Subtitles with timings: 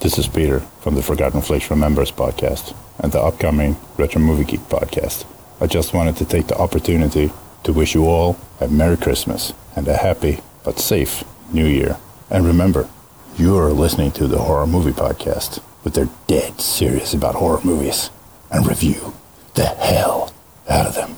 [0.00, 4.60] This is Peter from the Forgotten Flesh Remembers podcast and the upcoming Retro Movie Geek
[4.60, 5.24] podcast.
[5.60, 7.32] I just wanted to take the opportunity
[7.64, 11.96] to wish you all a Merry Christmas and a happy but safe New Year.
[12.30, 12.88] And remember,
[13.36, 18.10] you are listening to the Horror Movie Podcast, but they're dead serious about horror movies
[18.50, 19.14] and review
[19.54, 20.32] the hell
[20.68, 21.16] out of them.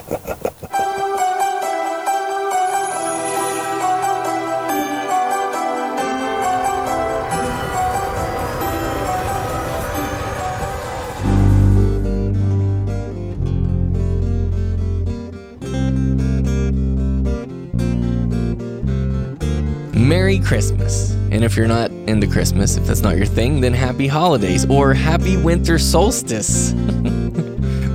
[20.34, 21.12] Merry Christmas.
[21.30, 24.92] And if you're not into Christmas, if that's not your thing, then happy holidays or
[24.92, 26.72] happy winter solstice,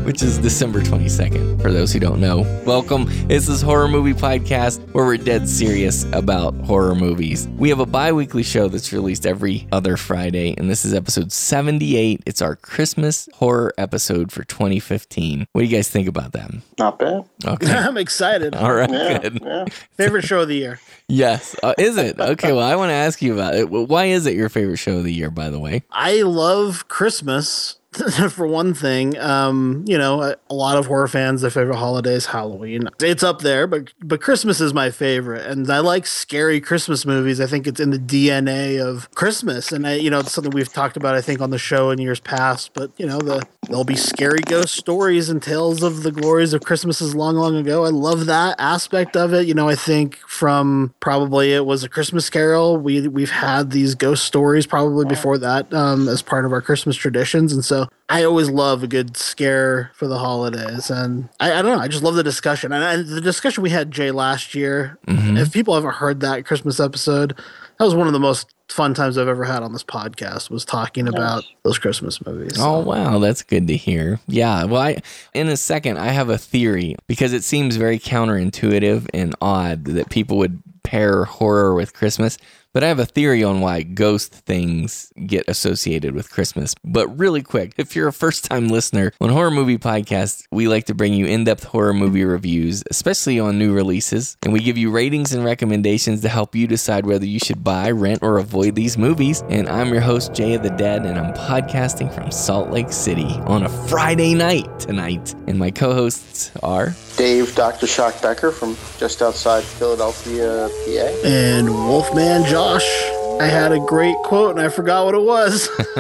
[0.10, 2.40] which is December 22nd, for those who don't know.
[2.66, 3.06] Welcome.
[3.28, 7.48] This is Horror Movie Podcast, where we're dead serious about horror movies.
[7.60, 11.32] We have a bi weekly show that's released every other Friday, and this is episode
[11.32, 12.24] 78.
[12.26, 15.46] It's our Christmas horror episode for 2015.
[15.52, 16.50] What do you guys think about that?
[16.80, 17.26] Not bad.
[17.46, 17.72] Okay.
[17.72, 18.56] I'm excited.
[18.56, 18.90] All right.
[18.90, 19.40] Yeah, Good.
[19.44, 19.66] yeah.
[19.96, 20.80] Favorite show of the year.
[21.08, 21.56] Yes.
[21.62, 22.20] Uh, is it?
[22.20, 22.52] Okay.
[22.52, 23.70] Well, I want to ask you about it.
[23.70, 25.84] Why is it your favorite show of the year, by the way?
[25.92, 27.76] I love Christmas.
[28.30, 32.14] For one thing, um, you know, a, a lot of horror fans, their favorite holiday
[32.14, 32.88] is Halloween.
[33.02, 37.42] It's up there, but but Christmas is my favorite, and I like scary Christmas movies.
[37.42, 40.72] I think it's in the DNA of Christmas, and I, you know, it's something we've
[40.72, 41.16] talked about.
[41.16, 42.76] I think on the show in years past.
[42.76, 46.62] But you know, the there'll be scary ghost stories and tales of the glories of
[46.62, 47.86] Christmases long, long ago.
[47.86, 49.48] I love that aspect of it.
[49.48, 52.78] You know, I think from probably it was a Christmas Carol.
[52.78, 56.96] We we've had these ghost stories probably before that um, as part of our Christmas
[56.96, 57.79] traditions, and so
[58.10, 60.90] I always love a good scare for the holidays.
[60.90, 63.70] And I, I don't know, I just love the discussion and, and the discussion we
[63.70, 64.98] had Jay last year.
[65.08, 65.38] Mm-hmm.
[65.38, 67.38] If people haven't heard that Christmas episode,
[67.78, 70.50] that was one of the most fun times I've ever had on this podcast.
[70.50, 72.58] Was talking about those Christmas movies.
[72.60, 74.20] Oh wow, that's good to hear.
[74.28, 74.98] Yeah, well, I,
[75.34, 80.10] in a second, I have a theory because it seems very counterintuitive and odd that
[80.10, 82.38] people would pair horror with Christmas.
[82.72, 86.76] But I have a theory on why ghost things get associated with Christmas.
[86.84, 90.86] But really quick, if you're a first time listener, on Horror Movie Podcast, we like
[90.86, 94.38] to bring you in depth horror movie reviews, especially on new releases.
[94.44, 97.90] And we give you ratings and recommendations to help you decide whether you should buy,
[97.90, 99.44] rent, or avoid these movies.
[99.50, 103.40] And I'm your host, Jay of the Dead, and I'm podcasting from Salt Lake City
[103.48, 105.34] on a Friday night tonight.
[105.48, 106.94] And my co hosts are.
[107.18, 107.88] Dave, Dr.
[107.88, 111.28] Shock Becker from just outside Philadelphia, PA.
[111.28, 113.06] And Wolfman Josh.
[113.40, 115.70] I had a great quote and I forgot what it was.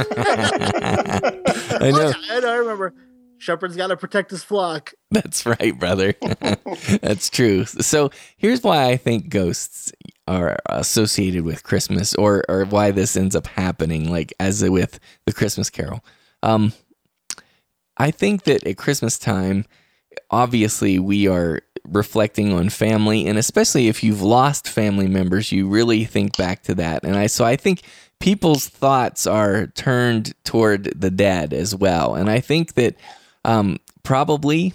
[1.79, 2.11] I know.
[2.29, 2.93] I, I remember.
[3.37, 4.93] Shepherd's got to protect his flock.
[5.09, 6.15] That's right, brother.
[7.01, 7.63] That's true.
[7.63, 9.93] So here's why I think ghosts
[10.27, 15.31] are associated with Christmas, or or why this ends up happening, like as with the
[15.31, 16.03] Christmas Carol.
[16.43, 16.73] Um,
[17.95, 19.63] I think that at Christmas time,
[20.29, 26.05] obviously we are reflecting on family, and especially if you've lost family members, you really
[26.05, 27.03] think back to that.
[27.03, 27.81] And I so I think
[28.19, 32.95] people's thoughts are turned toward the dead as well, and I think that
[33.45, 34.73] um, probably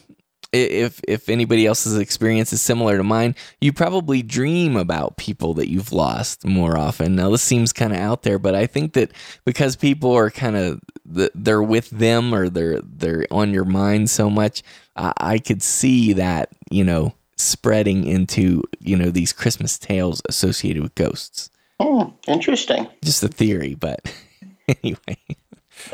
[0.55, 5.69] if if anybody else's experience is similar to mine, you probably dream about people that
[5.69, 7.17] you've lost more often.
[7.17, 9.11] Now this seems kind of out there, but I think that
[9.45, 14.31] because people are kind of they're with them or they're they're on your mind so
[14.31, 14.63] much,
[14.95, 20.83] I, I could see that you know spreading into you know these Christmas tales associated
[20.83, 21.51] with ghosts.
[21.81, 22.87] Hmm, interesting.
[23.03, 24.01] Just a theory, but
[24.83, 25.19] anyway.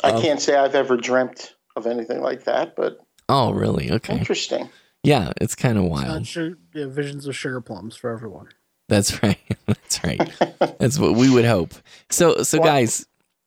[0.04, 3.90] I Um, can't say I've ever dreamt of anything like that, but Oh, really?
[3.92, 4.18] Okay.
[4.18, 4.68] interesting.
[5.02, 6.26] Yeah, it's kind of wild.
[6.26, 8.48] su- yeah, visions of sugar plums for everyone.
[8.88, 9.38] That's right.
[9.66, 10.20] That's right.
[10.78, 11.72] That's what we would hope.
[12.10, 12.64] So, so Wow.
[12.66, 13.06] guys,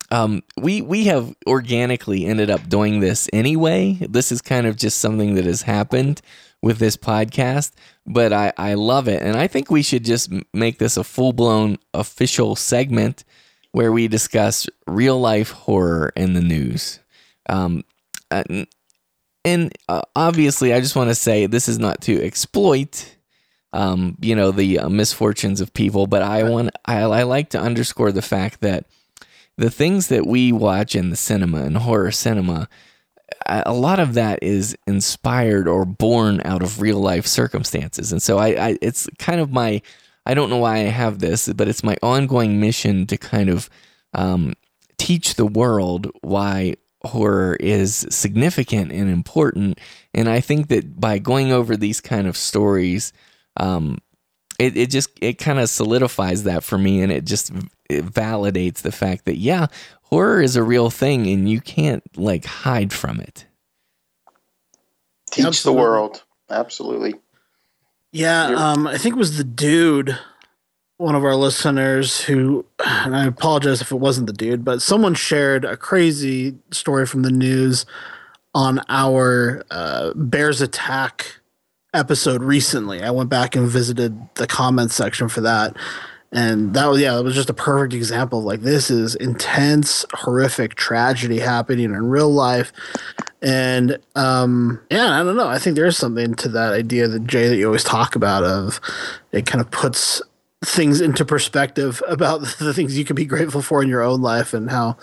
[0.10, 3.98] um, we we have organically ended up doing this anyway.
[4.10, 6.22] This is kind of just something that has happened
[6.63, 7.74] with this podcast,
[8.07, 11.34] but I I love it, and I think we should just make this a full
[11.34, 13.24] blown official segment
[13.72, 16.99] where we discuss real life horror in the news.
[17.47, 17.84] Um,
[18.32, 18.43] uh,
[19.46, 23.14] and uh, obviously, I just want to say this is not to exploit
[23.73, 26.08] um, you know, the uh, misfortunes of people.
[26.08, 28.85] But I want, I, I like to underscore the fact that
[29.58, 32.70] the things that we watch in the cinema and horror cinema,
[33.47, 38.11] a lot of that is inspired or born out of real life circumstances.
[38.11, 39.81] And so I, I, it's kind of my,
[40.25, 43.69] I don't know why I have this, but it's my ongoing mission to kind of
[44.13, 44.53] um,
[44.97, 46.75] teach the world why
[47.05, 49.79] horror is significant and important.
[50.13, 53.11] And I think that by going over these kind of stories,
[53.57, 53.97] um,
[54.59, 57.51] it, it just it kind of solidifies that for me, and it just
[57.90, 59.68] it validates the fact that yeah,
[60.03, 63.46] horror is a real thing and you can't like hide from it.
[65.32, 65.78] Teach Absolutely.
[65.78, 66.24] the world.
[66.50, 67.16] Absolutely.
[68.12, 70.16] Yeah, um, I think it was the dude,
[70.97, 75.16] one of our listeners who, and I apologize if it wasn't the dude, but someone
[75.16, 77.88] shared a crazy story from the news
[78.53, 81.38] on our uh, Bears Attack
[81.94, 83.02] episode recently.
[83.02, 85.76] I went back and visited the comments section for that.
[86.34, 90.03] And that was, yeah, it was just a perfect example of like, this is intense,
[90.14, 92.74] horrific tragedy happening in real life.
[93.44, 95.47] And um, yeah, I don't know.
[95.47, 98.82] I think there's something to that idea that Jay that you always talk about of
[99.32, 100.22] it kind of puts
[100.66, 104.54] things into perspective about the things you can be grateful for in your own life
[104.54, 104.98] and how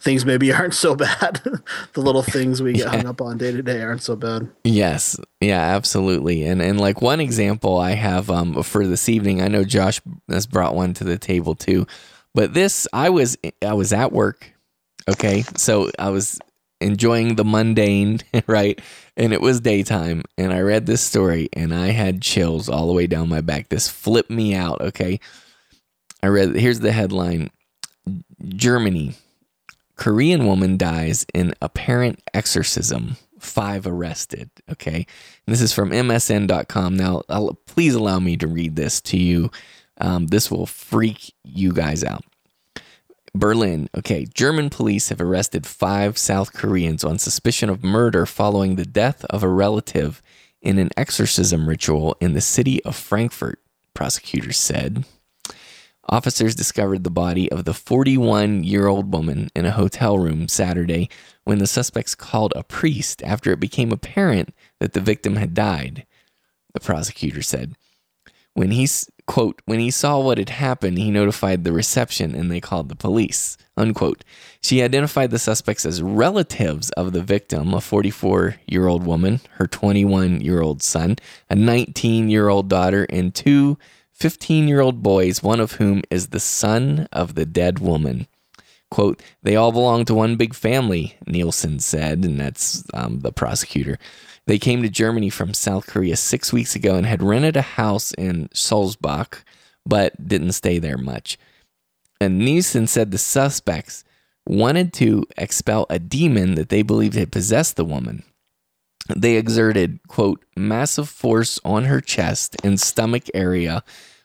[0.00, 1.40] things maybe aren't so bad.
[1.92, 4.48] the little things we get hung up on day to day aren't so bad.
[4.64, 5.18] Yes.
[5.40, 6.44] Yeah, absolutely.
[6.44, 10.46] And and like one example I have um for this evening, I know Josh has
[10.46, 11.86] brought one to the table too.
[12.34, 14.52] But this I was I was at work.
[15.08, 15.42] Okay.
[15.56, 16.38] So I was
[16.84, 18.80] enjoying the mundane, right?
[19.16, 22.92] And it was daytime and I read this story and I had chills all the
[22.92, 23.68] way down my back.
[23.68, 25.18] This flipped me out, okay?
[26.22, 27.50] I read here's the headline.
[28.46, 29.14] Germany
[29.96, 33.16] Korean woman dies in apparent exorcism.
[33.38, 34.50] Five arrested.
[34.70, 35.06] Okay.
[35.46, 36.96] And this is from MSN.com.
[36.96, 39.50] Now, I'll, please allow me to read this to you.
[40.00, 42.24] Um, this will freak you guys out.
[43.34, 43.88] Berlin.
[43.96, 44.26] Okay.
[44.32, 49.42] German police have arrested five South Koreans on suspicion of murder following the death of
[49.42, 50.22] a relative
[50.62, 53.60] in an exorcism ritual in the city of Frankfurt,
[53.92, 55.04] prosecutors said.
[56.08, 61.08] Officers discovered the body of the 41 year old woman in a hotel room Saturday
[61.44, 66.06] when the suspects called a priest after it became apparent that the victim had died,
[66.72, 67.74] the prosecutor said.
[68.52, 68.86] When he,
[69.26, 72.96] quote, when he saw what had happened, he notified the reception and they called the
[72.96, 74.24] police, unquote.
[74.60, 79.66] She identified the suspects as relatives of the victim, a 44 year old woman, her
[79.66, 81.16] 21 year old son,
[81.48, 83.78] a 19 year old daughter, and two
[84.12, 88.26] 15 year old boys, one of whom is the son of the dead woman.
[88.90, 93.98] Quote, they all belong to one big family, Nielsen said, and that's um, the prosecutor.
[94.46, 98.12] They came to Germany from South Korea six weeks ago and had rented a house
[98.12, 99.42] in Sulzbach,
[99.86, 101.38] but didn't stay there much.
[102.20, 104.04] And Nielsen said the suspects
[104.46, 108.22] wanted to expel a demon that they believed had possessed the woman.
[109.14, 113.82] They exerted, quote, massive force on her chest and stomach area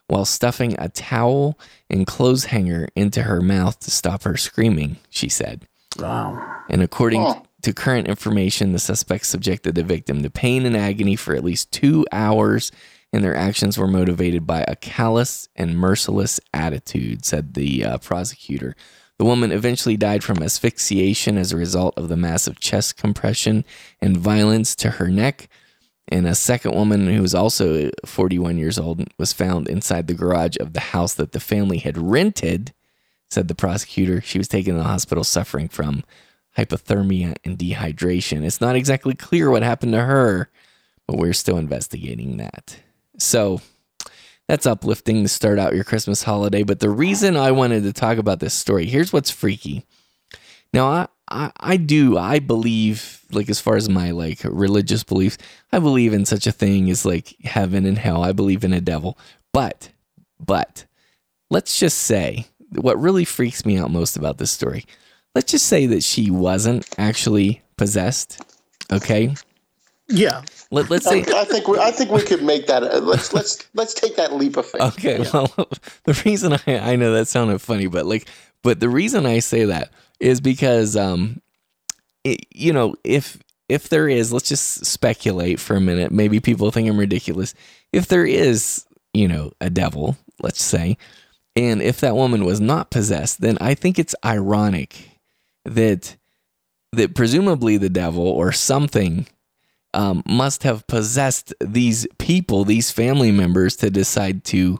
[0.07, 5.29] while stuffing a towel and clothes hanger into her mouth to stop her screaming, she
[5.29, 5.67] said.
[5.97, 6.63] Wow.
[6.69, 7.41] And according Huh.
[7.61, 11.71] To current information, the suspects subjected the victim to pain and agony for at least
[11.71, 12.71] two hours,
[13.11, 18.75] and their actions were motivated by a callous and merciless attitude, said the uh, prosecutor.
[19.17, 23.65] The woman eventually died from asphyxiation as a result of the massive chest compression
[24.01, 25.49] and violence to her neck.
[26.07, 30.55] And a second woman, who was also 41 years old, was found inside the garage
[30.59, 32.73] of the house that the family had rented,
[33.29, 34.21] said the prosecutor.
[34.21, 36.03] She was taken to the hospital suffering from
[36.57, 38.43] hypothermia and dehydration.
[38.43, 40.49] It's not exactly clear what happened to her,
[41.07, 42.77] but we're still investigating that.
[43.17, 43.61] So
[44.47, 46.63] that's uplifting to start out your Christmas holiday.
[46.63, 49.85] But the reason I wanted to talk about this story here's what's freaky.
[50.73, 55.37] Now, I, I, I do, I believe, like, as far as my, like, religious beliefs,
[55.71, 58.23] I believe in such a thing as, like, heaven and hell.
[58.23, 59.17] I believe in a devil.
[59.51, 59.89] But,
[60.39, 60.85] but,
[61.49, 64.85] let's just say what really freaks me out most about this story.
[65.35, 68.41] Let's just say that she wasn't actually possessed.
[68.91, 69.35] Okay.
[70.07, 70.41] Yeah.
[70.71, 72.83] Let, let's say, I think we, I think we could make that.
[72.83, 74.81] Uh, let's let's let's take that leap of faith.
[74.81, 75.47] Okay, well,
[76.03, 78.27] the reason I I know that sounded funny, but like,
[78.61, 81.41] but the reason I say that is because um,
[82.23, 86.11] it, you know, if if there is, let's just speculate for a minute.
[86.11, 87.55] Maybe people think I'm ridiculous.
[87.91, 90.97] If there is, you know, a devil, let's say,
[91.55, 95.18] and if that woman was not possessed, then I think it's ironic
[95.65, 96.15] that
[96.91, 99.27] that presumably the devil or something
[99.93, 104.79] um, must have possessed these people, these family members, to decide to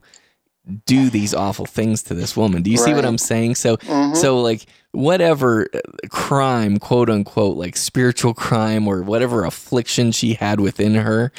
[0.85, 2.61] do these awful things to this woman.
[2.61, 3.55] Do you see what I'm saying?
[3.55, 3.77] So,
[4.13, 10.59] so like whatever uh, crime, quote unquote, like spiritual crime or whatever affliction she had
[10.59, 11.31] within her,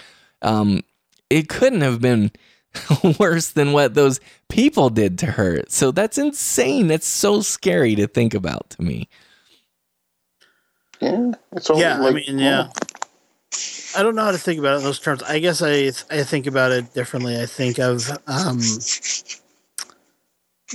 [0.43, 0.83] um,
[1.29, 2.33] it couldn't have been
[3.21, 5.63] worse than what those people did to her.
[5.69, 6.89] So that's insane.
[6.89, 9.09] That's so scary to think about to me.
[11.01, 12.69] Yeah, it's all Yeah, I mean, yeah.
[13.97, 15.23] I don't know how to think about it in those terms.
[15.23, 17.41] I guess I I think about it differently.
[17.41, 18.61] I think of um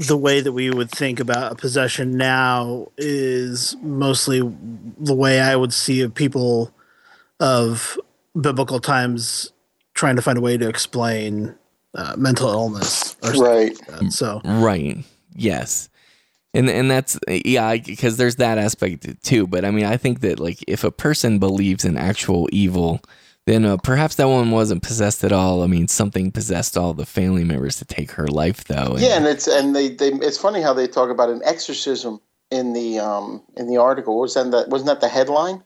[0.08, 4.42] the way that we would think about a possession now is mostly
[5.00, 6.74] the way I would see of people
[7.40, 7.98] of
[8.40, 9.54] biblical times
[9.94, 11.56] trying to find a way to explain
[11.94, 13.16] uh, mental illness.
[13.24, 13.78] Or Right.
[13.90, 14.12] Like.
[14.12, 14.98] So Right.
[15.34, 15.90] Yes.
[16.56, 19.46] And and that's yeah, because there's that aspect too.
[19.48, 23.02] But I mean, I think that like if a person believes in actual evil,
[23.46, 25.64] then uh, perhaps that one wasn't possessed at all.
[25.64, 28.94] I mean, something possessed all the family members to take her life, though.
[28.94, 32.20] And- Yeah, and it's and they, they it's funny how they talk about an exorcism
[32.52, 34.20] in the um in the article.
[34.20, 35.64] Was that that wasn't that the headline?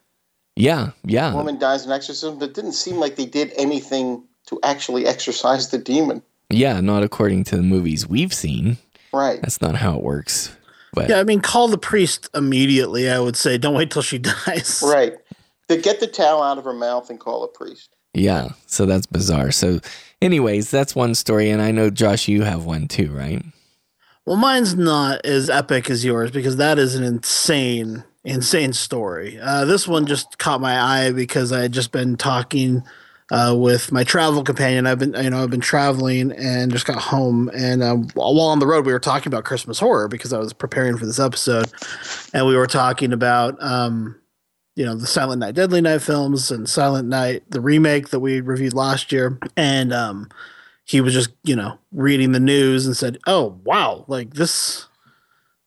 [0.55, 4.59] yeah, yeah, Woman dies in exorcism, but it didn't seem like they did anything to
[4.63, 6.21] actually exorcise the demon.
[6.49, 6.81] yeah.
[6.81, 8.77] Not according to the movies we've seen.
[9.13, 9.39] Right.
[9.41, 10.55] That's not how it works.
[10.93, 13.09] But yeah, I mean, call the priest immediately.
[13.09, 14.83] I would say, don't wait till she dies.
[14.85, 15.13] Right.
[15.67, 17.95] To get the towel out of her mouth and call a priest.
[18.13, 19.51] yeah, so that's bizarre.
[19.51, 19.79] So,
[20.21, 23.43] anyways, that's one story, and I know Josh, you have one too, right?
[24.25, 29.39] Well, mine's not as epic as yours because that is an insane, insane story.
[29.39, 32.83] Uh, this one just caught my eye because I had just been talking
[33.31, 34.87] uh, with my travel companion.
[34.87, 37.49] I've been, you know, I've been traveling and just got home.
[37.53, 40.53] And uh, while on the road, we were talking about Christmas horror because I was
[40.53, 41.71] preparing for this episode,
[42.33, 44.19] and we were talking about, um,
[44.75, 48.41] you know, the Silent Night, Deadly Night films and Silent Night, the remake that we
[48.41, 50.29] reviewed last year, and um,
[50.89, 54.87] he was just you know reading the news and said oh wow like this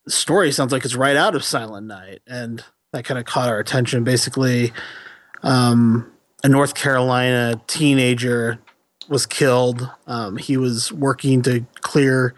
[0.09, 3.61] story sounds like it's right out of silent night and that kind of caught our
[3.61, 4.73] attention basically
[5.45, 6.12] um,
[6.43, 8.59] a north carolina teenager
[9.09, 12.35] was killed um, he was working to clear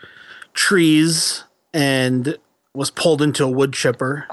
[0.55, 2.37] trees and
[2.75, 4.27] was pulled into a wood chipper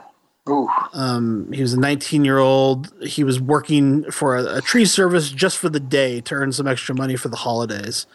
[0.50, 0.68] Ooh.
[0.94, 2.92] um, he was a 19 year old.
[3.04, 6.68] He was working for a, a tree service just for the day to earn some
[6.68, 8.08] extra money for the holidays.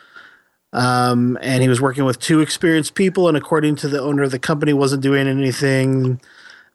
[0.72, 4.30] Um, and he was working with two experienced people, and according to the owner of
[4.30, 6.20] the company, wasn't doing anything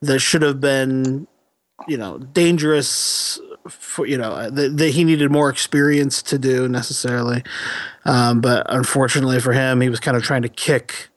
[0.01, 1.27] that should have been,
[1.87, 3.39] you know, dangerous.
[3.69, 7.43] For you know, that, that he needed more experience to do necessarily.
[8.05, 11.09] Um, but unfortunately for him, he was kind of trying to kick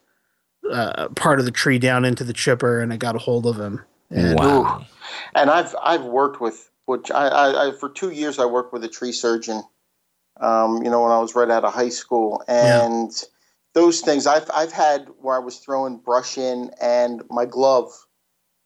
[0.71, 3.59] uh, part of the tree down into the chipper, and it got a hold of
[3.59, 3.81] him.
[4.11, 4.85] And wow.
[5.35, 8.85] And I've I've worked with which I, I, I for two years I worked with
[8.85, 9.63] a tree surgeon.
[10.41, 13.11] Um, you know, when I was right out of high school, and
[13.73, 18.04] those things I've I've had where I was throwing brush in and my glove.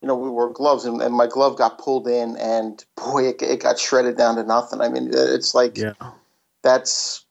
[0.00, 3.42] You know, we wore gloves, and, and my glove got pulled in, and boy, it,
[3.42, 4.80] it got shredded down to nothing.
[4.80, 5.94] I mean, it's like yeah.
[6.62, 7.24] that's.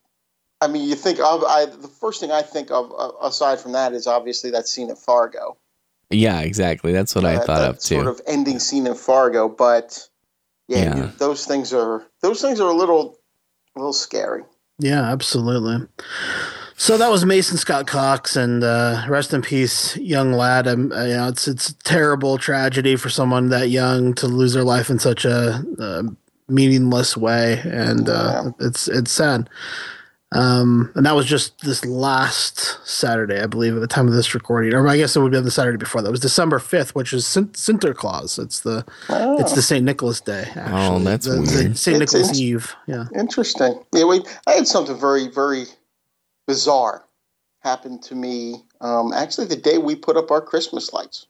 [0.60, 3.74] I mean, you think of I the first thing I think of uh, aside from
[3.74, 5.56] that is obviously that scene at Fargo.
[6.10, 6.94] Yeah, exactly.
[6.94, 7.96] That's what I thought that of too.
[7.96, 10.08] Sort of ending scene in Fargo, but
[10.68, 10.96] yeah, Yeah.
[10.98, 13.18] you- those things are those things are a little
[13.76, 14.44] a little scary.
[14.80, 15.88] Yeah, absolutely.
[16.80, 20.68] So that was Mason Scott Cox, and uh, rest in peace, young lad.
[20.68, 24.54] Um, uh, you know, it's it's a terrible tragedy for someone that young to lose
[24.54, 26.04] their life in such a, uh
[26.50, 29.50] meaningless way, and uh, it's it's sad.
[30.34, 34.36] Um, and that was just this last Saturday, I believe, at the time of this
[34.36, 36.10] recording, or I guess it would be on the Saturday before that.
[36.10, 38.38] It was December fifth, which is Sin- Sinterklaas.
[38.38, 40.46] It's the Oh, it's the Saint Nicholas Day.
[40.56, 41.06] Actually.
[41.06, 41.78] that's the, the weird.
[41.78, 42.76] Saint It's- Nicholas it's- Eve.
[42.86, 43.06] Yeah.
[43.18, 43.84] interesting.
[43.96, 45.66] Yeah, wait, I had something very very
[46.48, 47.06] bizarre
[47.60, 48.64] happened to me.
[48.82, 51.28] Um, actually, the day we put up our Christmas lights.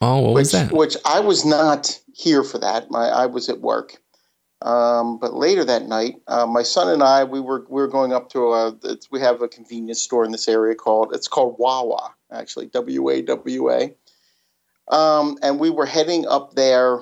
[0.00, 0.72] oh, what which, was that?
[0.72, 2.90] Which I was not here for that.
[2.90, 3.98] My I was at work.
[4.62, 8.12] Um, but later that night, uh, my son and I we were we were going
[8.12, 11.56] up to a it's, we have a convenience store in this area called it's called
[11.58, 13.94] Wawa actually W A W A.
[14.88, 17.00] Um, and we were heading up there,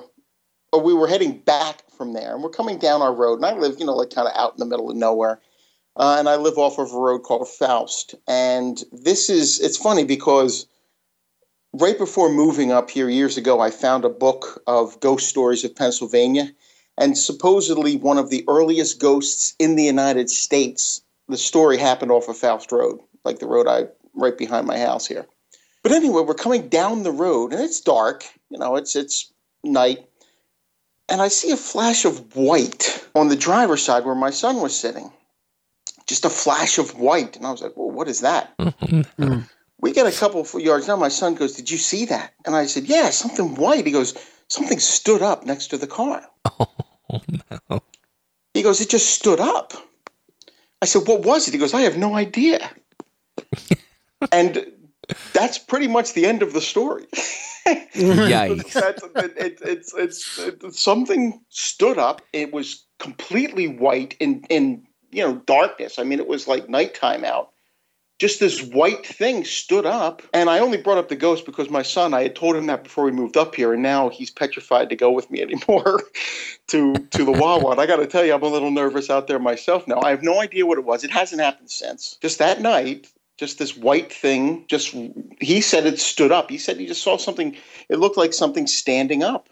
[0.73, 3.35] or we were heading back from there, and we're coming down our road.
[3.35, 5.39] And I live, you know, like kind of out in the middle of nowhere.
[5.97, 8.15] Uh, and I live off of a road called Faust.
[8.27, 10.67] And this is, it's funny because
[11.73, 15.75] right before moving up here years ago, I found a book of ghost stories of
[15.75, 16.51] Pennsylvania.
[16.97, 22.29] And supposedly one of the earliest ghosts in the United States, the story happened off
[22.29, 25.25] of Faust Road, like the road I right behind my house here.
[25.83, 29.31] But anyway, we're coming down the road and it's dark, you know, it's it's
[29.63, 30.09] night.
[31.09, 34.77] And I see a flash of white on the driver's side where my son was
[34.77, 35.11] sitting.
[36.07, 37.35] Just a flash of white.
[37.35, 38.53] And I was like, well, what is that?
[38.59, 39.23] Mm-hmm.
[39.23, 39.39] Hmm.
[39.79, 40.99] we get a couple of yards down.
[40.99, 42.33] My son goes, Did you see that?
[42.45, 43.85] And I said, Yeah, something white.
[43.85, 44.13] He goes,
[44.47, 46.23] Something stood up next to the car.
[47.07, 47.21] Oh
[47.69, 47.83] no.
[48.55, 49.73] He goes, It just stood up.
[50.81, 51.51] I said, What was it?
[51.53, 52.69] He goes, I have no idea.
[54.31, 54.65] and
[55.33, 57.05] that's pretty much the end of the story.
[57.95, 58.73] Yikes.
[58.73, 62.21] That's, it, it, it's, it's, it's something stood up.
[62.33, 65.97] It was completely white in, in you know darkness.
[65.97, 67.51] I mean, it was like nighttime out,
[68.19, 70.21] just this white thing stood up.
[70.33, 72.83] And I only brought up the ghost because my son, I had told him that
[72.83, 76.03] before we moved up here, and now he's petrified to go with me anymore
[76.67, 77.71] to to the Wawa.
[77.71, 80.01] And I got to tell you, I'm a little nervous out there myself now.
[80.01, 81.03] I have no idea what it was.
[81.03, 82.17] It hasn't happened since.
[82.21, 83.07] Just that night,
[83.37, 84.95] just this white thing, just
[85.41, 86.49] he said it stood up.
[86.49, 87.55] He said he just saw something,
[87.89, 89.49] it looked like something standing up.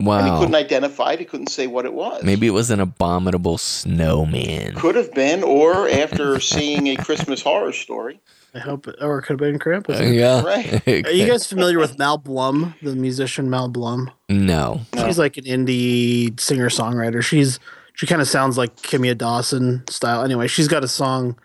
[0.00, 0.18] Wow.
[0.18, 1.18] And he couldn't identify it.
[1.18, 2.22] He couldn't say what it was.
[2.22, 4.74] Maybe it was an abominable snowman.
[4.76, 8.20] Could have been, or after seeing a Christmas horror story.
[8.54, 10.00] I hope, it, or it could have been Krampus.
[10.00, 10.42] Uh, yeah.
[10.42, 10.86] Right.
[11.06, 14.10] Are you guys familiar with Mal Blum, the musician Mal Blum?
[14.28, 14.80] no.
[14.94, 15.06] No.
[15.06, 17.22] She's like an indie singer songwriter.
[17.22, 17.58] She's
[17.94, 20.22] she kind of sounds like Kimya Dawson style.
[20.22, 21.36] Anyway, she's got a song.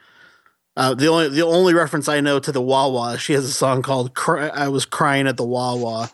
[0.78, 3.82] Uh, the only the only reference I know to the Wawa, she has a song
[3.82, 6.12] called Cry, "I Was Crying at the Wawa,"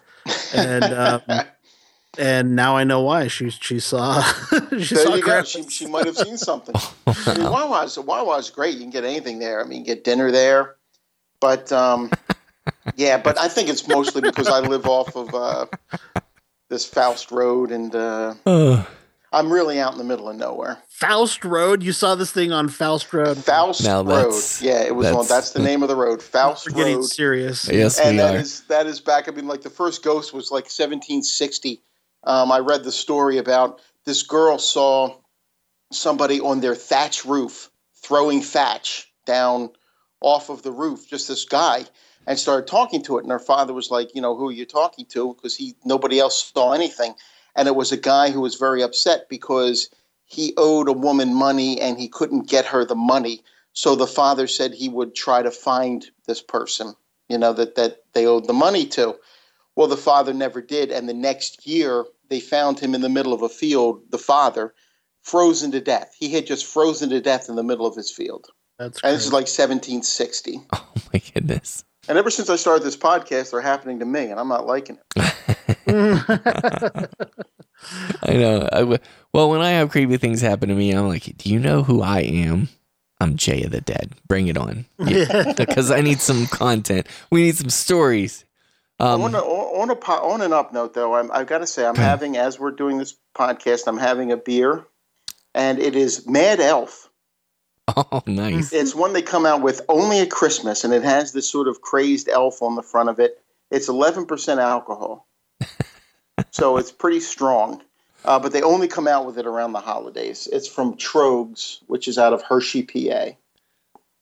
[0.54, 1.22] and um,
[2.20, 3.28] and now I know why.
[3.28, 4.22] She she saw
[4.80, 5.44] she there saw you go.
[5.44, 6.76] She, she might have seen something.
[7.08, 8.74] I mean, Wawa's Wawa's great.
[8.76, 9.60] You can get anything there.
[9.62, 10.76] I mean, you can get dinner there,
[11.40, 12.12] but um,
[12.96, 13.18] yeah.
[13.18, 15.66] But I think it's mostly because I live off of uh,
[16.70, 18.86] this Faust Road, and uh, Ugh.
[19.32, 20.80] I'm really out in the middle of nowhere.
[20.90, 21.84] Faust Road.
[21.84, 23.38] You saw this thing on Faust Road.
[23.38, 24.34] Faust Now Road.
[24.60, 25.14] Yeah, it was on.
[25.14, 26.22] that's- That's the name of the road.
[26.22, 27.06] Faust We're getting Road.
[27.06, 27.68] serious.
[27.70, 28.40] yes, and we that are.
[28.40, 29.28] is that is back.
[29.28, 31.82] I mean, like the first ghost was like 1760.
[32.24, 35.16] Um, I read the story about this girl saw
[35.92, 39.70] somebody on their thatch roof throwing thatch down
[40.22, 41.08] off of the roof.
[41.08, 41.86] Just this guy,
[42.28, 43.24] and started talking to it.
[43.24, 46.20] And her father was like, "You know, who are you talking to?" Because he nobody
[46.20, 47.16] else saw anything.
[47.56, 49.90] And it was a guy who was very upset because
[50.26, 53.44] he owed a woman money and he couldn't get her the money.
[53.74, 56.96] So the father said he would try to find this person
[57.30, 59.16] you know that that they owed the money to
[59.80, 63.32] well the father never did and the next year they found him in the middle
[63.32, 64.74] of a field the father
[65.24, 68.48] frozen to death he had just frozen to death in the middle of his field
[68.78, 71.86] That's and this is like 1760 oh my goodness.
[72.10, 74.98] and ever since i started this podcast they're happening to me and i'm not liking
[75.16, 77.10] it
[78.22, 78.68] I know.
[78.74, 79.00] I w-
[79.34, 82.02] well, when I have creepy things happen to me, I'm like, do you know who
[82.02, 82.68] I am?
[83.22, 84.12] I'm Jay of the Dead.
[84.28, 84.86] Bring it on.
[85.56, 87.08] Because I need some content.
[87.32, 88.44] We need some stories.
[89.02, 91.86] Um, on, a, on, a, on an up note though I'm, i've got to say
[91.86, 94.86] i'm having as we're doing this podcast i'm having a beer
[95.56, 97.10] and it is mad elf
[98.12, 98.74] oh, nice.
[98.74, 101.82] It's one they come out with only at Christmas, and it has this sort of
[101.82, 103.42] crazed elf on the front of it.
[103.72, 105.28] It's 11% alcohol,
[106.52, 107.82] so it's pretty strong.
[108.26, 110.50] Uh, but they only come out with it around the holidays.
[110.52, 113.32] It's from Tröegs, which is out of Hershey, PA.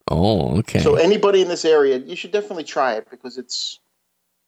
[0.09, 0.79] Oh, okay.
[0.79, 3.79] So anybody in this area, you should definitely try it because it's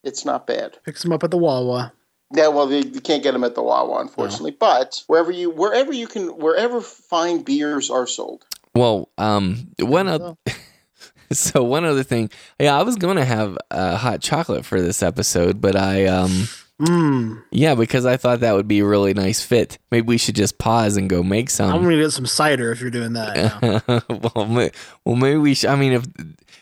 [0.03, 0.77] it's not bad.
[0.85, 1.93] Picks them up at the Wawa.
[2.33, 4.51] Yeah, well, you, you can't get them at the Wawa, unfortunately.
[4.51, 8.45] But wherever you wherever you can wherever fine beers are sold.
[8.75, 10.37] Well, um, one other,
[11.31, 12.29] so one other thing.
[12.59, 16.47] Yeah, I was gonna have uh, hot chocolate for this episode, but I um,
[16.79, 17.43] Mmm.
[17.49, 19.79] yeah, because I thought that would be a really nice fit.
[19.91, 21.73] Maybe we should just pause and go make some.
[21.73, 23.61] I'm gonna get some cider if you're doing that.
[23.87, 24.01] now.
[24.35, 24.71] well, may,
[25.03, 25.71] well, maybe we should.
[25.71, 26.05] I mean, if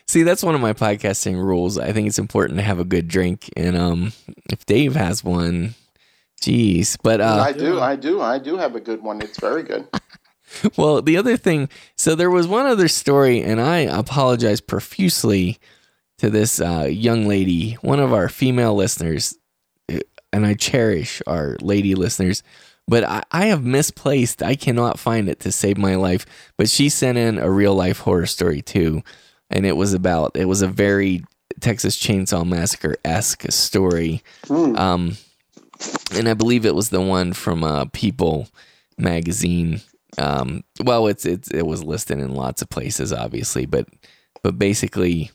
[0.08, 1.78] see, that's one of my podcasting rules.
[1.78, 4.12] I think it's important to have a good drink, and um,
[4.50, 5.74] if Dave has one,
[6.40, 6.96] geez.
[7.00, 9.22] But uh, I do, I do, I do have a good one.
[9.22, 9.86] It's very good.
[10.76, 15.58] Well, the other thing, so there was one other story, and I apologize profusely
[16.18, 19.36] to this uh, young lady, one of our female listeners,
[19.92, 19.98] uh,
[20.32, 22.42] and I cherish our lady listeners,
[22.86, 24.42] but I, I have misplaced.
[24.42, 26.26] I cannot find it to save my life.
[26.56, 29.02] But she sent in a real life horror story too,
[29.50, 31.24] and it was about it was a very
[31.60, 34.22] Texas Chainsaw Massacre esque story.
[34.46, 34.78] Mm.
[34.78, 35.16] Um,
[36.14, 38.48] and I believe it was the one from uh, People
[38.96, 39.80] magazine.
[40.16, 43.88] Um, well, it's it's it was listed in lots of places, obviously, but
[44.42, 45.30] but basically,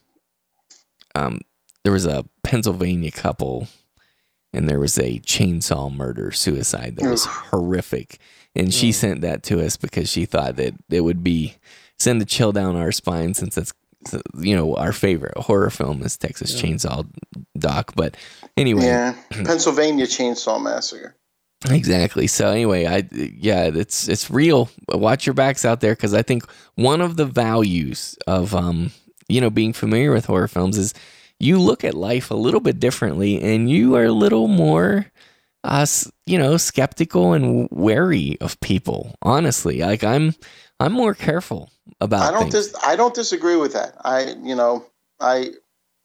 [1.16, 1.42] um,
[1.84, 3.68] there was a Pennsylvania couple,
[4.52, 8.20] and there was a chainsaw murder suicide that was horrific,
[8.56, 11.56] and she sent that to us because she thought that it would be
[11.98, 13.74] send a chill down our spine since that's
[14.40, 17.08] you know our favorite horror film is Texas Chainsaw
[17.58, 18.18] Doc, but
[18.58, 21.16] anyway, Yeah, Pennsylvania Chainsaw Massacre.
[21.70, 22.28] Exactly.
[22.28, 24.70] So anyway, I yeah, it's it's real.
[24.90, 28.92] Watch your backs out there because I think one of the values of um
[29.30, 30.94] you know being familiar with horror films is
[31.40, 35.08] you look at life a little bit differently and you are a little more
[35.64, 35.86] uh
[36.26, 39.16] you know skeptical and wary of people.
[39.22, 40.36] Honestly, like I'm
[40.80, 41.70] I'm more careful
[42.02, 42.68] about I don't things.
[42.68, 43.96] dis- I don't disagree with that.
[44.04, 44.86] I you know
[45.20, 45.52] I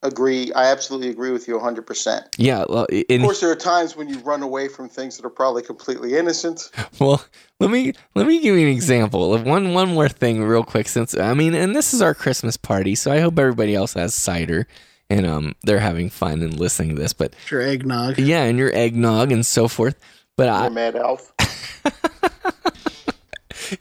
[0.02, 0.52] agree.
[0.52, 2.36] I absolutely agree with you 100%.
[2.38, 5.30] Yeah, well, Of course, there are times when you run away from things that are
[5.30, 6.70] probably completely innocent.
[7.00, 7.24] well,
[7.58, 10.88] let me let me give you an example of one one more thing real quick.
[10.88, 14.14] Since I mean, and this is our Christmas party, so I hope everybody else has
[14.14, 14.66] cider
[15.10, 17.12] and um they're having fun and listening to this.
[17.12, 18.18] But Your eggnog.
[18.18, 19.98] yeah, and your eggnog and so forth.
[20.36, 21.32] But I, You're Mad Elf.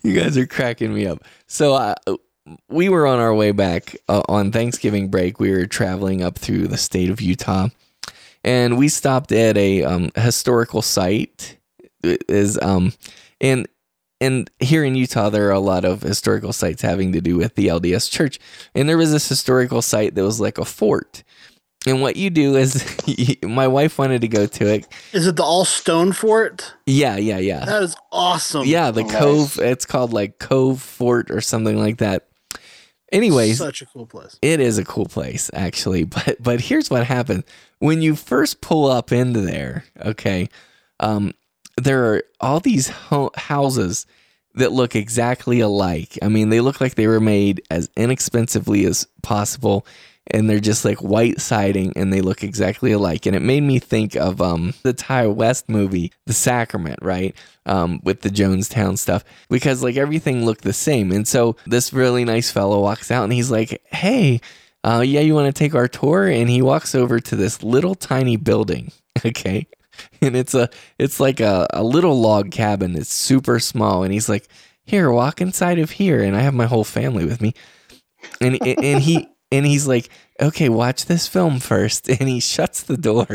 [0.01, 1.23] you guys are cracking me up.
[1.47, 1.95] So uh,
[2.69, 5.39] we were on our way back uh, on Thanksgiving break.
[5.39, 7.69] We were traveling up through the state of Utah,
[8.43, 11.57] and we stopped at a um, historical site.
[12.03, 12.93] Is um
[13.41, 13.67] and
[14.21, 17.55] and here in Utah there are a lot of historical sites having to do with
[17.55, 18.39] the LDS Church,
[18.75, 21.23] and there was this historical site that was like a fort.
[21.87, 22.83] And what you do is,
[23.43, 24.87] my wife wanted to go to it.
[25.13, 26.73] Is it the all stone fort?
[26.85, 27.65] Yeah, yeah, yeah.
[27.65, 28.65] That is awesome.
[28.65, 29.15] Yeah, the Nice.
[29.15, 29.59] Cove.
[29.59, 32.27] It's called like Cove Fort or something like that.
[33.11, 34.37] Anyways, Such a cool place.
[34.41, 36.03] it is a cool place actually.
[36.09, 37.45] But but here's what happened
[37.79, 39.85] when you first pull up into there.
[40.01, 40.49] Okay,
[40.99, 41.33] um,
[41.77, 44.05] there are all these ho- houses
[44.55, 46.17] that look exactly alike.
[46.21, 49.85] I mean, they look like they were made as inexpensively as possible.
[50.31, 53.25] And they're just like white siding and they look exactly alike.
[53.25, 57.35] And it made me think of um, the Ti West movie, The Sacrament, right?
[57.65, 61.11] Um, with the Jonestown stuff, because like everything looked the same.
[61.11, 64.41] And so this really nice fellow walks out and he's like, Hey,
[64.83, 66.27] uh, yeah, you want to take our tour?
[66.27, 68.91] And he walks over to this little tiny building.
[69.25, 69.65] Okay.
[70.21, 72.95] And it's a, it's like a, a little log cabin.
[72.95, 74.03] It's super small.
[74.03, 74.47] And he's like,
[74.85, 76.21] here, walk inside of here.
[76.21, 77.55] And I have my whole family with me.
[78.39, 80.09] And, and he, and he's like,
[80.41, 82.09] okay, watch this film first.
[82.19, 83.27] And he shuts the door.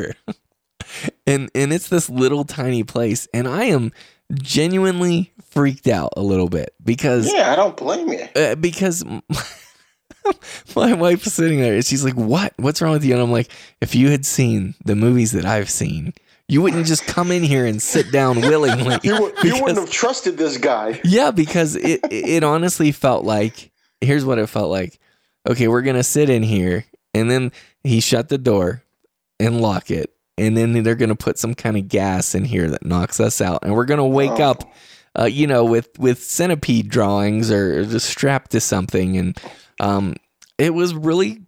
[1.27, 3.29] and, and it's this little tiny place.
[3.33, 3.93] And I am
[4.33, 8.27] genuinely freaked out a little bit because Yeah, I don't blame you.
[8.35, 9.05] uh, because
[10.77, 12.53] my wife is sitting there and she's like, "What?
[12.57, 15.69] What's wrong with you?" And I'm like, "If you had seen the movies that I've
[15.71, 16.15] seen,
[16.49, 19.79] you wouldn't just come in here and sit down willingly." You, wou- you Because- wouldn't
[19.81, 21.01] have trusted this guy.
[21.05, 23.71] yeah, because it it honestly felt like
[24.01, 24.99] here's what it felt like.
[25.49, 27.53] Okay, we're gonna sit in here, and then
[27.83, 28.83] he shut the door
[29.41, 32.85] and lock it, and then they're gonna put some kind of gas in here that
[32.85, 34.51] knocks us out, and we're gonna wake Oh.
[34.51, 34.73] up,
[35.19, 39.39] uh, you know, with with centipede drawings or just strapped to something, and
[39.81, 40.15] um,
[40.59, 41.41] it was really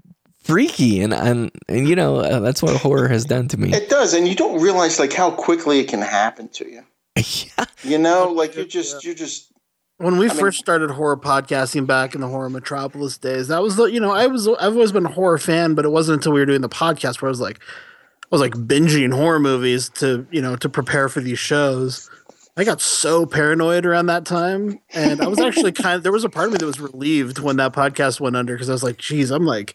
[0.42, 3.72] freaky, and and and you know uh, that's what horror has done to me.
[3.72, 6.82] It does, and you don't realize like how quickly it can happen to you.
[7.16, 9.52] yeah, You know, like you're just you're just
[9.98, 13.62] When we I mean- first started horror podcasting back in the horror metropolis days, that
[13.62, 16.16] was the you know I was I've always been a horror fan, but it wasn't
[16.16, 19.38] until we were doing the podcast where I was like I was like binging horror
[19.38, 22.10] movies to you know to prepare for these shows.
[22.56, 26.24] I got so paranoid around that time, and I was actually kind of there was
[26.24, 28.82] a part of me that was relieved when that podcast went under because I was
[28.84, 29.74] like, "Geez, I'm like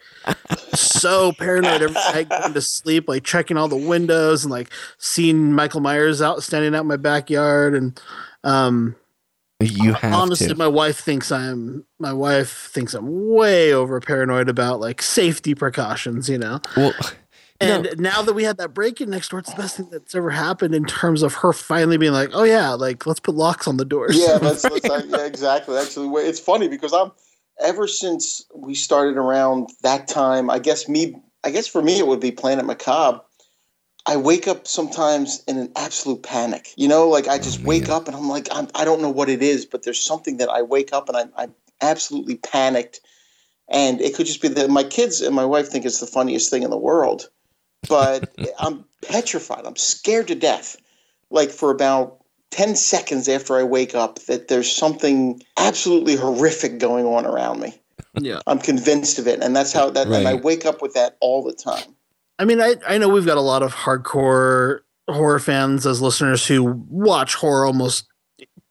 [0.74, 5.54] so paranoid every night going to sleep, like checking all the windows and like seeing
[5.54, 8.02] Michael Myers out standing out in my backyard." And
[8.46, 8.96] um,
[9.60, 10.56] you have honestly, to.
[10.56, 16.30] my wife thinks I'm my wife thinks I'm way over paranoid about like safety precautions,
[16.30, 16.62] you know.
[16.76, 16.94] Well,
[17.62, 17.92] And No.
[17.98, 20.30] now that we had that break in next door, it's the best thing that's ever
[20.30, 23.76] happened in terms of her finally being like, "Oh yeah, like let's put locks on
[23.76, 25.78] the doors." yeah, that's, that's yeah, exactly.
[25.78, 27.12] Actually, it's funny because I'm
[27.60, 30.50] ever since we started around that time.
[30.50, 33.20] I guess me, I guess for me it would be Planet Macabre.
[34.10, 36.74] I wake up sometimes in an absolute panic.
[36.76, 39.04] You know, like I oh, just Oh, wake up and I'm like, I'm, I don't
[39.04, 42.38] know what it is, but there's something that I wake up and I'm, I'm absolutely
[42.38, 43.02] panicked.
[43.70, 46.50] And it could just be that my kids and my wife think it's the funniest
[46.50, 47.30] thing in the world,
[47.88, 49.68] but I'm petrified.
[49.68, 50.78] I'm scared to death.
[51.30, 52.18] Like for about
[52.50, 57.80] 10 seconds after I wake up, that there's something absolutely horrific going on around me.
[58.16, 58.42] yeah.
[58.48, 59.44] I'm convinced of it.
[59.44, 61.96] And that's how that, and I wake up with that all the time.
[62.40, 66.48] I mean, I I know we've got a lot of hardcore horror fans as listeners
[66.48, 68.08] who watch horror almost,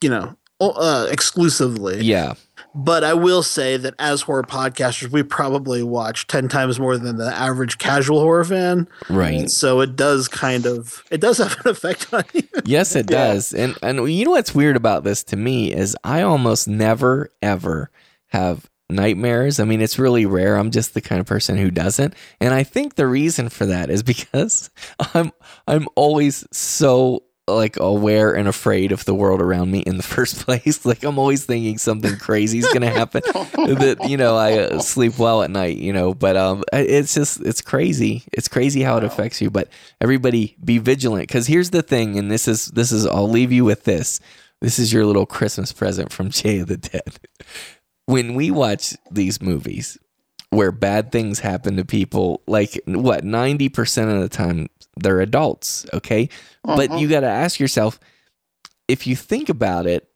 [0.00, 2.02] you know, uh, exclusively.
[2.02, 2.34] yeah.
[2.74, 7.16] But I will say that as horror podcasters, we probably watch 10 times more than
[7.16, 8.86] the average casual horror fan.
[9.08, 9.50] Right.
[9.50, 12.42] So it does kind of, it does have an effect on you.
[12.64, 13.28] Yes, it Yeah.
[13.28, 13.52] does.
[13.52, 17.90] And and you know what's weird about this to me is I almost never ever
[18.28, 19.60] have nightmares.
[19.60, 20.56] I mean, it's really rare.
[20.56, 22.14] I'm just the kind of person who doesn't.
[22.40, 24.70] And I think the reason for that is because
[25.14, 25.32] I'm
[25.66, 30.44] I'm always so like aware and afraid of the world around me in the first
[30.44, 30.84] place.
[30.84, 33.22] Like I'm always thinking something crazy is going to happen.
[33.32, 35.78] that you know I uh, sleep well at night.
[35.78, 38.24] You know, but um, it's just it's crazy.
[38.32, 39.50] It's crazy how it affects you.
[39.50, 39.68] But
[40.00, 43.64] everybody be vigilant because here's the thing, and this is this is I'll leave you
[43.64, 44.20] with this.
[44.60, 47.20] This is your little Christmas present from Jay of the Dead.
[48.08, 49.98] When we watch these movies,
[50.48, 56.30] where bad things happen to people, like what, 90% of the time they're adults, okay?
[56.64, 57.00] But Mhm.
[57.00, 58.00] you got to ask yourself
[58.88, 60.08] if you think about it,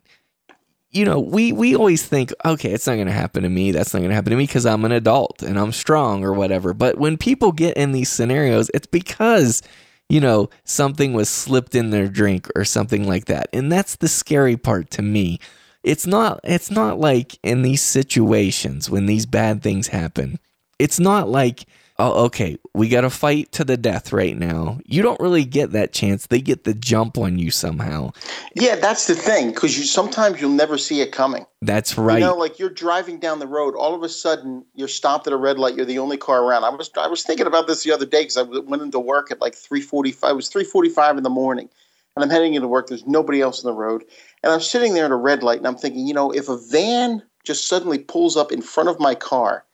[0.90, 3.72] you know, we we always think, okay, it's not going to happen to me.
[3.72, 6.32] That's not going to happen to me because I'm an adult and I'm strong or
[6.32, 6.72] whatever.
[6.72, 9.60] But when people get in these scenarios, it's because
[10.08, 14.08] you know something was slipped in their drink or something like that, and that's the
[14.08, 15.38] scary part to me.
[15.82, 16.40] It's not.
[16.44, 20.38] It's not like in these situations when these bad things happen.
[20.78, 21.64] It's not like.
[21.98, 22.56] Oh, okay.
[22.74, 24.80] We got to fight to the death right now.
[24.84, 26.26] You don't really get that chance.
[26.26, 28.12] They get the jump on you somehow.
[28.54, 31.46] Yeah, that's the thing because you sometimes you'll never see it coming.
[31.60, 32.18] That's right.
[32.18, 35.32] You know, like you're driving down the road, all of a sudden you're stopped at
[35.34, 35.76] a red light.
[35.76, 36.64] You're the only car around.
[36.64, 39.30] I was I was thinking about this the other day because i went into work
[39.30, 40.32] at like three forty five.
[40.32, 41.68] It was three forty five in the morning,
[42.16, 42.88] and I'm heading into work.
[42.88, 44.02] There's nobody else on the road,
[44.42, 46.56] and I'm sitting there at a red light, and I'm thinking, you know, if a
[46.56, 49.64] van just suddenly pulls up in front of my car,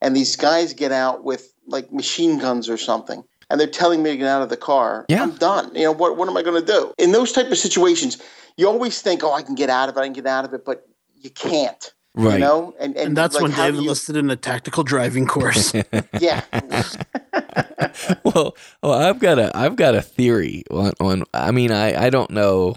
[0.00, 3.22] and these guys get out with like machine guns or something.
[3.50, 5.04] And they're telling me to get out of the car.
[5.08, 5.22] Yeah.
[5.24, 5.74] I'm done.
[5.74, 6.16] You know what?
[6.16, 8.22] What am I going to do in those type of situations?
[8.56, 10.00] You always think, "Oh, I can get out of it.
[10.00, 10.86] I can get out of it," but
[11.20, 11.92] you can't.
[12.14, 12.34] right.
[12.34, 14.84] You know, and and, And that's like, when how Dave do you- in a tactical
[14.84, 15.72] driving course.
[16.20, 16.42] Yeah,
[18.24, 22.10] well, well, I've got a I've got a theory on, on I mean, I I
[22.10, 22.76] don't know.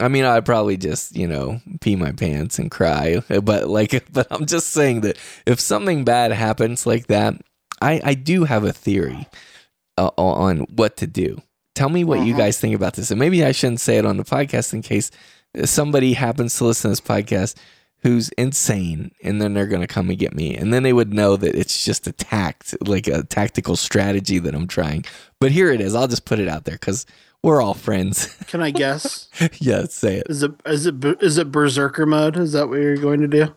[0.00, 4.26] I mean, I'd probably just, you know, pee my pants and cry, but like but
[4.30, 7.34] I'm just saying that if something bad happens like that,
[7.80, 9.26] I I do have a theory
[9.96, 11.40] uh, on what to do.
[11.74, 12.38] Tell me what you Mhm.
[12.38, 13.10] guys think about this.
[13.10, 15.10] And maybe I shouldn't say it on the podcast in case
[15.64, 17.54] somebody happens to listen to this podcast
[18.02, 21.14] who's insane and then they're going to come and get me and then they would
[21.14, 25.02] know that it's just a tact like a tactical strategy that i'm trying
[25.40, 27.06] but here it is i'll just put it out there because
[27.44, 29.28] we're all friends Can I guess?
[29.60, 32.36] yeah say it Is it is it is it berserker mode?
[32.36, 33.54] Is that what you're going to do?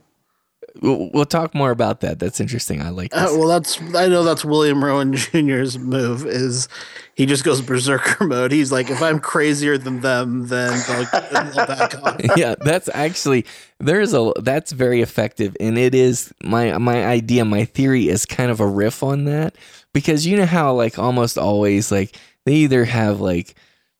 [0.81, 4.23] we'll, we'll talk more about that that's interesting i like Uh, well, that's I know
[4.23, 6.25] that's William Rowan Jr.'s move.
[6.25, 6.67] Is
[7.15, 8.51] he just goes berserker mode?
[8.51, 12.21] He's like, if I'm crazier than them, then they'll, they'll back off.
[12.37, 13.45] yeah that's actually
[13.79, 18.51] there's a that's very effective and it is my my idea my theory is kind
[18.51, 19.55] of a riff on that
[19.93, 23.55] because you know how like almost always like they either have like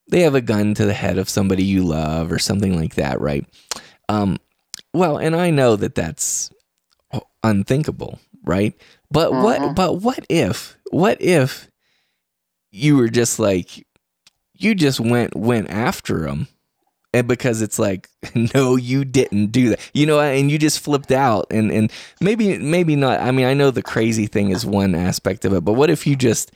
[0.10, 3.20] they have a gun to the head of somebody you love or something like that
[3.22, 3.46] right?
[4.10, 4.38] Um
[4.94, 6.50] well and i know that that's
[7.44, 8.74] unthinkable right?
[9.12, 9.76] But what Mhm.
[9.76, 11.70] but what if what if
[12.72, 13.86] you were just like
[14.54, 16.48] you just went went after him
[17.14, 18.10] and because it's like
[18.54, 19.80] no you didn't do that.
[19.94, 21.92] You know and you just flipped out and and
[22.22, 23.20] maybe maybe not.
[23.20, 26.08] I mean i know the crazy thing is one aspect of it but what if
[26.08, 26.52] you just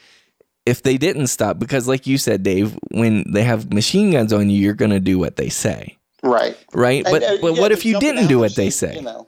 [0.72, 4.50] if they didn't stop because like you said dave when they have machine guns on
[4.50, 6.58] you you're going to do what they say right.
[6.74, 9.02] right but And, uh, but yeah, what if you didn't do what they say You
[9.02, 9.28] know,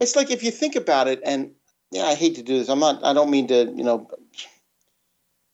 [0.00, 1.50] it's like if you think about it, and
[1.90, 2.68] yeah, I hate to do this.
[2.68, 3.04] I'm not.
[3.04, 3.72] I don't mean to.
[3.78, 4.08] You know,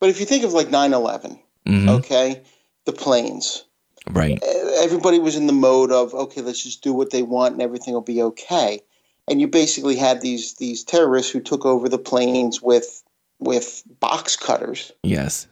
[0.01, 1.89] but if you think of like 9/11, Mhm.
[1.99, 2.43] okay,
[2.87, 3.65] the planes.
[4.11, 4.43] right
[4.83, 7.93] everybody was in the mode of okay let's just do what they want and everything
[7.93, 8.81] will be okay
[9.29, 13.03] and you basically had these these terrorists who took over the planes with
[13.41, 15.47] with box cutters yes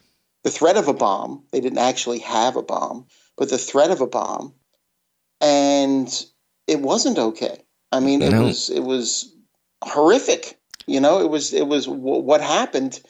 [0.44, 4.00] the threat of a bomb they didn't actually have a bomb but the threat of
[4.00, 4.54] a bomb
[5.40, 6.26] and
[6.66, 8.44] it wasn't okay i mean it No.
[8.44, 9.34] was it was
[9.82, 13.00] horrific you know it was it was w- what happened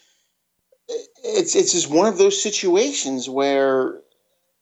[1.25, 4.01] it's it's just one of those situations where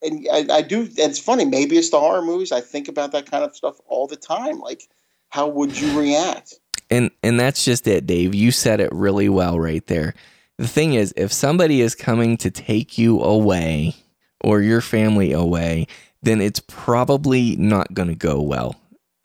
[0.03, 0.81] and I, I do.
[0.83, 1.47] And it's funny.
[1.47, 2.53] Maybe it's the horror movies.
[2.53, 4.59] I think about that kind of stuff all the time.
[4.61, 4.83] Like,
[5.31, 6.61] how would you react?
[6.91, 10.15] And and that's just it dave you said it really well right there
[10.59, 13.95] the thing is if somebody is coming to take you away
[14.41, 15.87] or your family away
[16.23, 18.77] then it's probably not going to go well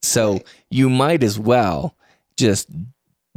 [0.01, 0.45] so Right.
[0.69, 1.95] you might as well
[2.37, 2.69] just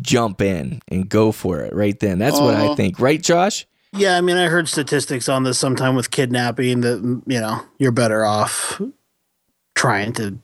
[0.01, 2.75] jump in and go for it right then that's what i Uh-huh.
[2.75, 6.99] think right josh Yeah, I mean, I heard statistics on this sometime with kidnapping that
[7.27, 8.81] you know you're better off
[9.77, 10.39] trying to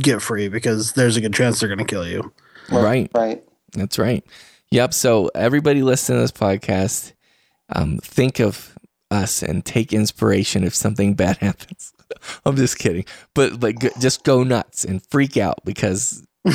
[0.00, 2.32] get free because there's a good chance they're going to kill you.
[2.70, 3.10] Right.
[3.14, 3.42] Right.
[3.72, 4.24] That's right.
[4.70, 4.94] Yep.
[4.94, 7.12] So everybody listening to this podcast,
[7.70, 8.76] um, think of
[9.10, 11.92] us and take inspiration if something bad happens.
[12.46, 16.24] I'm just kidding, but like, just go nuts and freak out because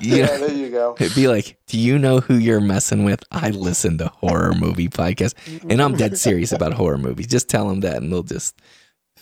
[0.00, 0.26] Yeah.
[0.26, 0.96] know, There you go.
[0.98, 3.22] it'd be like, do you know who you're messing with?
[3.30, 5.34] I listen to horror movie podcasts,
[5.70, 7.26] and I'm dead serious about horror movies.
[7.28, 8.56] Just tell them that, and they'll just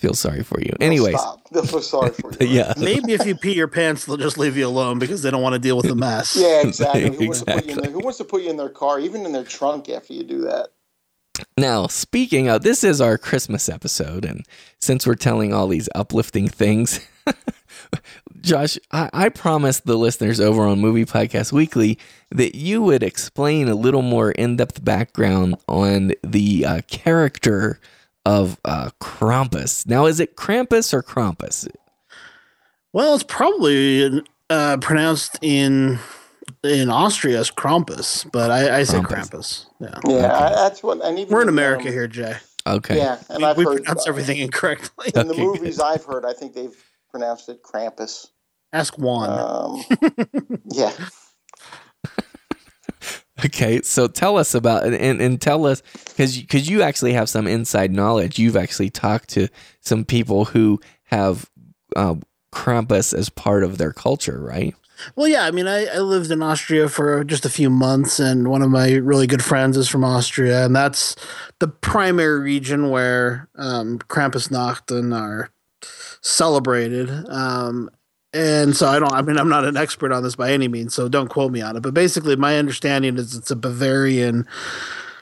[0.01, 0.73] feel sorry for you.
[0.79, 1.49] They'll Anyways, stop.
[1.51, 2.47] They'll feel sorry for you.
[2.49, 5.43] yeah, Maybe if you pee your pants, they'll just leave you alone because they don't
[5.43, 6.37] want to deal with the mess.
[6.37, 7.03] Yeah, exactly.
[7.11, 7.83] Who, wants to put you in Exactly.
[7.83, 10.25] their, who wants to put you in their car, even in their trunk, after you
[10.25, 10.69] do that?
[11.57, 14.45] Now, speaking of, this is our Christmas episode, and
[14.81, 17.07] since we're telling all these uplifting things,
[18.41, 21.99] Josh, I, I promised the listeners over on Movie Podcast Weekly
[22.31, 27.81] that you would explain a little more in depth background on the uh, character
[28.26, 29.87] of uh, Krampus.
[29.87, 31.68] Now, is it Krampus or Krampus?
[32.92, 35.98] Well, it's probably uh, pronounced in
[36.62, 39.66] in Austria as Krampus, but I, I say Krampus.
[39.80, 40.24] Yeah, Yeah, Okay.
[40.26, 41.02] I, that's what.
[41.04, 42.37] And even we're in America um, here, Jay.
[42.66, 42.96] Okay.
[42.96, 45.12] Yeah, and we I've we heard pronounce everything incorrectly.
[45.14, 46.24] in the Okay, movies I've heard.
[46.26, 46.76] I think they've
[47.11, 48.28] pronounced it Krampus.
[48.72, 49.30] Ask Juan.
[49.30, 50.92] Um, yeah.
[53.44, 57.29] Okay, so tell us about and and, and tell us because because you actually have
[57.29, 58.38] some inside knowledge.
[58.38, 59.48] You've actually talked to
[59.81, 61.48] some people who have
[61.96, 62.16] uh,
[62.53, 64.74] Krampus as part of their culture, right?
[65.16, 68.48] Well, yeah, I mean, I, I lived in Austria for just a few months, and
[68.48, 71.16] one of my really good friends is from Austria, and that's
[71.59, 75.50] the primary region where um, Krampusnachten are
[76.20, 77.11] celebrated.
[77.29, 77.90] Um,
[78.33, 80.95] and so I don't, I mean, I'm not an expert on this by any means,
[80.95, 81.81] so don't quote me on it.
[81.81, 84.47] But basically, my understanding is it's a Bavarian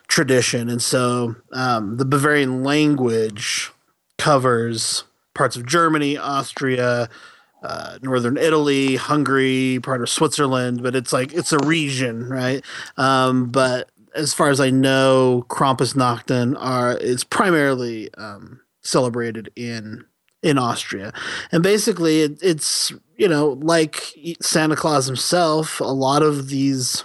[0.08, 3.70] tradition, and so um, the Bavarian language
[4.18, 7.08] covers parts of Germany, Austria,
[7.62, 12.64] uh, northern Italy, Hungary, part of Switzerland, but it's like it's a region, right?
[12.96, 20.04] Um, but as far as I know, Krampusnachten are it's primarily um, celebrated in
[20.42, 21.12] in Austria,
[21.52, 25.80] and basically it, it's you know like Santa Claus himself.
[25.80, 27.04] A lot of these.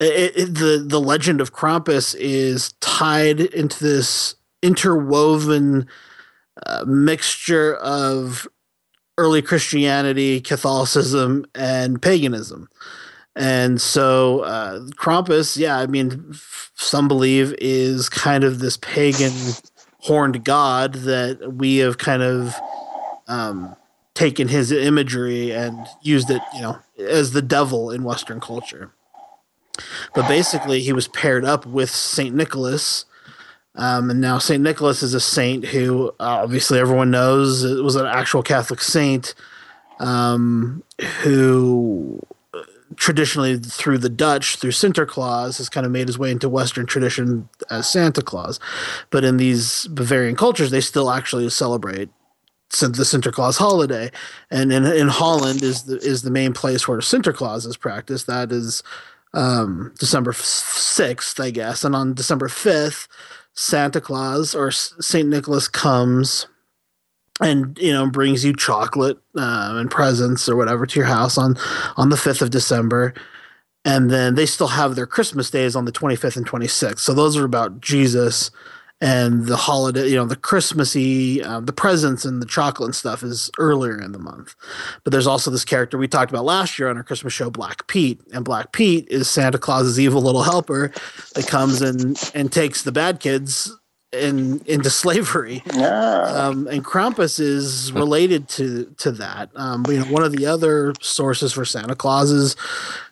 [0.00, 5.88] It, it, the the legend of Krampus is tied into this interwoven
[6.66, 8.46] uh, mixture of
[9.16, 12.68] early Christianity, Catholicism, and paganism.
[13.34, 16.34] And so uh, Krampus, yeah, I mean,
[16.74, 19.32] some believe is kind of this pagan
[20.08, 22.54] horned god that we have kind of
[23.26, 23.76] um,
[24.14, 28.90] taken his imagery and used it, you know, as the devil in Western culture.
[30.14, 33.04] But basically, he was paired up with Saint Nicholas.
[33.74, 38.06] Um, and now Saint Nicholas is a saint who uh, obviously everyone knows was an
[38.06, 39.34] actual Catholic saint
[40.00, 40.82] um,
[41.20, 42.18] who
[42.96, 47.48] traditionally through the Dutch, through Sinterklaas, has kind of made his way into Western tradition
[47.70, 48.58] as Santa Claus.
[49.10, 52.08] But in these Bavarian cultures, they still actually celebrate
[52.70, 54.10] the Sinterklaas holiday.
[54.50, 58.26] And in, in Holland is the, is the main place where Sinterklaas is practiced.
[58.26, 58.82] That is
[59.34, 61.84] um, December 6th, I guess.
[61.84, 63.08] And on December 5th,
[63.54, 66.46] Santa Claus or Saint Nicholas comes
[67.40, 71.56] and you know brings you chocolate um, and presents or whatever to your house on
[71.96, 73.14] on the 5th of December.
[73.84, 77.36] And then they still have their Christmas days on the 25th and 26th so those
[77.36, 78.50] are about Jesus
[79.00, 83.22] and the holiday you know the Christmassy um, the presents and the chocolate and stuff
[83.22, 84.54] is earlier in the month.
[85.04, 87.86] But there's also this character we talked about last year on our Christmas show Black
[87.86, 88.20] Pete.
[88.32, 90.92] And Black Pete is Santa Claus's evil little helper
[91.34, 93.72] that comes and and takes the bad kids
[94.12, 96.22] in into slavery Yeah.
[96.22, 99.50] um, and Krampus is related to to that.
[99.56, 102.56] Um, you know, one of the other sources for Santa Claus is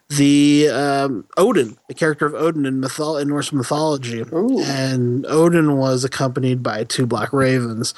[0.08, 4.60] the um, Odin, the character of Odin in mythol- in Norse mythology, Ooh.
[4.62, 7.92] and Odin was accompanied by two black ravens,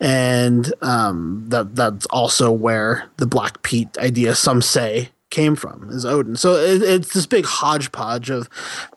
[0.00, 6.06] and um, that that's also where the Black Pete idea, some say, came from is
[6.06, 6.34] Odin.
[6.36, 8.48] So it, it's this big hodgepodge of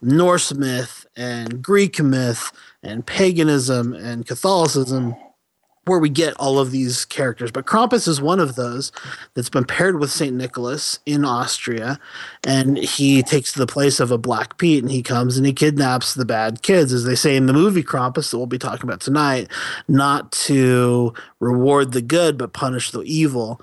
[0.02, 2.50] Norse myth and Greek myth
[2.84, 5.15] and paganism and Catholicism
[5.86, 7.52] where we get all of these characters.
[7.52, 8.91] But Krampus is one of those
[9.34, 10.34] that's been paired with St.
[10.34, 12.00] Nicholas in Austria.
[12.46, 16.13] And he takes the place of a Black Pete and he comes and he kidnaps
[16.13, 19.02] the bad kids, as they say in the movie Krampus that we'll be talking about
[19.02, 19.50] tonight,
[19.88, 23.62] not to reward the good, but punish the evil.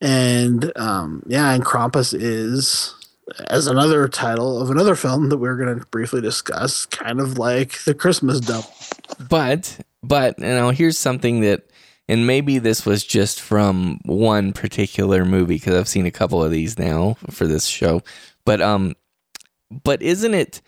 [0.00, 2.94] And um, yeah, and Krampus is
[3.48, 7.82] as another title of another film that we're going to briefly discuss, kind of like
[7.84, 8.70] the Christmas Devil.
[9.28, 11.70] But but you know, here's something that
[12.08, 16.50] and maybe this was just from one particular movie because I've seen a couple of
[16.50, 18.02] these now for this show.
[18.44, 18.94] But um
[19.70, 20.60] but isn't it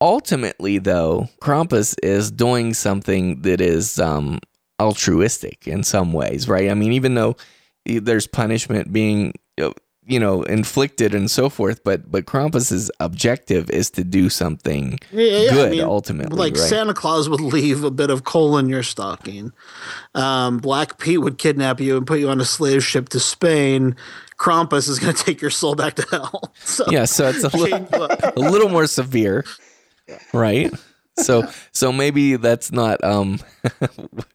[0.00, 4.38] ultimately though Krampus is doing something that is um
[4.80, 6.70] altruistic in some ways, right?
[6.70, 7.36] I mean even though
[7.84, 9.32] there's punishment being
[10.08, 15.24] you know inflicted and so forth but but krampus's objective is to do something Yeah,
[15.24, 18.56] yeah, I good mean, ultimately like right Santa Claus would leave a bit of coal
[18.58, 19.52] in your stocking.
[20.14, 23.94] Um, Black Pete would kidnap you and put you on a slave ship to Spain.
[24.38, 26.52] Krampus is going to take your soul back to hell.
[26.60, 29.44] So, yeah so it's a, I li- a little more severe
[30.32, 30.72] right
[31.18, 33.38] so so maybe that's not um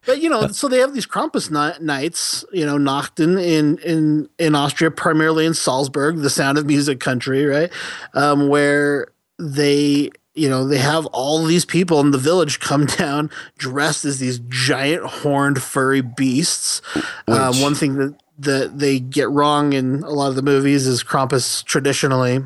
[0.06, 4.54] but you know so they have these krampus nights you know nachten in in in
[4.54, 7.70] austria primarily in salzburg the sound of music country right?
[8.14, 9.08] Um where
[9.38, 14.18] they you know they have all these people in the village come down dressed as
[14.18, 16.82] these giant horned furry beasts.
[17.28, 21.04] Um, one thing that that they get wrong in a lot of the movies is
[21.04, 22.40] krampus traditionally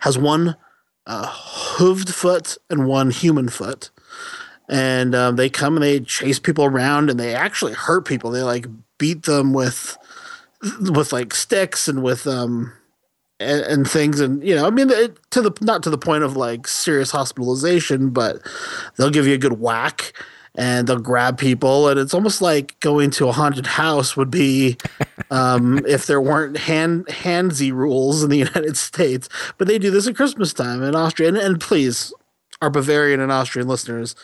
[0.00, 0.56] has one
[1.06, 3.90] uh, hooved foot and one human foot.
[4.68, 8.30] And um, they come and they chase people around and they actually hurt people.
[8.30, 8.66] They like
[8.98, 9.98] beat them with
[10.80, 12.72] with like sticks and with um
[13.40, 16.22] and, and things and you know I mean it, to the not to the point
[16.22, 18.40] of like serious hospitalization, but
[18.96, 20.12] they'll give you a good whack
[20.54, 24.76] and they'll grab people and it's almost like going to a haunted house would be
[25.30, 29.28] um, if there weren't hand handsy rules in the United States.
[29.58, 31.28] But they do this at Christmas time in Austria.
[31.28, 32.12] And, and please,
[32.60, 34.14] our Bavarian and Austrian listeners,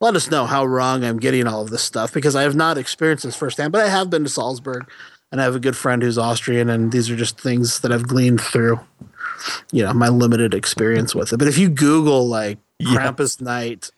[0.00, 2.76] let us know how wrong I'm getting all of this stuff because I have not
[2.76, 4.88] experienced this firsthand, but I have been to Salzburg
[5.30, 8.06] and I have a good friend who's Austrian, and these are just things that I've
[8.06, 8.78] gleaned through,
[9.72, 11.38] you know, my limited experience with it.
[11.38, 13.90] But if you Google like Krampus Night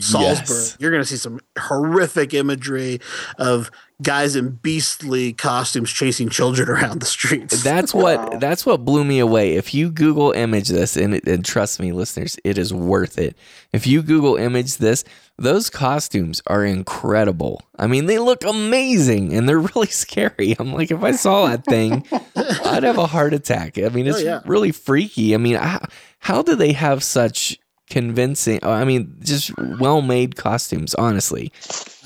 [0.00, 0.76] Salzburg, yes.
[0.78, 3.00] you're going to see some horrific imagery
[3.38, 3.70] of
[4.02, 7.62] guys in beastly costumes chasing children around the streets.
[7.62, 9.54] That's what that's what blew me away.
[9.54, 13.36] If you Google image this, and, and trust me, listeners, it is worth it.
[13.72, 15.04] If you Google image this,
[15.38, 17.62] those costumes are incredible.
[17.78, 20.54] I mean, they look amazing and they're really scary.
[20.58, 22.06] I'm like, if I saw that thing,
[22.64, 23.78] I'd have a heart attack.
[23.78, 24.40] I mean, oh, it's oh, yeah.
[24.44, 25.34] really freaky.
[25.34, 25.80] I mean, how,
[26.18, 27.58] how do they have such
[27.92, 28.58] convincing.
[28.62, 31.52] Uh, I mean, just well made costumes, honestly.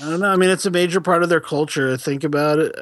[0.01, 0.27] I don't know.
[0.27, 1.95] I mean, it's a major part of their culture.
[1.95, 2.75] Think about it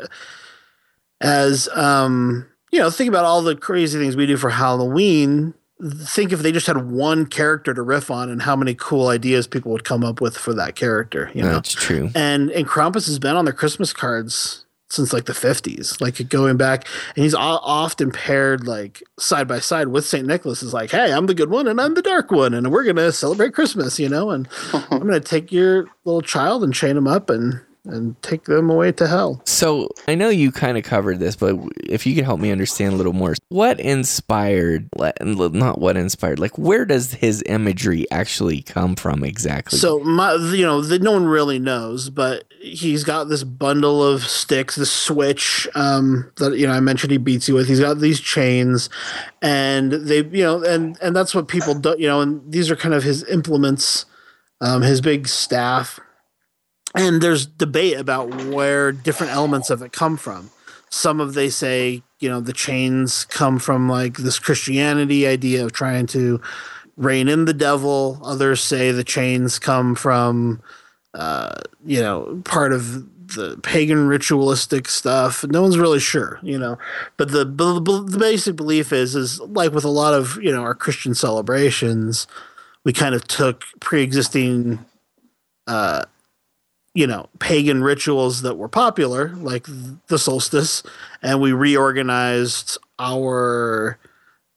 [1.22, 5.54] as, um, you know, think about all the crazy things we do for Halloween.
[5.80, 9.46] Think if they just had one character to riff on and how many cool ideas
[9.46, 11.30] people would come up with for that character.
[11.36, 12.10] You know, that's true.
[12.16, 14.65] And and Krampus has been on their Christmas cards
[14.96, 19.90] since like the 50s like going back and he's often paired like side by side
[19.90, 22.54] with st nicholas is like hey i'm the good one and i'm the dark one
[22.54, 26.74] and we're gonna celebrate christmas you know and i'm gonna take your little child and
[26.74, 29.42] chain him up and and take them away to hell.
[29.46, 32.94] So I know you kind of covered this, but if you could help me understand
[32.94, 38.96] a little more, what inspired, not what inspired, like where does his imagery actually come
[38.96, 39.78] from exactly?
[39.78, 44.24] So my, you know, the, no one really knows, but he's got this bundle of
[44.24, 47.68] sticks, the switch um, that you know I mentioned he beats you with.
[47.68, 48.90] He's got these chains,
[49.42, 52.76] and they, you know, and and that's what people do, you know, and these are
[52.76, 54.06] kind of his implements,
[54.62, 56.00] um, his big staff
[56.96, 60.50] and there's debate about where different elements of it come from.
[60.90, 65.74] Some of they say, you know, the chains come from like this Christianity idea of
[65.74, 66.40] trying to
[66.96, 68.20] rein in the devil.
[68.24, 70.62] Others say the chains come from,
[71.14, 75.44] uh, you know, part of the pagan ritualistic stuff.
[75.44, 76.78] No one's really sure, you know.
[77.18, 80.62] But the, the the basic belief is is like with a lot of you know
[80.62, 82.28] our Christian celebrations,
[82.84, 84.86] we kind of took pre-existing
[85.68, 86.06] uh,
[86.96, 89.68] you know pagan rituals that were popular like
[90.08, 90.82] the solstice
[91.22, 94.00] and we reorganized our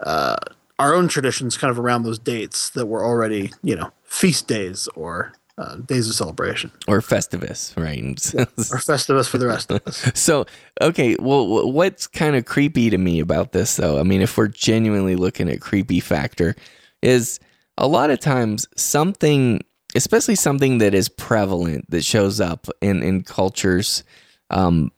[0.01, 0.37] uh,
[0.79, 4.89] our own traditions kind of around those dates that were already you know feast days
[4.95, 6.71] or uh, days of celebration.
[6.87, 7.99] Or festivus right?
[8.39, 10.11] Or festivus for the rest of us.
[10.15, 10.47] So
[10.81, 14.49] okay well what's kind of creepy to me about this though i mean if we're
[14.49, 16.55] genuinely looking at creepy factor
[17.03, 17.41] is
[17.77, 19.61] a lot of times something
[19.95, 24.05] especially something that is prevalent that shows up in in cultures
[24.51, 24.91] um,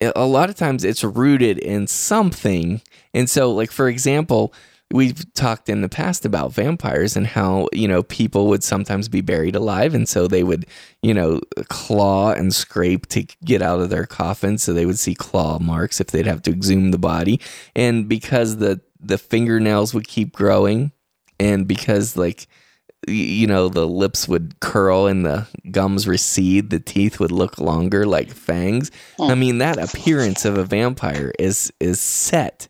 [0.00, 2.80] a lot of times it's rooted in something.
[3.14, 4.54] And so like for example
[4.90, 9.20] we've talked in the past about vampires and how you know people would sometimes be
[9.20, 9.94] buried alive.
[9.94, 10.66] And so they would
[11.02, 14.58] you know claw and scrape to get out of their coffin.
[14.58, 17.40] So they would see claw marks if they'd have to exhume the body.
[17.74, 20.92] And because the the fingernails would keep growing
[21.38, 22.48] and because like
[23.06, 28.06] you know the lips would curl and the gums recede the teeth would look longer
[28.06, 28.90] like fangs.
[29.20, 29.40] I hmm.
[29.40, 32.68] mean that appearance of a vampire is is set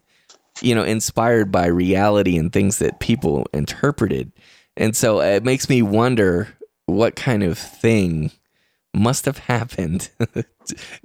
[0.60, 4.32] you know inspired by reality and things that people interpreted.
[4.76, 6.48] And so it makes me wonder
[6.86, 8.30] what kind of thing
[8.94, 10.44] must have happened to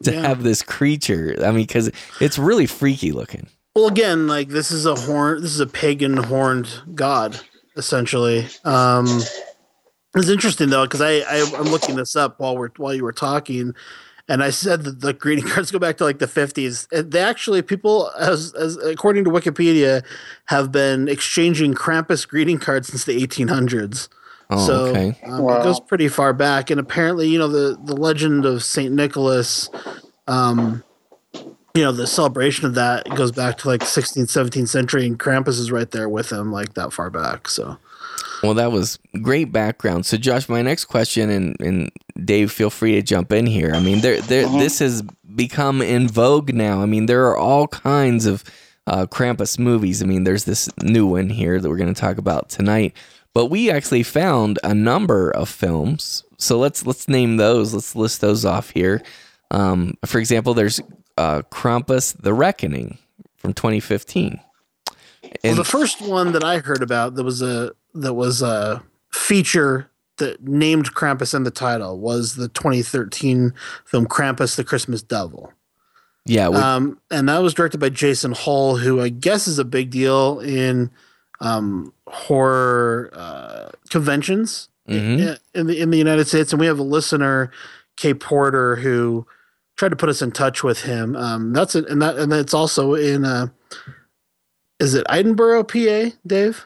[0.01, 0.21] yeah.
[0.21, 1.36] have this creature.
[1.43, 3.47] I mean because it's really freaky looking.
[3.74, 7.39] Well again like this is a horn this is a pagan horned god
[7.76, 8.47] essentially.
[8.63, 9.05] Um,
[10.15, 13.11] it's interesting though because I, I am looking this up while we're while you were
[13.13, 13.74] talking,
[14.30, 16.88] and I said that the greeting cards go back to like the 50s.
[17.09, 20.03] They actually people as as according to Wikipedia
[20.45, 24.07] have been exchanging Krampus greeting cards since the 1800s.
[24.49, 25.17] Oh, so okay.
[25.26, 25.61] um, Wow.
[25.61, 29.69] it goes pretty far back, and apparently, you know, the the legend of Saint Nicholas,
[30.28, 30.84] um,
[31.74, 35.59] you know, the celebration of that goes back to like 16th, 17th century, and Krampus
[35.59, 37.47] is right there with him, like that far back.
[37.47, 37.78] So
[38.43, 40.05] Well, that was great background.
[40.05, 41.91] So, Josh, my next question, and, and
[42.24, 43.71] Dave, feel free to jump in here.
[43.74, 45.01] I mean, there, there, this has
[45.36, 46.82] become in vogue now.
[46.82, 48.43] I mean, there are all kinds of
[48.86, 50.03] uh, Krampus movies.
[50.03, 52.95] I mean, there's this new one here that we're going to talk about tonight.
[53.34, 56.24] But we actually found a number of films.
[56.38, 57.74] So let's let's name those.
[57.74, 59.01] Let's list those off here.
[59.49, 60.80] Um, for example, there's
[61.18, 62.97] uh, Krampus: The Reckoning
[63.36, 64.39] from 2015.
[65.43, 69.89] Well, the first one that I heard about that was a that was a feature
[70.18, 73.53] that named Krampus in the title was the 2013
[73.86, 75.51] film Krampus: The Christmas Devil.
[76.26, 79.66] yeah, we- Um, and that was directed by Jason Hull, who I guess is a
[79.66, 80.91] big deal in
[81.41, 85.20] um, horror uh, conventions mhm.
[85.20, 86.53] in, in the in the United States.
[86.53, 87.51] And we have a listener,
[87.97, 89.26] Kay Porter, who
[89.78, 91.15] tried to put us in touch with him.
[91.15, 93.26] Um, that's it, and that and it's also in.
[93.26, 93.47] Uh,
[94.80, 96.65] is it Edinboro, PA, Dave?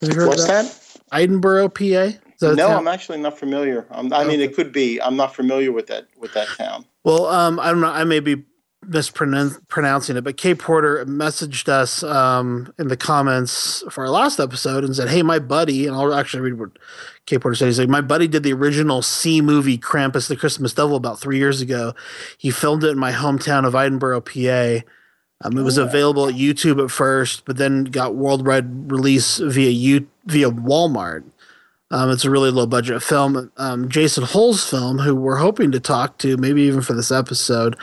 [0.00, 0.64] Have you heard What's that?
[0.64, 1.02] that?
[1.12, 2.18] Edinboro, PA.
[2.40, 2.68] No?
[2.68, 3.86] I'm actually not familiar.
[3.90, 5.00] Um, I mean, it could be.
[5.02, 6.84] I'm not familiar with that with that town.
[7.04, 7.90] Well, um, I don't know.
[7.90, 8.44] I may be
[8.88, 14.84] mispronouncing it, but Kay Porter messaged us um, in the comments for our last episode
[14.84, 16.78] and said, "Hey, my buddy," and I'll actually read what
[17.26, 17.66] Kay Porter said.
[17.66, 21.38] He's like, "My buddy did the original C movie Krampus: The Christmas Devil about three
[21.38, 21.94] years ago.
[22.38, 24.84] He filmed it in my hometown of Edinboro, PA."
[25.40, 30.08] Um, it was available at YouTube at first, but then got worldwide release via U-
[30.26, 31.24] via Walmart.
[31.90, 33.50] Um, it's a really low budget film.
[33.56, 37.76] Um, Jason Hull's film, who we're hoping to talk to, maybe even for this episode,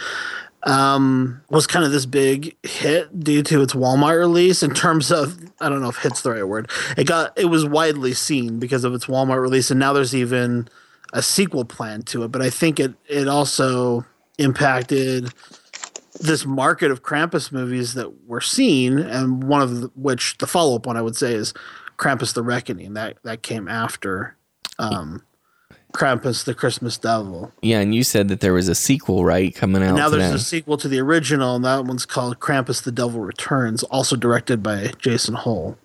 [0.65, 4.63] um, was kind of this big hit due to its Walmart release.
[4.63, 6.69] In terms of, I don't know if "hit's" the right word.
[6.97, 10.67] It got it was widely seen because of its Walmart release, and now there's even
[11.13, 12.29] a sequel plan to it.
[12.29, 14.05] But I think it it also
[14.37, 15.31] impacted
[16.19, 20.75] this market of Krampus movies that we're seeing, and one of the, which the follow
[20.77, 21.53] up one I would say is
[21.97, 22.95] Krampus: The Reckoning.
[22.95, 24.35] That that came after
[24.79, 25.23] um,
[25.95, 27.51] Krampus: The Christmas Devil.
[27.61, 30.27] Yeah, and you said that there was a sequel, right, coming out now today.
[30.27, 34.15] there's a sequel to the original, and that one's called Krampus: The Devil Returns, also
[34.15, 35.77] directed by Jason Hull.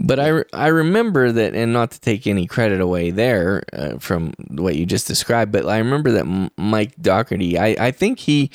[0.00, 4.32] But I, I remember that, and not to take any credit away there uh, from
[4.50, 8.50] what you just described, but I remember that M- Mike Dougherty, I, I think he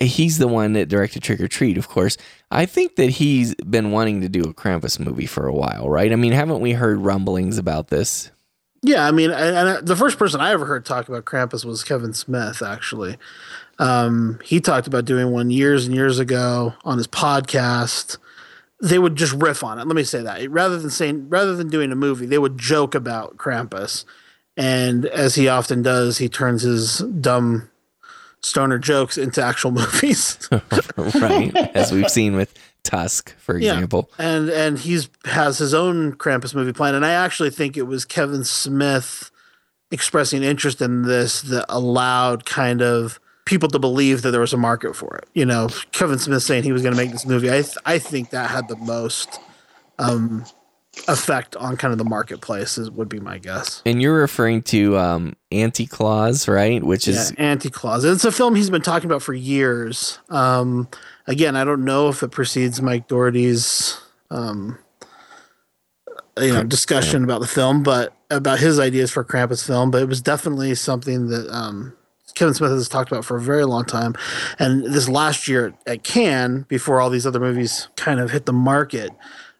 [0.00, 2.16] he's the one that directed Trick 'r Treat, of course.
[2.50, 6.12] I think that he's been wanting to do a Krampus movie for a while, right?
[6.12, 8.30] I mean, haven't we heard rumblings about this?
[8.82, 11.82] Yeah, I mean, and, and the first person I ever heard talk about Krampus was
[11.82, 12.62] Kevin Smith.
[12.62, 13.16] Actually,
[13.78, 18.18] um, he talked about doing one years and years ago on his podcast.
[18.80, 19.86] They would just riff on it.
[19.86, 22.94] Let me say that rather than saying rather than doing a movie, they would joke
[22.94, 24.04] about Krampus,
[24.56, 27.68] and as he often does, he turns his dumb
[28.40, 30.48] stoner jokes into actual movies.
[31.16, 31.52] right?
[31.74, 32.54] As we've seen with
[32.88, 33.74] Tusk, for Yeah.
[33.74, 34.10] example.
[34.18, 38.04] and and he's has his own Krampus movie plan, and I actually think it was
[38.04, 39.30] Kevin Smith
[39.90, 44.56] expressing interest in this that allowed kind of people to believe that there was a
[44.58, 45.26] market for it.
[45.34, 47.48] You know, Kevin Smith saying he was going to make this movie.
[47.50, 49.38] I th- I think that had the most
[49.98, 50.44] um,
[51.08, 52.76] effect on kind of the marketplace.
[52.78, 53.82] Is, would be my guess.
[53.86, 56.82] And you're referring to um, Anti Claus, right?
[56.82, 58.04] Which is Anti Claus.
[58.04, 60.18] It's a film he's been talking about for years.
[60.28, 60.88] Um,
[61.28, 64.00] again, I don't know if it precedes Mike Dougherty's,
[64.30, 64.78] um,
[66.40, 69.90] you know, discussion about the film, but about his ideas for Krampus film.
[69.90, 71.96] But it was definitely something that um,
[72.34, 74.14] Kevin Smith has talked about for a very long time.
[74.58, 78.52] And this last year at Cannes, before all these other movies kind of hit the
[78.52, 79.10] market,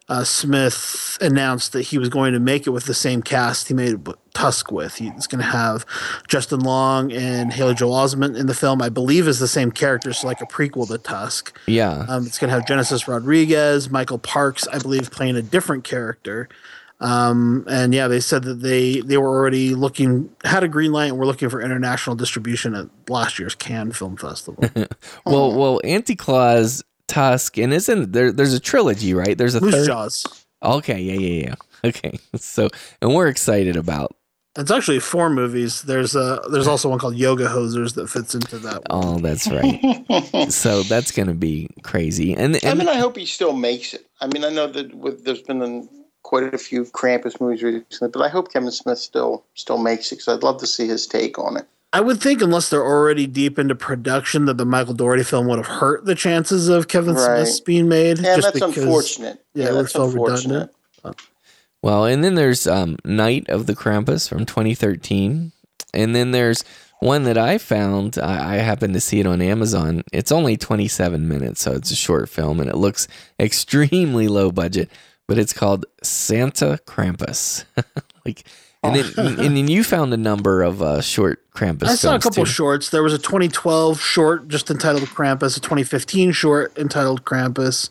[0.09, 3.75] uh, Smith announced that he was going to make it with the same cast he
[3.75, 4.95] made Tusk with.
[4.95, 5.85] He's going to have
[6.27, 8.81] Justin Long and Haley Joel Osment in the film.
[8.81, 11.57] I believe is the same character, so like a prequel to Tusk.
[11.67, 12.05] yeah.
[12.07, 16.49] Um, it's going to have Genesis Rodriguez, Michael Parks, I believe, playing a different character.
[17.01, 21.05] Um, and yeah, they said that they they were already looking had a green light
[21.05, 24.63] and were looking for international distribution at last year's Cannes Film Festival.
[25.25, 28.31] Well, well, Anti Claus, Tusk, and isn't there?
[28.31, 29.37] There's a trilogy, right?
[29.37, 29.87] There's a Moose third.
[29.87, 30.45] Jaws.
[30.63, 31.55] Okay, yeah, yeah, yeah.
[31.83, 32.69] Okay, so
[33.01, 34.15] and we're excited about.
[34.57, 35.83] It's actually four movies.
[35.83, 38.81] There's a there's also one called Yoga Hosers that fits into that.
[38.89, 39.05] One.
[39.05, 40.51] Oh, that's right.
[40.51, 42.35] so that's gonna be crazy.
[42.35, 44.05] And I mean, I hope he still makes it.
[44.21, 45.87] I mean, I know that with, there's been an,
[46.23, 50.15] quite a few Krampus movies recently, but I hope Kevin Smith still still makes it
[50.15, 51.67] because I'd love to see his take on it.
[51.91, 55.57] I would think unless they're already deep into production that the Michael Dougherty film would
[55.57, 57.45] have hurt the chances of Kevin Right.
[57.45, 58.19] Smith's being made.
[58.19, 59.43] Yeah, just that's because- unfortunate.
[59.55, 60.71] yeah, Yeah, that's looks so redundant.
[61.03, 61.25] unfortunate.
[61.81, 65.51] Well, and then there's um, Night of the Krampus from 2013.
[65.93, 66.63] And then there's
[66.99, 68.19] one that I found.
[68.21, 70.03] I, I happened to see it on Amazon.
[70.11, 73.07] It's only 27 minutes, so it's a short film and it looks
[73.39, 74.91] extremely low budget,
[75.27, 77.63] but it's called Santa Krampus.
[78.25, 78.43] like,
[78.83, 81.87] and then, and then you found a number of uh, short Krampus.
[81.87, 82.51] I saw a couple too.
[82.51, 82.89] shorts.
[82.89, 87.89] There was a 2012 short just entitled Krampus, a 2015 short entitled Krampus.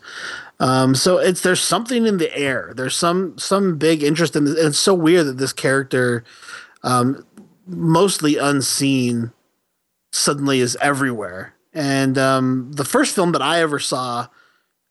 [0.61, 2.73] Um, so it's there's something in the air.
[2.75, 4.59] There's some some big interest in this.
[4.59, 6.25] And it's so weird that this character,
[6.83, 7.25] um,
[7.67, 9.33] mostly unseen,
[10.13, 11.55] suddenly is everywhere.
[11.75, 14.29] And um, the first film that I ever saw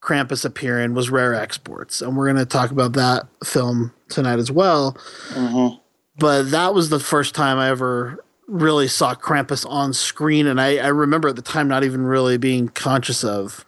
[0.02, 4.40] Krampus appear in was Rare Exports, and we're going to talk about that film tonight
[4.40, 4.96] as well
[5.34, 5.80] Mhm.
[6.20, 10.78] But that was the first time I ever really saw Krampus on screen, and I,
[10.78, 13.66] I remember at the time not even really being conscious of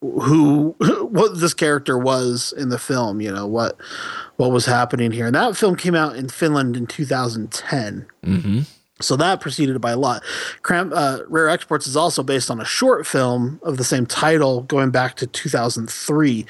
[0.00, 0.74] who
[1.10, 3.20] what this character was in the film.
[3.20, 3.76] You know what
[4.36, 8.06] what was happening here, and that film came out in Finland in 2010.
[8.24, 8.60] Mm-hmm.
[9.00, 10.22] So that preceded it by a lot.
[10.62, 14.62] Cram, uh, Rare Exports is also based on a short film of the same title
[14.62, 16.46] going back to 2003.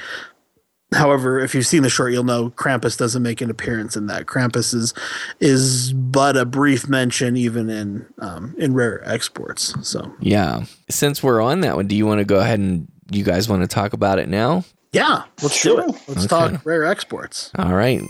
[0.92, 4.26] However, if you've seen the short, you'll know Krampus doesn't make an appearance in that.
[4.26, 4.94] Krampus is
[5.40, 9.74] is but a brief mention even in um, in Rare Exports.
[9.86, 10.64] So Yeah.
[10.88, 13.62] Since we're on that one, do you want to go ahead and you guys want
[13.62, 14.64] to talk about it now?
[14.92, 15.82] yeah, let's Sure.
[15.82, 16.00] do it.
[16.06, 16.52] Let's Okay.
[16.52, 17.50] talk Rare Exports.
[17.58, 18.00] All right.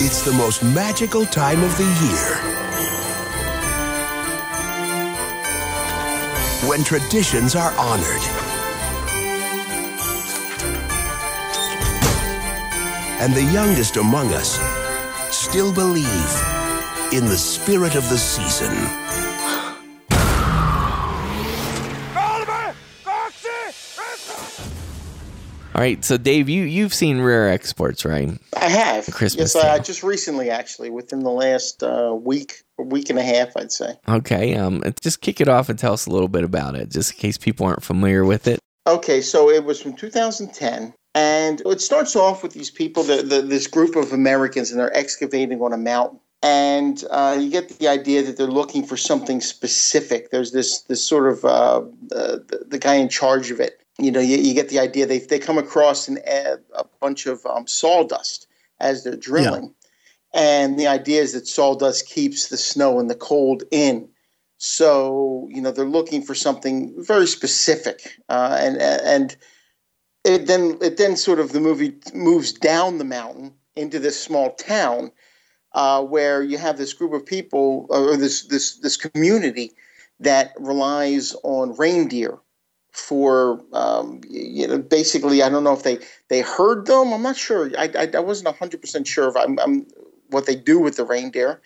[0.00, 2.36] It's the most magical time of the year.
[6.70, 8.43] When traditions are honored.
[13.20, 14.58] And the youngest among us
[15.34, 16.06] still believe
[17.12, 18.74] in the spirit of the season.
[25.74, 26.04] All right.
[26.04, 28.38] So Dave, you you've seen Rare Exports, right?
[28.56, 29.06] I have.
[29.06, 33.24] Christmas yes, I, just recently, actually, within the last uh, week, or week and a
[33.24, 33.94] half, I'd say.
[34.08, 34.54] Okay.
[34.54, 37.18] Um just kick it off and tell us a little bit about it, just in
[37.18, 38.60] case people aren't familiar with it.
[38.86, 43.40] Okay, so it was from 2010, and it starts off with these people, the, the,
[43.40, 46.18] this group of Americans, and they're excavating on a mountain.
[46.42, 50.30] And uh, you get the idea that they're looking for something specific.
[50.30, 51.82] There's this this sort of uh,
[52.14, 52.38] uh,
[52.68, 53.80] the, guy in charge of it.
[53.98, 57.46] You know, you, you get the idea they they come across an, a, bunch of
[57.46, 58.46] um, sawdust
[58.78, 59.72] as they're drilling,
[60.34, 64.06] and the idea is that sawdust keeps the snow and the cold in.
[64.58, 69.34] So you know they're looking for something very specific, uh, and and
[70.24, 74.52] it then it then sort of the movie moves down the mountain into this small
[74.54, 75.10] town
[75.72, 79.72] uh, where you have this group of people or this this this community
[80.20, 82.38] that relies on reindeer
[82.92, 85.98] for um, you know basically I don't know if they
[86.28, 87.12] they herd them.
[87.12, 87.70] I'm not sure.
[87.76, 89.86] I I, I wasn't hundred percent sure if I'm, I'm
[90.30, 91.60] what they do with the reindeer.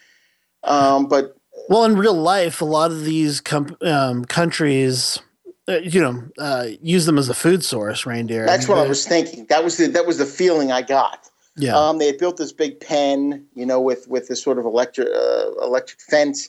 [0.64, 1.36] Um, but
[1.68, 5.28] Well, in real life, a lot of these com- um, countries, uh,
[5.68, 8.06] you know, uh, use them as a food source.
[8.06, 8.46] Reindeer.
[8.46, 9.46] That's what I was thinking.
[9.46, 11.28] That was the that was the feeling I got.
[11.56, 11.76] Yeah.
[11.76, 15.08] Um, they had built this big pen, you know, with with this sort of electric
[15.08, 16.48] uh, electric fence,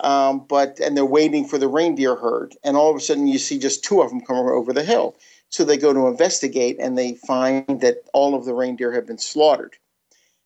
[0.00, 3.38] um, but and they're waiting for the reindeer herd, and all of a sudden you
[3.38, 5.16] see just two of them come over the hill.
[5.50, 9.18] So they go to investigate, and they find that all of the reindeer have been
[9.18, 9.76] slaughtered,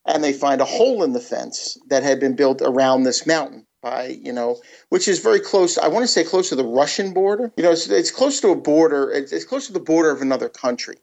[0.07, 3.67] and they find a hole in the fence that had been built around this mountain
[3.83, 5.79] by you know, which is very close.
[5.79, 7.53] I want to say close to the Russian border.
[7.57, 9.11] You know, it's, it's close to a border.
[9.11, 10.97] It's, it's close to the border of another country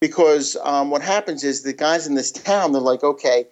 [0.00, 3.46] because um, what happens is the guys in this town they're like okay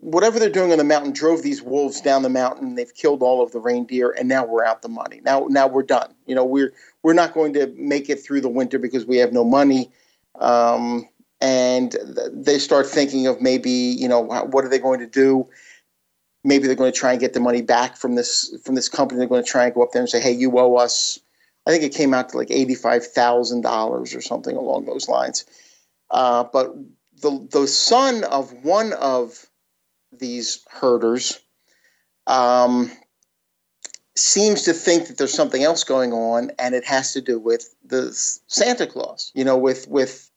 [0.00, 3.42] whatever they're doing on the mountain drove these wolves down the mountain they've killed all
[3.42, 6.44] of the reindeer and now we're out the money now now we're done you know
[6.44, 6.72] we're
[7.02, 9.90] we're not going to make it through the winter because we have no money
[10.38, 11.08] um,
[11.40, 15.48] and th- they start thinking of maybe you know what are they going to do
[16.44, 19.18] maybe they're going to try and get the money back from this from this company
[19.18, 21.18] they're going to try and go up there and say hey you owe us
[21.68, 25.44] I think it came out to like eighty-five thousand dollars or something along those lines.
[26.10, 26.74] Uh, but
[27.20, 29.46] the the son of one of
[30.10, 31.40] these herders
[32.26, 32.90] um,
[34.16, 37.74] seems to think that there's something else going on, and it has to do with
[37.84, 38.12] the
[38.46, 39.30] Santa Claus.
[39.34, 40.30] You know, with with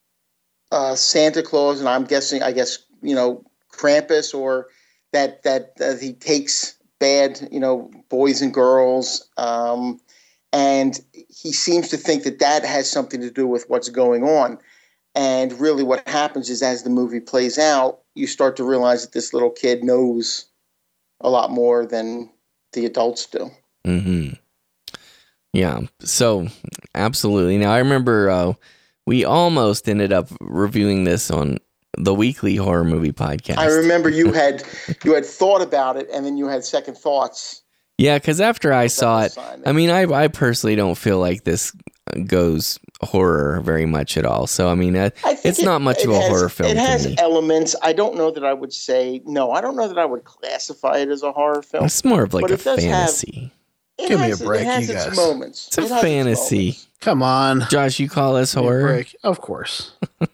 [0.73, 4.67] uh, Santa Claus, and I'm guessing, I guess, you know, Krampus, or
[5.13, 9.27] that that uh, he takes bad, you know, boys and girls.
[9.37, 9.99] Um,
[10.53, 10.99] and
[11.29, 14.57] he seems to think that that has something to do with what's going on.
[15.15, 19.13] And really, what happens is as the movie plays out, you start to realize that
[19.13, 20.45] this little kid knows
[21.19, 22.29] a lot more than
[22.73, 23.51] the adults do.
[23.85, 24.33] Mm-hmm.
[25.53, 25.81] Yeah.
[25.99, 26.47] So
[26.95, 27.57] absolutely.
[27.57, 28.53] Now I remember uh,
[29.05, 31.57] we almost ended up reviewing this on
[31.97, 33.57] the weekly horror movie podcast.
[33.57, 34.63] I remember you had
[35.03, 37.61] you had thought about it, and then you had second thoughts.
[37.97, 39.37] Yeah, because after I saw it.
[39.65, 41.71] I mean, I I personally don't feel like this
[42.25, 44.47] goes horror very much at all.
[44.47, 46.71] So I mean, uh, I it's it- not much it of a has- horror film
[46.71, 47.15] It has me.
[47.19, 47.75] elements.
[47.83, 49.51] I don't know that I would say no.
[49.51, 51.85] I don't know that I would classify it as a horror film.
[51.85, 53.51] It's more of like a it does have- fantasy.
[53.97, 55.15] It Give me a break, It has you its guys.
[55.15, 55.67] moments.
[55.67, 56.57] It's a It fantasy.
[56.57, 56.87] moments.
[57.01, 57.65] Come on.
[57.69, 58.87] Josh, you call this Give me a horror?
[58.87, 59.15] break.
[59.23, 59.91] Of course.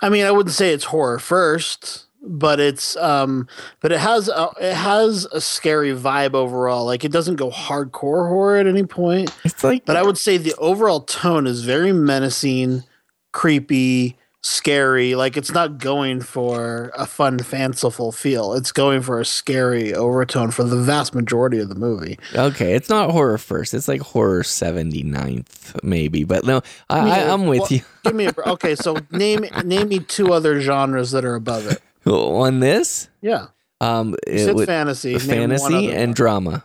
[0.00, 3.48] I mean, I wouldn't say it's horror first, but it's um
[3.80, 6.84] but it has a, it has a scary vibe overall.
[6.84, 10.36] Like it doesn't go hardcore horror at any point, It's like but I would say
[10.36, 12.84] the overall tone is very menacing,
[13.32, 15.14] creepy, scary.
[15.14, 18.54] Like it's not going for a fun fanciful feel.
[18.54, 22.18] It's going for a scary overtone for the vast majority of the movie.
[22.34, 22.74] okay.
[22.74, 23.74] It's not horror first.
[23.74, 26.24] It's like horror 79th maybe.
[26.24, 28.74] But no, I, I, Yeah, I'm with well, you Give me a okay.
[28.74, 31.80] So name name me two other genres that are above it.
[32.06, 33.08] on this.
[33.20, 33.48] Yeah,
[33.80, 36.14] Um, it said would- fantasy, Name one fantasy and one.
[36.14, 36.64] drama,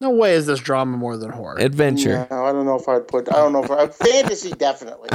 [0.00, 1.56] no way is this drama more than horror.
[1.60, 2.26] adventure.
[2.30, 3.28] No, I don't know if I'd put.
[3.32, 5.10] I don't know if I, fantasy definitely.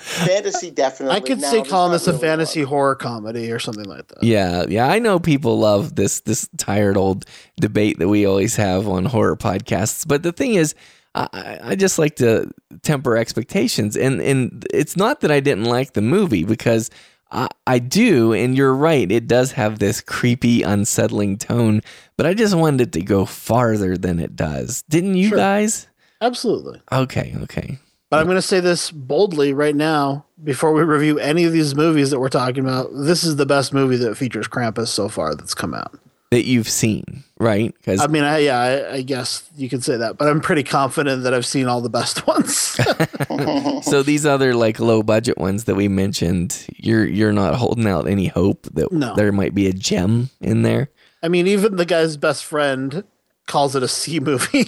[0.00, 1.16] Fantasy definitely.
[1.16, 2.68] I could Now, say there's calling this a really fantasy lot.
[2.70, 4.22] horror comedy or something like that.
[4.22, 7.24] Yeah, yeah, I know people love this this tired old
[7.60, 10.06] debate that we always have on horror podcasts.
[10.06, 10.74] But the thing is,
[11.14, 12.50] I, I- I just like to
[12.82, 16.90] temper expectations, and and it's not that I didn't like the movie because
[17.30, 21.80] I, I do, and you're right, it does have this creepy, unsettling tone.
[22.16, 24.82] But I just wanted it to go farther than it does.
[24.88, 25.38] Didn't you Sure.
[25.38, 25.88] guys?
[26.20, 26.80] Absolutely.
[26.92, 27.78] Okay, okay.
[28.14, 31.74] But I'm going to say this boldly right now before we review any of these
[31.74, 32.90] movies that we're talking about.
[32.94, 35.98] This is the best movie that features Krampus so far that's come out.
[36.30, 37.74] That you've seen, right?
[37.74, 40.62] Because I mean, I, yeah, I, I guess you could say that, but I'm pretty
[40.62, 42.54] confident that I've seen all the best ones.
[43.84, 48.06] so these other like low budget ones that we mentioned, you're you're not holding out
[48.06, 49.16] any hope that No.
[49.16, 50.88] there might be a gem in there.
[51.20, 53.02] I mean, even the guy's best friend
[53.48, 54.66] calls it a C movie.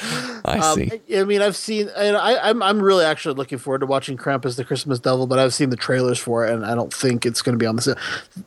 [0.45, 1.01] I Um, see.
[1.15, 4.17] I, I mean, I've seen, and I, I'm, I'm really actually looking forward to watching
[4.17, 7.25] Krampus the Christmas Devil, but I've seen the trailers for it, and I don't think
[7.25, 7.97] it's going to be on the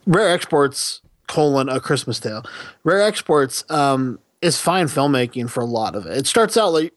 [0.06, 2.44] Rare Exports colon a Christmas Tale.
[2.84, 6.16] Rare Exports um, is fine filmmaking for a lot of it.
[6.16, 6.94] It starts out like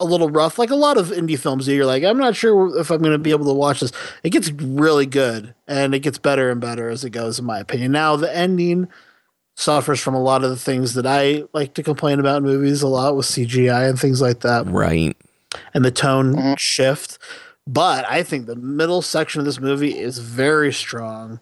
[0.00, 1.68] a little rough, like a lot of indie films.
[1.68, 3.92] You're like, I'm not sure if I'm going to be able to watch this.
[4.22, 7.58] It gets really good, and it gets better and better as it goes, in my
[7.60, 7.92] opinion.
[7.92, 8.88] Now the ending
[9.56, 12.82] suffers from a lot of the things that I like to complain about in movies
[12.82, 15.16] a lot with CGI and things like that right.
[15.72, 16.54] and the tone Mm-hmm.
[16.56, 17.18] shift.
[17.66, 21.40] But I think the middle section of this movie is very strong.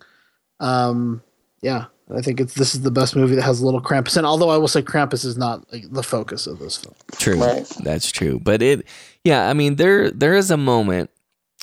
[0.60, 1.22] Um,
[1.62, 4.16] yeah, I think it's this is the best movie that has a little Krampus.
[4.16, 6.94] And although I will say Krampus is not like, the focus of this film.
[7.18, 7.42] True.
[7.42, 7.66] Right.
[7.82, 8.38] That's true.
[8.38, 8.86] But it
[9.24, 11.10] yeah, I mean there there is a moment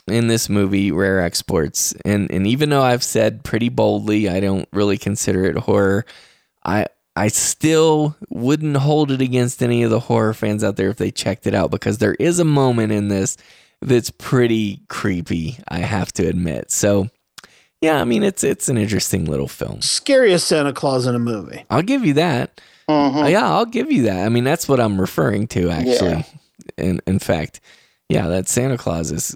[0.08, 4.68] in this movie, Rare Exports, and and even though I've said pretty boldly I don't
[4.74, 6.06] really consider it horror,
[6.66, 6.86] I
[7.16, 11.12] I still wouldn't hold it against any of the horror fans out there if they
[11.12, 13.36] checked it out because there is a moment in this
[13.82, 16.72] that's pretty creepy, I have to admit.
[16.72, 17.10] So
[17.82, 19.82] yeah, I mean it's it's an interesting little film.
[19.82, 21.66] Scariest Santa Claus in a movie.
[21.70, 22.60] I'll give you that.
[22.90, 23.30] Mhm.
[23.32, 24.26] Yeah, I'll give you that.
[24.26, 26.26] I mean, that's what I'm referring to, actually.
[26.78, 27.60] In in fact,
[28.10, 29.36] yeah, that Santa Claus is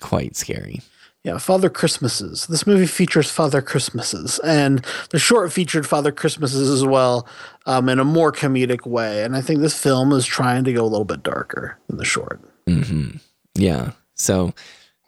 [0.00, 0.82] quite scary.
[1.24, 2.48] Yeah, Father Christmases.
[2.48, 7.28] This movie features Father Christmases, and the short featured Father Christmases as well,
[7.64, 9.22] um, in a more comedic way.
[9.22, 12.04] And I think this film is trying to go a little bit darker than the
[12.04, 12.40] short.
[12.66, 13.10] hmm
[13.54, 13.92] Yeah.
[14.16, 14.52] So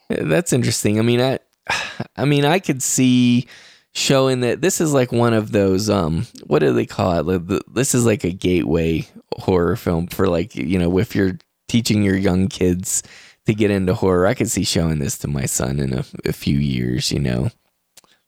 [0.09, 1.01] uh, that's interesting.
[1.01, 1.41] I mean, I,
[2.17, 3.49] I mean, I could see
[3.93, 5.91] showing that this is like one of those.
[5.91, 7.75] Um, what do they call it?
[7.75, 12.17] This is like a gateway horror film for like you know, if you're teaching your
[12.17, 13.03] young kids
[13.47, 16.33] to get into horror, I could see showing this to my son in a, a
[16.33, 17.11] few years.
[17.13, 17.51] You know,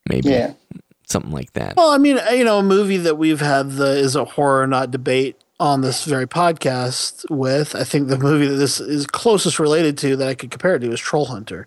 [0.08, 0.52] maybe Yeah.
[1.08, 1.76] something like that.
[1.76, 4.90] Well, I mean, you know, a movie that we've had the is a horror not
[4.90, 7.74] debate on this very podcast with.
[7.74, 10.80] I think the movie that this is closest related to that I could compare it
[10.80, 11.66] to is Troll Hunter.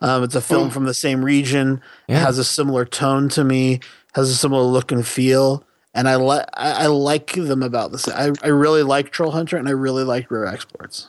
[0.00, 1.80] Um, it's a film from the same region.
[2.08, 2.18] Yeah.
[2.18, 3.80] It has a similar tone to me.
[4.14, 5.64] Has a similar look and feel.
[5.94, 8.06] And I like I, I like them about this.
[8.08, 11.08] I, I really like Troll Hunter and I really like Rare Exports.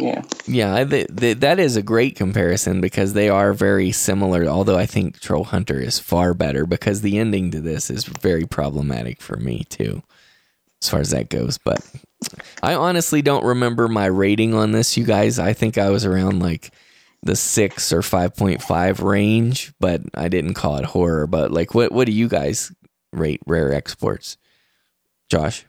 [0.00, 0.22] Yeah.
[0.46, 4.46] Yeah, that is a great comparison because they are very similar.
[4.46, 8.46] Although I think Troll Hunter is far better because the ending to this is very
[8.46, 10.02] problematic for me too,
[10.82, 11.58] as far as that goes.
[11.58, 11.84] But
[12.62, 15.38] I honestly don't remember my rating on this, you guys.
[15.38, 16.72] I think I was around like
[17.22, 21.26] the six or five point five range, but I didn't call it horror.
[21.26, 22.72] But like, what what do you guys
[23.12, 24.38] rate Rare Exports,
[25.28, 25.66] Josh?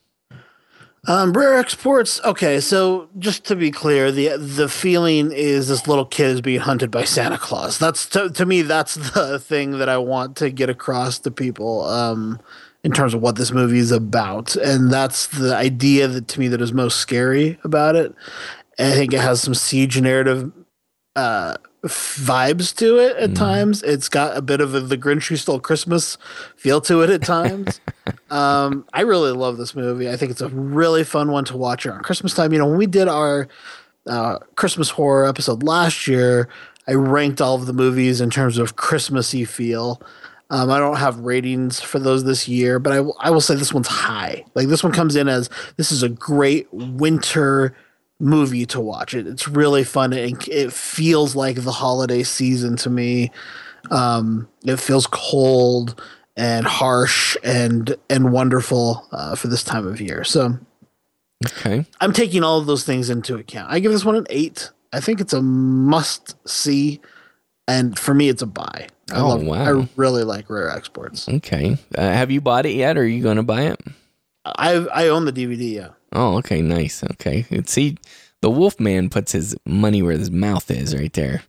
[1.08, 2.22] Um, rare exports.
[2.24, 6.60] Okay, so just to be clear, the the feeling is this little kid is being
[6.60, 7.80] hunted by Santa Claus.
[7.80, 11.86] That's to, to me, that's the thing that I want to get across to people.
[11.86, 12.40] Um,
[12.84, 16.48] in terms of what this movie is about, and that's the idea that to me
[16.48, 18.14] that is most scary about it.
[18.80, 20.52] I think it has some siege narrative
[21.16, 23.36] uh, vibes to it at mm.
[23.36, 23.84] times.
[23.84, 26.18] It's got a bit of a, the Grinch Who Stole Christmas
[26.56, 27.80] feel to it at times.
[28.30, 30.10] um, I really love this movie.
[30.10, 32.54] I think it's a really fun one to watch around Christmas time.
[32.54, 33.48] You know, when we did our
[34.08, 36.50] uh, Christmas horror episode last year,
[36.88, 40.02] I ranked all of the movies in terms of Christmassy feel.
[40.50, 43.74] Um, I don't have ratings for those this year, but I, I will say this
[43.74, 44.44] one's high.
[44.54, 47.74] Like this one comes in as this is a great winter
[48.20, 49.14] movie to watch.
[49.14, 50.12] It, it's really fun.
[50.12, 53.32] It, it feels like the holiday season to me.
[53.90, 56.02] Um, it feels cold
[56.38, 60.24] and harsh and and wonderful uh, for this time of year.
[60.24, 60.58] So,
[61.46, 63.72] okay, I'm taking all of those things into account.
[63.72, 64.72] I give this one an eight.
[64.94, 67.00] I think it's a must see,
[67.68, 68.88] and for me, it's a buy.
[69.12, 69.82] I oh love, wow!
[69.82, 71.28] I really like Rare Exports.
[71.28, 73.80] Okay, uh, have you bought it yet, or are you going to buy it?
[74.46, 75.74] I I own the DVD.
[75.74, 75.90] Yeah.
[76.14, 77.04] Oh, okay, nice.
[77.04, 77.98] Okay, see,
[78.42, 81.44] the Wolfman puts his money where his mouth is, right there.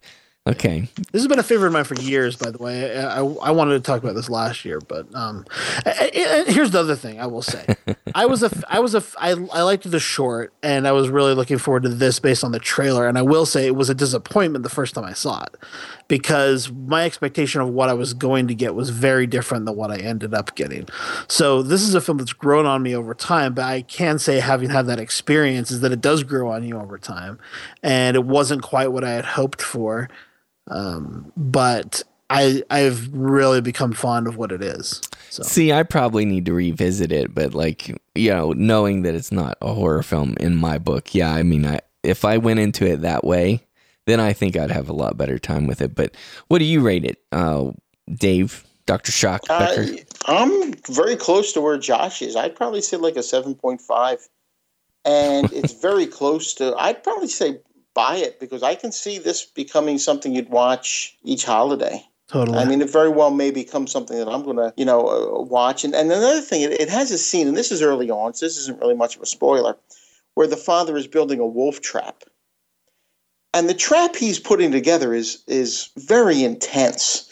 [0.44, 0.88] Okay.
[1.12, 2.98] This has been a favorite of mine for years, by the way.
[2.98, 5.46] I, I, I wanted to talk about this last year, but um,
[5.84, 7.64] here's the other thing I will say.
[8.16, 11.34] I was a, I was a, I, I liked the short, and I was really
[11.34, 13.06] looking forward to this based on the trailer.
[13.06, 15.56] And I will say it was a disappointment the first time I saw it
[16.08, 19.92] because my expectation of what I was going to get was very different than what
[19.92, 20.88] I ended up getting.
[21.28, 24.40] So this is a film that's grown on me over time, but I can say
[24.40, 27.38] having had that experience is that it does grow on you over time,
[27.80, 30.08] and it wasn't quite what I had hoped for.
[30.72, 35.02] Um, but I I've really become fond of what it is.
[35.30, 35.42] So.
[35.42, 39.56] See, I probably need to revisit it, but like you know, knowing that it's not
[39.60, 43.02] a horror film in my book, yeah, I mean, I if I went into it
[43.02, 43.64] that way,
[44.06, 45.94] then I think I'd have a lot better time with it.
[45.94, 46.16] But
[46.48, 47.72] what do you rate it, uh,
[48.12, 48.64] Dave?
[48.84, 49.12] Dr.
[49.12, 49.86] Shock uh,
[50.26, 52.34] I'm very close to where Josh is.
[52.34, 54.28] I'd probably say like a 7.5.
[55.04, 57.60] And it's very close to, I'd probably say
[57.94, 62.04] buy it because I can see this becoming something you'd watch each holiday.
[62.28, 62.58] Totally.
[62.58, 65.42] I mean, it very well may become something that I'm going to, you know, uh,
[65.42, 65.84] watch.
[65.84, 68.46] And, and another thing, it, it, has a scene, and this is early on, so
[68.46, 69.76] this isn't really much of a spoiler,
[70.34, 72.24] where the father is building a wolf trap.
[73.52, 77.30] And the trap he's putting together is is very intense.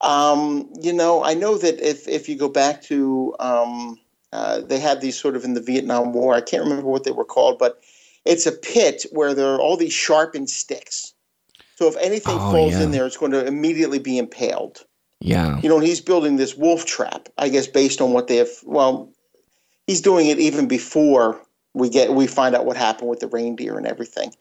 [0.00, 4.00] Um, you know, I know that if if you go back to um,
[4.32, 6.34] uh, they had these sort of in the Vietnam War.
[6.34, 7.82] I can't remember what they were called, but
[8.24, 11.14] it's a pit where there are all these sharpened sticks.
[11.76, 12.82] So if anything oh, falls yeah.
[12.82, 14.84] in there, it's going to immediately be impaled.
[15.20, 15.60] Yeah.
[15.60, 18.50] You know, he's building this wolf trap, I guess, based on what they have.
[18.64, 19.10] Well,
[19.86, 21.40] he's doing it even before
[21.74, 24.34] we get we find out what happened with the reindeer and everything.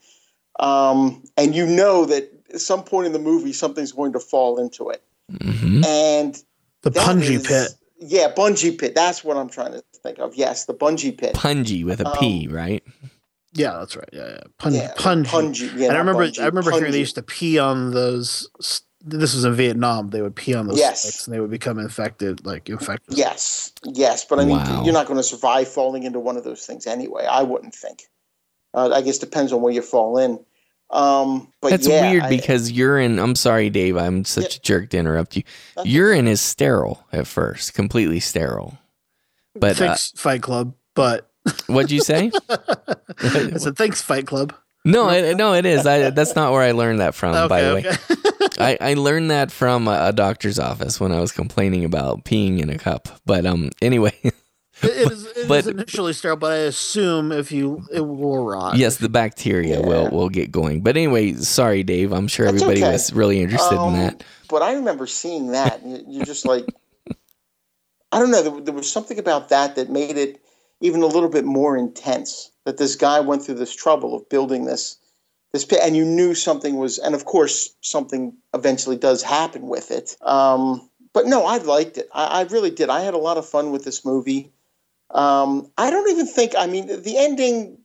[0.60, 4.60] Um, and you know that at some point in the movie, something's going to fall
[4.60, 5.04] into it.
[5.32, 5.86] Mm-hmm.
[5.86, 6.44] And
[6.82, 7.70] the punji pit.
[8.02, 8.96] Yeah, bungee pit.
[8.96, 10.34] That's what I'm trying to think of.
[10.36, 11.36] Yes, the bungee pit.
[11.36, 12.84] Punji with a P, um, right?
[13.54, 14.10] Yeah, that's right.
[14.14, 14.42] Yeah, yeah.
[14.58, 15.76] Pun- yeah punji.
[15.76, 18.50] Yeah, and I remember, I remember hearing they used to pee on those.
[19.02, 20.10] This was in Vietnam.
[20.10, 21.02] They would pee on those yes.
[21.02, 23.18] sticks, and they would become infected, like infected.
[23.18, 24.26] Yes, yes.
[24.26, 24.84] But I mean, wow.
[24.84, 27.26] you're not going to survive falling into one of those things anyway.
[27.26, 28.04] I wouldn't think.
[28.74, 30.40] Uh, I guess depends on where you fall in.
[30.92, 33.20] Um, but that's yeah, weird I, because urine.
[33.20, 33.96] I'm sorry, Dave.
[33.96, 35.44] I'm such yeah, a jerk to interrupt you.
[35.84, 38.78] Urine is sterile at first, completely sterile.
[39.56, 40.74] But thanks, uh, Fight Club.
[40.96, 41.29] But
[41.68, 42.32] What'd you say?
[42.50, 44.54] I said thanks, Fight Club.
[44.86, 45.86] No, it, no, it is.
[45.86, 47.36] I, that's not where I learned that from.
[47.36, 47.90] Okay, by the okay.
[47.90, 52.24] way, I, I learned that from a, a, doctor's office when I was complaining about
[52.24, 53.10] peeing in a cup.
[53.26, 54.34] But um, anyway, it,
[54.82, 58.78] it, is, it but, is initially sterile, but I assume if you it will rot.
[58.78, 59.86] Yes, the bacteria yeah.
[59.86, 60.82] will will get going.
[60.82, 62.14] But anyway, sorry, Dave.
[62.14, 62.94] I'm sure that's everybody okay.
[62.94, 64.24] was really interested um, in that.
[64.50, 65.82] But I remember seeing that.
[65.86, 66.66] You're just like,
[68.14, 68.42] I don't know.
[68.42, 70.42] There, there was something about that that made it
[70.82, 72.52] even a little bit more intense.
[72.66, 74.98] That this guy went through this trouble of building this
[75.52, 79.90] this pit, and you knew something was, and of course something eventually does happen with
[79.90, 80.16] it.
[80.22, 82.08] Um, but no, I liked it.
[82.14, 82.90] I, I, really did.
[82.90, 84.52] I had a lot of fun with this movie.
[85.10, 86.54] Um, I don't even think.
[86.58, 87.80] I mean, the ending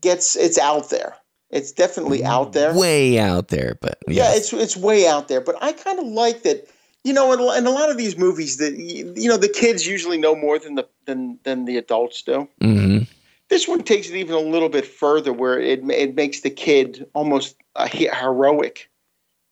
[0.00, 1.16] gets it's out there.
[1.48, 3.76] It's definitely out there, way out there.
[3.80, 4.16] But yes.
[4.16, 5.40] yeah, it's it's way out there.
[5.40, 6.68] But I kind of like that
[7.04, 10.18] you know, in, in, a lot of these movies, that you know, the kids usually
[10.18, 12.48] know more than the than than the adults do.
[12.60, 13.04] Mm-hmm.
[13.48, 17.06] This one takes it even a little bit further, where it it makes the kid
[17.14, 18.88] almost a heroic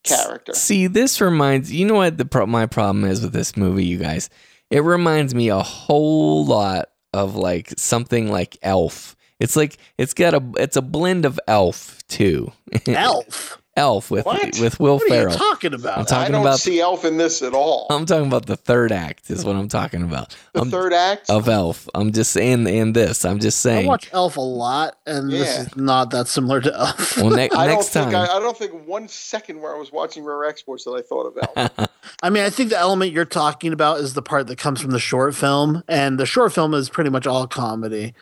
[0.04, 0.54] character.
[0.54, 3.98] See, this reminds you know what the pro- my problem is with this movie, you
[3.98, 4.30] guys.
[4.70, 9.16] It reminds me a whole lot of like something like Elf.
[9.40, 12.52] It's like it's got a it's a blend of Elf too.
[12.86, 13.60] Elf.
[13.80, 14.58] Elf with What?
[14.60, 15.32] with Will What are Ferrell.
[15.32, 16.06] you talking I'm about?
[16.06, 17.86] talking I don't about see Elf in this at all.
[17.88, 20.36] I'm talking about the third act is what I'm talking about.
[20.52, 21.30] the I'm, third act.
[21.30, 21.88] of Elf.
[21.94, 23.24] I'm just saying in this.
[23.24, 23.86] I'm just saying.
[23.86, 25.62] I watch Elf a lot, and this Yeah.
[25.62, 27.16] is not that similar to Elf.
[27.16, 28.28] well, ne- I don't next think time.
[28.30, 31.34] I, I don't think one second where I was watching Rare Exports that I thought
[31.34, 31.88] of Elf.
[32.22, 34.90] I mean, I think the element you're talking about is the part that comes from
[34.90, 38.12] the short film, and the short film is pretty much all comedy.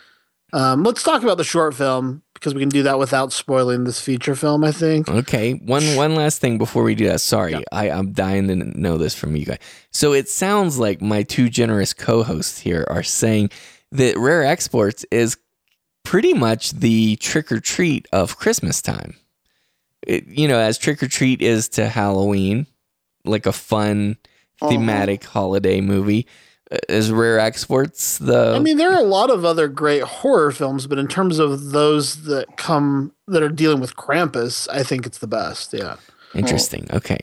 [0.53, 4.01] Um, let's talk about the short film because we can do that without spoiling this
[4.01, 4.65] feature film.
[4.65, 5.09] I think.
[5.09, 7.21] Okay, one one last thing before we do that.
[7.21, 7.61] Sorry, Yeah.
[7.73, 9.59] I, I'm dying to know this from you guys.
[9.93, 13.51] So it sounds like my two generous co-hosts here are saying
[13.93, 15.37] that Rare Exports is
[16.05, 19.17] pretty much the trick or treat of Christmas time.
[20.07, 22.67] It, you know, as trick or treat is to Halloween,
[23.25, 24.17] like a fun
[24.61, 24.71] Uh-huh.
[24.71, 26.27] thematic holiday movie.
[26.89, 28.55] Is Rare Exports the?
[28.55, 31.71] I mean, there are a lot of other great horror films, but in terms of
[31.71, 35.73] those that come that are dealing with Krampus, I think it's the best.
[35.73, 35.97] Yeah.
[36.35, 36.87] interesting.
[36.93, 37.19] Okay,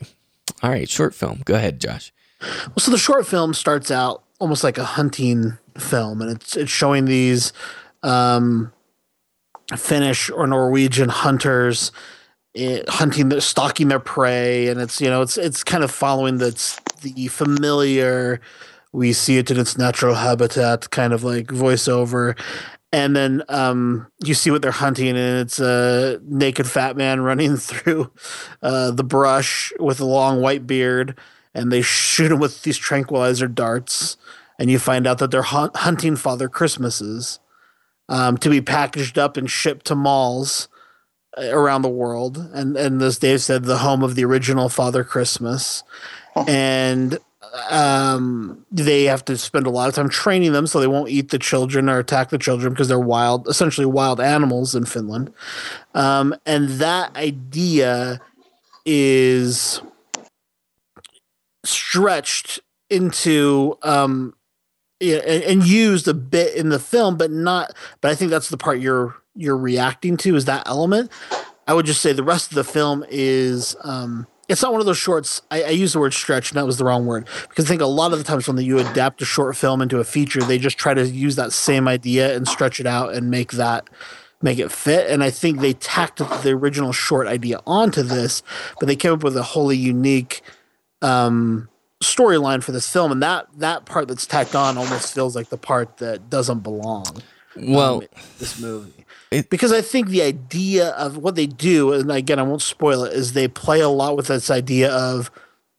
[0.62, 1.42] all right, short film.
[1.44, 2.12] Go ahead, Josh.
[2.40, 6.70] Well, so the short film starts out almost like a hunting film, and it's it's
[6.70, 7.52] showing these
[8.02, 8.72] um,
[9.76, 11.92] Finnish or Norwegian hunters
[12.56, 16.38] it, hunting, their, stalking their prey, and it's you know it's it's kind of following
[16.38, 16.50] the
[17.02, 18.40] the familiar.
[18.96, 22.38] We see it in its natural habitat, kind of like voiceover.
[22.92, 27.56] And then um, you see what they're hunting, and it's a naked fat man running
[27.56, 28.10] through
[28.62, 31.18] uh, the brush with a long white beard
[31.56, 34.18] and they shoot him with these tranquilizer darts
[34.58, 37.40] and you find out that they're hun- hunting father christmases
[38.08, 40.68] um, to be packaged up and shipped to malls
[41.36, 42.36] uh, around the world.
[42.54, 45.82] And and as dave said the home of the original father christmas.
[46.46, 47.18] And
[47.70, 51.30] um, they have to spend a lot of time training them so they won't eat
[51.30, 55.32] the children or attack the children because they're wild essentially wild animals in finland.
[55.94, 58.20] Um, and that idea
[58.84, 59.80] is
[61.64, 64.32] stretched into um
[65.00, 68.56] and, and used a bit in the film but not but i think that's the
[68.56, 71.12] part you're you're reacting to is that element.
[71.68, 74.86] I would just say the rest of the film is um it's not one of
[74.86, 77.64] those shorts I, I use the word stretch and that was the wrong word because
[77.64, 80.04] i think a lot of the times when you adapt a short film into a
[80.04, 83.52] feature they just try to use that same idea and stretch it out and make
[83.52, 83.88] that
[84.42, 88.42] make it fit and i think they tacked the original short idea onto this
[88.78, 90.42] but they came up with a wholly unique
[91.02, 91.68] um,
[92.02, 95.58] storyline for this film, and that that part that's tacked on almost feels like the
[95.58, 97.06] part that doesn't belong.
[97.56, 99.05] Well, um, in this movie.
[99.30, 103.04] It- because I think the idea of what they do, and again, I won't spoil
[103.04, 105.30] it, is they play a lot with this idea of,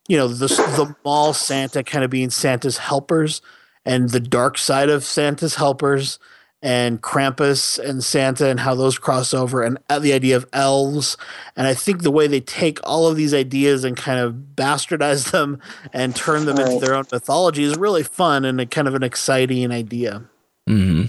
[0.08, 3.40] you know, the the mall Santa kind of being Santa's helpers,
[3.84, 6.18] and the dark side of Santa's helpers,
[6.60, 11.16] and Krampus and Santa, and how those cross over, and uh, the idea of elves,
[11.56, 15.30] and I think the way they take all of these ideas and kind of bastardize
[15.30, 15.60] them
[15.92, 16.80] and turn them into Right.
[16.80, 20.24] their own mythology is really fun and a kind of an exciting idea.
[20.66, 21.04] hmm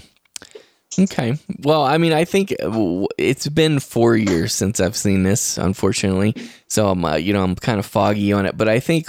[0.98, 1.38] Okay.
[1.60, 6.34] Well, I mean, I think uh, it's been four years since I've seen this, unfortunately.
[6.68, 8.56] So I'm, uh, you know, I'm kind of foggy on it.
[8.56, 9.06] But I think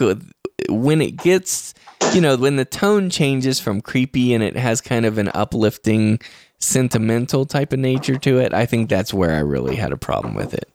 [0.70, 1.74] when it gets,
[2.14, 6.20] you know, when the tone changes from creepy and it has kind of an uplifting,
[6.60, 10.36] sentimental type of nature to it, I think that's where I really had a problem
[10.36, 10.70] with it.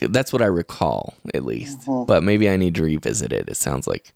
[0.00, 1.80] That's what I recall, at least.
[2.06, 3.48] But maybe I need to revisit it.
[3.48, 4.12] It sounds like.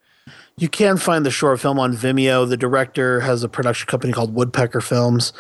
[0.57, 2.49] You can find the short film on Vimeo.
[2.49, 5.33] The director has a production company called Woodpecker Films,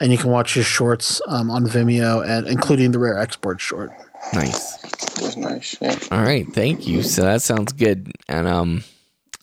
[0.00, 3.90] and you can watch his shorts um, on Vimeo, and including the rare export short.
[4.32, 4.82] Nice.
[5.18, 5.76] It was nice.
[5.80, 5.98] Yeah.
[6.10, 7.02] All right, thank you.
[7.02, 8.12] So that sounds good.
[8.28, 8.84] And um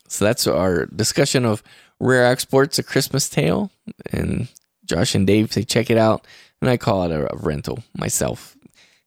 [0.07, 1.61] so that's our discussion of
[1.99, 3.71] Rare Exports a Christmas Tale.
[4.11, 4.47] And
[4.85, 6.25] Josh and Dave say check it out.
[6.61, 8.55] And I call it a, a rental myself.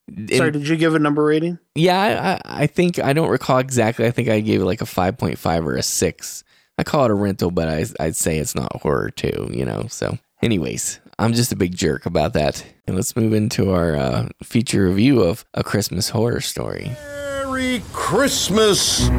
[0.09, 1.59] And- Sorry, did you give a number rating?
[1.77, 4.07] yeah, I, I- I think I don't recall exactly.
[4.07, 6.43] I think I gave it like a five point five or a six.
[6.79, 9.87] I call it a rental, but I I'd say it's not horror too, you know.
[9.89, 12.65] So anyways, I'm just a big jerk about that.
[12.87, 16.93] And let's move into our uh, feature review of a Christmas horror story.
[17.03, 19.11] Merry Christmas!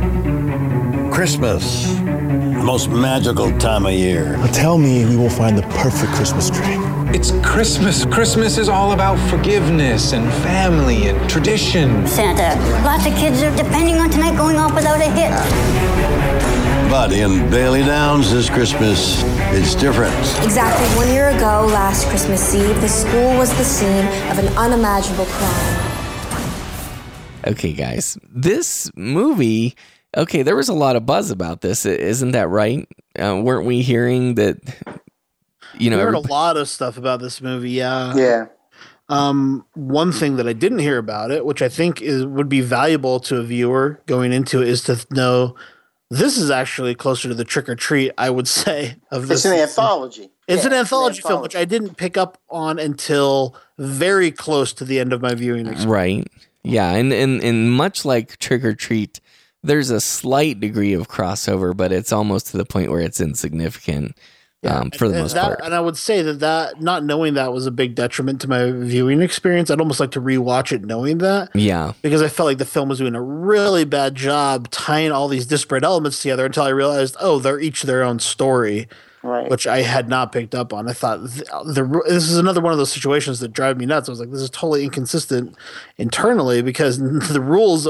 [1.13, 4.35] Christmas, the most magical time of year.
[4.51, 6.77] Tell me we will find the perfect Christmas tree.
[7.13, 8.03] It's Christmas.
[8.05, 12.07] Christmas is all about forgiveness and family and tradition.
[12.07, 12.59] Santa.
[12.83, 16.70] Lots of kids are depending on tonight going off without a hit.
[16.91, 19.23] But in Bailey Downs this Christmas,
[19.53, 20.13] it's different.
[20.43, 25.23] Exactly one year ago, last Christmas Eve, the school was the scene of an unimaginable
[25.23, 25.91] crime.
[27.47, 29.77] Okay, guys, this movie.
[30.17, 31.85] Okay, there was a lot of buzz about this.
[31.85, 32.85] Isn't that right?
[33.17, 34.57] Uh, weren't we hearing that?
[35.77, 37.71] you know, I heard a lot of stuff about this movie.
[37.71, 38.13] Yeah.
[38.17, 38.45] Yeah.
[39.07, 42.59] Um, one thing that I didn't hear about it, which I think is would be
[42.59, 45.55] valuable to a viewer going into it, is to know
[46.11, 48.11] this is actually closer to the Trick 'r Treat.
[48.17, 49.45] I would say of this.
[49.45, 50.29] It's an anthology.
[50.47, 54.85] It's Yeah, an anthology film, which I didn't pick up on until very close to
[54.85, 55.85] the end of my viewing experience.
[55.85, 56.27] Right.
[56.63, 59.21] Yeah, and, and and much like Trick 'r Treat,
[59.63, 64.15] there's a slight degree of crossover, but it's almost to the point where it's insignificant
[64.63, 65.61] um, for the and most that, part.
[65.63, 68.71] And I would say that that not knowing that was a big detriment to my
[68.71, 69.71] viewing experience.
[69.71, 71.49] I'd almost like to rewatch it knowing that.
[71.55, 71.93] Yeah.
[72.01, 75.47] Because I felt like the film was doing a really bad job tying all these
[75.47, 78.87] disparate elements together until I realized, oh, they're each their own story.
[79.23, 79.49] Right.
[79.49, 80.89] Which I had not picked up on.
[80.89, 84.09] I thought th- the this is another one of those situations that drive me nuts.
[84.09, 85.55] I was like, this is totally inconsistent
[85.99, 86.97] internally because
[87.29, 87.87] the rules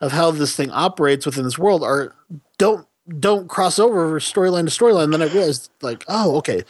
[0.00, 2.14] of how this thing operates within this world are
[2.58, 2.86] don't
[3.18, 5.10] don't cross over storyline to storyline.
[5.12, 6.64] Then I realized, like, oh, okay,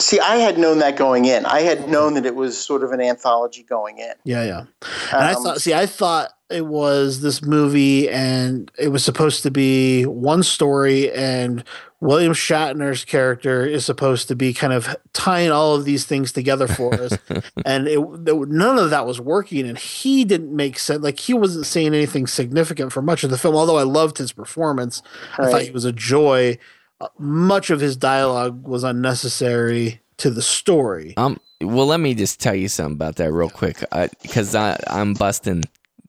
[0.00, 1.44] See, I had known that going in.
[1.44, 4.14] I had known that it was sort of an anthology going in.
[4.24, 4.64] Yeah, yeah.
[5.12, 9.42] And I Um, thought, see, I thought it was this movie, and it was supposed
[9.42, 11.62] to be one story, and
[12.02, 16.66] William Shatner's character is supposed to be kind of tying all of these things together
[16.66, 17.16] for us,
[17.64, 21.00] and it, it- none of that was working, and he didn't make sense.
[21.02, 23.54] Like he wasn't saying anything significant for much of the film.
[23.54, 25.00] Although I loved his performance,
[25.38, 26.58] I thought he was a joy.
[27.00, 31.14] Uh, much of his dialogue was unnecessary to the story.
[31.16, 31.38] Um.
[31.60, 33.84] Well, let me just tell you something about that real quick,
[34.22, 35.62] because I, I'm busting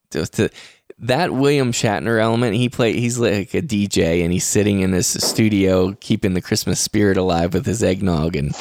[0.10, 0.50] to, to
[1.00, 2.56] that William Shatner element.
[2.56, 2.94] He play.
[2.94, 7.54] He's like a DJ, and he's sitting in his studio, keeping the Christmas spirit alive
[7.54, 8.56] with his eggnog and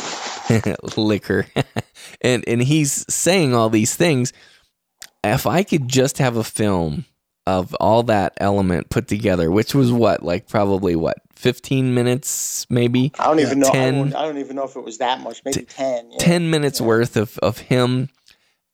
[0.97, 1.47] liquor,
[2.21, 4.33] and and he's saying all these things.
[5.25, 7.05] If I could just have a film
[7.47, 13.13] of all that element put together, which was what, like probably what, 15 minutes, maybe?
[13.19, 13.69] I don't even know.
[13.69, 15.43] I 10, don't, I don't even know if it was that much.
[15.45, 16.11] Maybe ten.
[16.13, 16.19] yeah.
[16.19, 18.11] 10 minutes worth of, of him.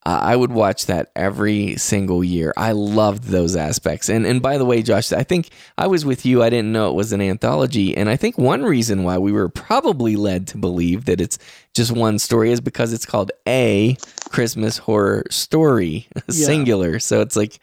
[0.07, 2.55] Uh, I would watch that every single year.
[2.57, 4.09] I loved those aspects.
[4.09, 6.43] And and by the way, Josh, I think I was with you.
[6.43, 7.97] I didn't know it was an anthology.
[7.97, 11.39] And I think one reason why we were probably led to believe that it's
[11.75, 13.97] just one story is because it's called A
[14.31, 17.01] Christmas Horror Story, singular.
[17.01, 17.59] So it's like,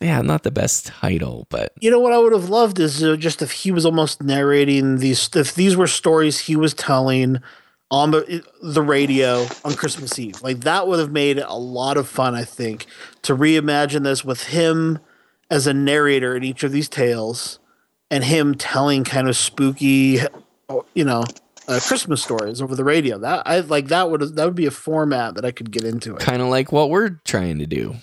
[0.00, 3.16] yeah, not the best title, but You know what I would have loved is uh,
[3.16, 7.40] just if he was almost narrating these, if these were stories he was telling
[7.94, 12.08] on the the radio on Christmas Eve, like that would have made a lot of
[12.08, 12.34] fun.
[12.34, 12.86] I think
[13.22, 14.98] to reimagine this with him
[15.48, 17.60] as a narrator in each of these tales,
[18.10, 20.18] and him telling kind of spooky,
[20.94, 21.22] you know,
[21.68, 23.16] uh, Christmas stories over the radio.
[23.16, 26.14] That I like that would that would be a format that I could get into.
[26.16, 27.94] Kind of like what we're trying to do.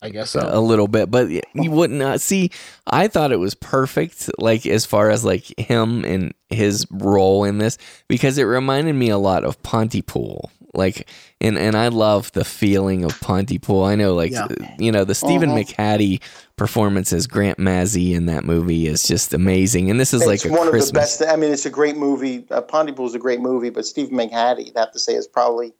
[0.00, 0.48] I guess so.
[0.52, 2.50] a little bit, but you wouldn't uh, see.
[2.86, 7.58] I thought it was perfect, like as far as like him and his role in
[7.58, 10.50] this, because it reminded me a lot of Pontypool.
[10.74, 11.08] Like,
[11.40, 13.82] and and I love the feeling of Pontypool.
[13.84, 14.46] I know, like Yeah.
[14.78, 15.58] you know, the Stephen Uh-huh.
[15.60, 16.20] McHattie
[16.56, 19.90] performance as Grant Mazzy in that movie is just amazing.
[19.90, 20.88] And this is it's like a one Christmas.
[20.90, 21.34] of the best.
[21.34, 22.44] I mean, it's a great movie.
[22.50, 25.72] Uh, Pontypool is a great movie, but Stephen McHattie, you'd have to say, is probably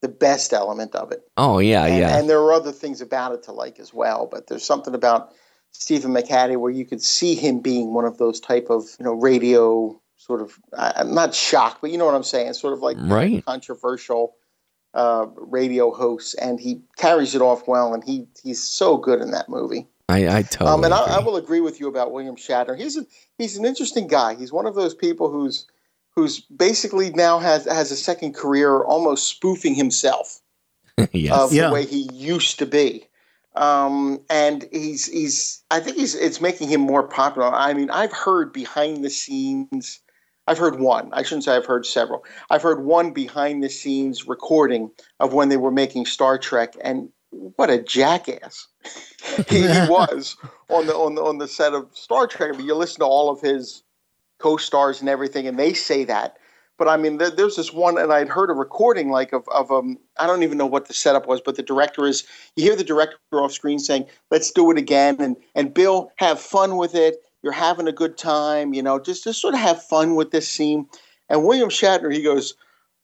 [0.00, 1.22] the best element of it.
[1.36, 2.18] Oh yeah, and, yeah.
[2.18, 4.28] and there are other things about it to like as well.
[4.30, 5.32] But there's something about
[5.72, 9.12] Stephen McHattie where you could see him being one of those type of you know
[9.12, 12.96] radio sort of I'm not shocked, but you know what I'm saying, sort of like
[13.00, 13.44] Right.
[13.44, 14.34] controversial
[14.94, 19.30] uh, radio hosts, and he carries it off well, and he he's so good in
[19.32, 19.86] that movie.
[20.08, 20.70] I, I totally.
[20.70, 22.78] Um, and I, I will agree with you about William Shatner.
[22.78, 23.04] He's a,
[23.36, 24.34] he's an interesting guy.
[24.34, 25.66] He's one of those people who's
[26.18, 30.40] who's basically now has has a second career, almost spoofing himself
[31.12, 31.32] yes.
[31.38, 31.68] of Yeah.
[31.68, 33.04] the way he used to be.
[33.54, 37.48] Um, and he's he's I think he's it's making him more popular.
[37.48, 40.00] I mean, I've heard behind the scenes.
[40.48, 41.10] I've heard one.
[41.12, 42.24] I shouldn't say I've heard several.
[42.50, 44.90] I've heard one behind the scenes recording
[45.20, 48.66] of when they were making Star Trek, and what a jackass
[49.48, 50.36] he, he was
[50.68, 52.52] on the on the on the set of Star Trek.
[52.54, 53.82] But you listen to all of his
[54.38, 56.38] co-stars and everything, and they say that.
[56.78, 59.70] But I mean, there, there's this one, and I'd heard a recording like of of
[59.72, 62.24] um, I don't even know what the setup was, but the director is
[62.54, 66.40] you hear the director off screen saying, "Let's do it again," and and Bill, have
[66.40, 67.16] fun with it.
[67.42, 70.48] You're having a good time, you know, just just sort of have fun with this
[70.48, 70.86] scene.
[71.28, 72.54] And William Shatner, he goes,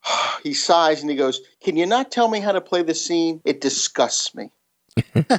[0.42, 3.40] he sighs and he goes, "Can you not tell me how to play the scene?
[3.44, 4.50] It disgusts me."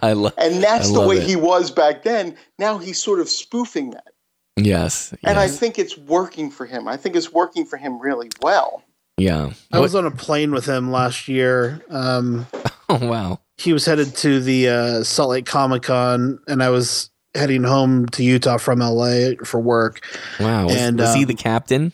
[0.00, 0.34] I love.
[0.38, 1.24] And that's the way it.
[1.24, 2.36] he was back then.
[2.58, 4.13] Now he's sort of spoofing that.
[4.56, 5.12] Yes.
[5.24, 6.86] And I think it's working for him.
[6.86, 8.82] I think it's working for him really well.
[9.16, 9.50] yeah.
[9.72, 11.82] I was on a plane with him last year.
[11.90, 12.46] Um,
[12.88, 13.40] Oh wow.
[13.56, 18.06] he was headed to the uh, Salt Lake Comic Con, and I was heading home
[18.10, 20.00] to Utah from LA for work.
[20.38, 20.66] Wow.
[20.66, 21.92] Was, And, was he um, the captain?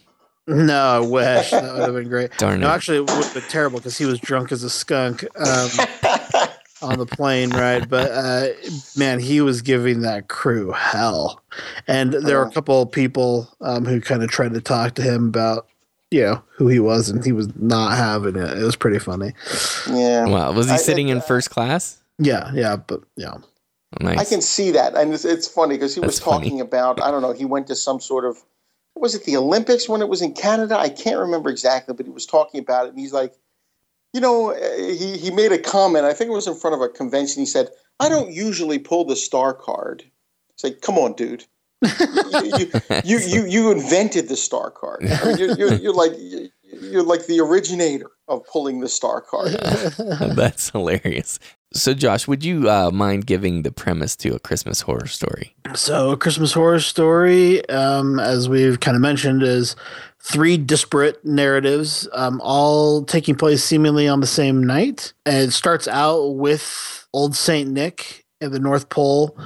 [0.48, 2.32] No, I wish that would have been great.
[2.38, 2.58] Darn it.
[2.64, 5.68] no, actually, it would have been terrible because he was drunk as a skunk um,
[6.82, 7.88] on the plane ride.
[7.88, 8.46] But uh,
[8.96, 11.42] man, he was giving that crew hell.
[11.86, 15.02] And there were a couple of people um, who kind of tried to talk to
[15.02, 15.66] him about,
[16.10, 18.58] you know, who he was, and he was not having it.
[18.58, 19.32] It was pretty funny.
[19.88, 20.26] Yeah.
[20.26, 20.52] Wow.
[20.52, 22.02] Was he I- sitting in uh, first class?
[22.18, 23.34] Yeah, yeah, but yeah.
[24.00, 24.18] Nice.
[24.18, 26.44] I can see that, and it's, it's funny because he was That's funny.
[26.44, 27.32] talking about I don't know.
[27.32, 28.38] He went to some sort of
[28.94, 30.78] was it the Olympics when it was in Canada?
[30.78, 33.34] I can't remember exactly, but he was talking about it, and he's like,
[34.12, 36.04] you know, uh, he he made a comment.
[36.04, 37.40] I think it was in front of a convention.
[37.40, 37.68] He said,
[37.98, 40.04] "I don't usually pull the star card."
[40.54, 41.46] It's like, come on, dude.
[41.82, 42.70] you,
[43.04, 45.06] you, you you invented the star card.
[45.10, 46.12] I mean, you're, you're, you're like
[46.62, 49.52] you're like the originator of pulling the star card.
[50.36, 51.38] That's hilarious.
[51.72, 55.54] So, Josh, would you uh, mind giving the premise to a Christmas horror story?
[55.74, 59.76] So, a Christmas Horror Story, um, as we've kind of mentioned, is
[60.20, 65.12] three disparate narratives, um, all taking place seemingly on the same night.
[65.24, 69.38] And it starts out with Old Saint Nick at the North Pole.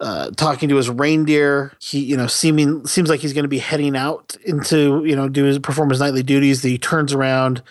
[0.00, 3.60] Uh, talking to his reindeer, he you know seeming seems like he's going to be
[3.60, 6.60] heading out into you know do his perform his nightly duties.
[6.60, 7.62] He turns around,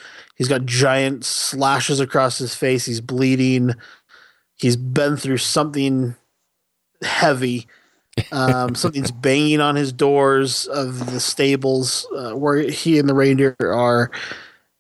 [0.42, 2.84] he's got giant slashes across his face.
[2.84, 3.76] He's bleeding.
[4.56, 6.16] He's been through something
[7.04, 7.68] heavy.
[8.32, 13.56] Um, something's banging on his doors of the stables uh, where he and the reindeer
[13.60, 14.10] are.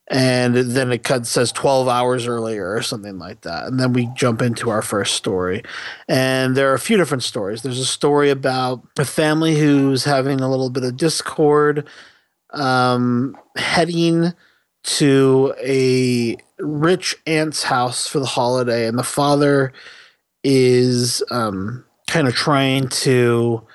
[0.09, 3.65] And then it cut says 12 hours earlier or something like that.
[3.67, 5.61] And then we jump into our first story.
[6.07, 7.61] And there are a few different stories.
[7.61, 11.87] There's a story about a family who's having a little bit of discord,
[12.49, 14.33] um, heading
[14.83, 18.87] to a rich aunt's house for the holiday.
[18.87, 19.73] And the father
[20.43, 23.65] is um, kind of trying to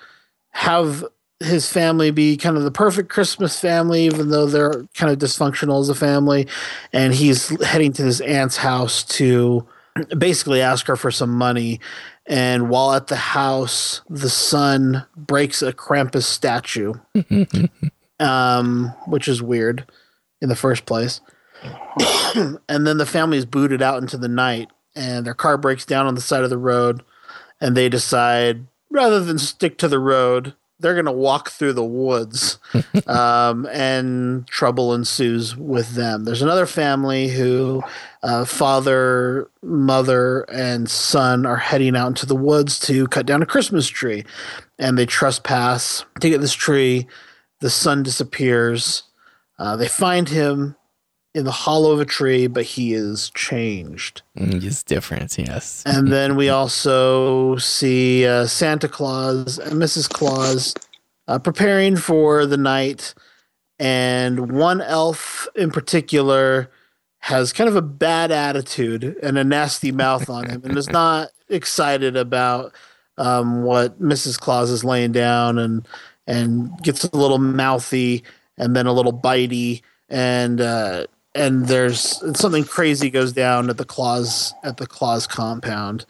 [0.51, 1.05] have
[1.41, 5.81] his family be kind of the perfect Christmas family, even though they're kind of dysfunctional
[5.81, 6.49] as a family.
[6.93, 9.67] And he's heading to his aunt's house to
[10.17, 11.81] basically ask her for some money.
[12.27, 16.95] And while at the house, the son breaks a Krampus statue,
[18.19, 19.87] um, which is weird
[20.41, 21.21] in the first place.
[22.69, 26.07] and then the family is booted out into the night, and their car breaks down
[26.07, 27.03] on the side of the road.
[27.61, 31.85] And they decide rather than stick to the road, they're going to walk through the
[31.85, 32.59] woods
[33.07, 36.25] um, and trouble ensues with them.
[36.25, 37.83] There's another family who
[38.23, 43.47] uh, father, mother, and son are heading out into the woods to cut down a
[43.47, 44.25] Christmas tree.
[44.79, 47.07] And they trespass to get this tree.
[47.61, 49.05] The son disappears.
[49.59, 50.77] Uh, they find him
[51.35, 54.23] in the hollow of a tree, but he is changed.
[54.35, 55.83] He's different, yes.
[55.85, 60.09] And then we also see uh, Santa Claus and Mrs.
[60.09, 60.75] Claus
[61.29, 63.15] uh, preparing for the night.
[63.79, 66.71] And one elf in particular
[67.19, 71.29] has kind of a bad attitude and a nasty mouth on him and is not
[71.51, 72.73] excited about
[73.19, 74.39] um, what Mrs.
[74.39, 75.87] Claus is laying down and
[76.29, 78.25] and gets a little mouthy
[78.59, 83.85] and then a little bitey and uh, and there's something crazy goes down at the
[83.85, 86.07] Claus at the Claus compound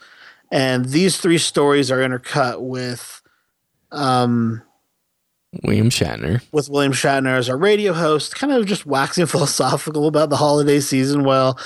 [0.51, 3.21] and these three stories are intercut with
[3.91, 4.61] um
[5.63, 6.41] William Shatner.
[6.51, 10.79] with William Shatner as our radio host, kind of just waxing philosophical about the holiday
[10.79, 11.57] season while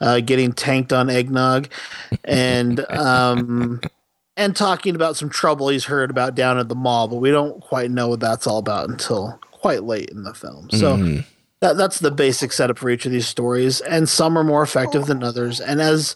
[0.00, 1.68] uh, getting tanked on eggnog,
[2.24, 3.80] and um,
[4.36, 7.60] and talking about some trouble he's heard about down at the mall, but we don't
[7.60, 10.70] quite know what that's all about until quite late in the film.
[10.70, 10.96] So.
[10.96, 11.24] Mhm.
[11.60, 15.06] That, that's the basic setup for each of these stories, and some are more effective
[15.06, 15.60] than others.
[15.60, 16.14] And as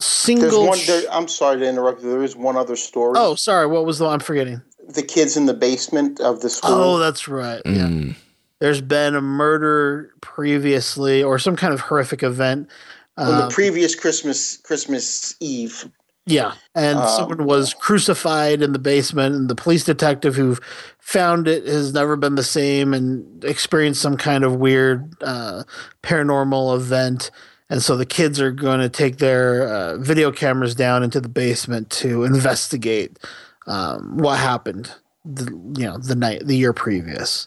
[0.00, 0.78] single, one.
[0.86, 2.02] There, I'm sorry to interrupt.
[2.02, 2.10] you.
[2.10, 3.14] There is one other story.
[3.16, 4.60] oh, sorry, what was the one I'm forgetting?
[4.88, 6.70] the kids in the basement of the school.
[6.72, 7.62] Oh, that's right.
[7.64, 7.86] Yeah.
[7.86, 8.16] Mm.
[8.58, 12.68] There's been a murder previously, or some kind of horrific event.
[13.16, 15.88] on Um, the previous Christmas Christmas Eve.
[16.26, 20.56] Yeah, and Um, someone was crucified in the basement, and the police detective who
[20.98, 25.64] found it has never been the same and experienced some kind of weird uh,
[26.02, 27.30] paranormal event.
[27.68, 31.28] And so the kids are going to take their uh, video cameras down into the
[31.28, 33.18] basement to investigate
[33.66, 34.92] um, what happened.
[35.24, 35.44] The,
[35.76, 37.46] you know, the night, the year previous.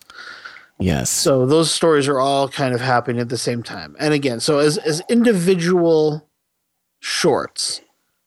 [0.79, 1.09] Yes.
[1.09, 3.95] So those stories are all kind of happening at the same time.
[3.99, 6.27] And again, so as as individual
[6.99, 7.81] shorts,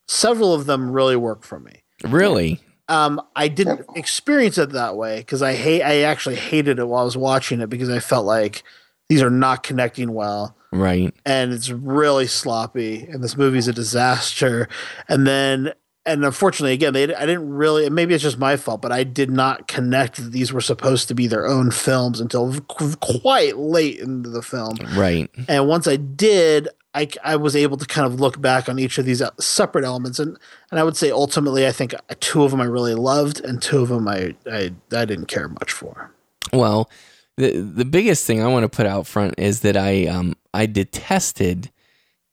[0.09, 1.83] several of them really work for me.
[2.05, 2.61] Really?
[2.89, 5.83] Um, I didn't experience it that way because I hate.
[5.83, 8.63] I actually hated it while I was watching it because I felt like
[9.09, 11.13] these are not connecting well, Right.
[11.25, 13.05] and it's really sloppy.
[13.11, 14.69] And this movie's a disaster.
[15.09, 15.73] And then
[16.07, 17.91] and unfortunately, again, they I didn't really.
[17.91, 21.15] Maybe it's just my fault, but I did not connect that these were supposed to
[21.15, 24.77] be their own films until qu- quite late into the film.
[24.97, 25.29] Right.
[25.49, 28.97] And once I did, I, I was able to kind of look back on each
[28.97, 30.39] of these uh, separate elements, and
[30.71, 33.83] and I would say ultimately, I think two of them I really loved, and two
[33.83, 36.11] of them I I, I didn't care much for.
[36.53, 36.89] Well,
[37.37, 40.67] the the biggest thing I want to put out front is that I um I
[40.67, 41.71] detested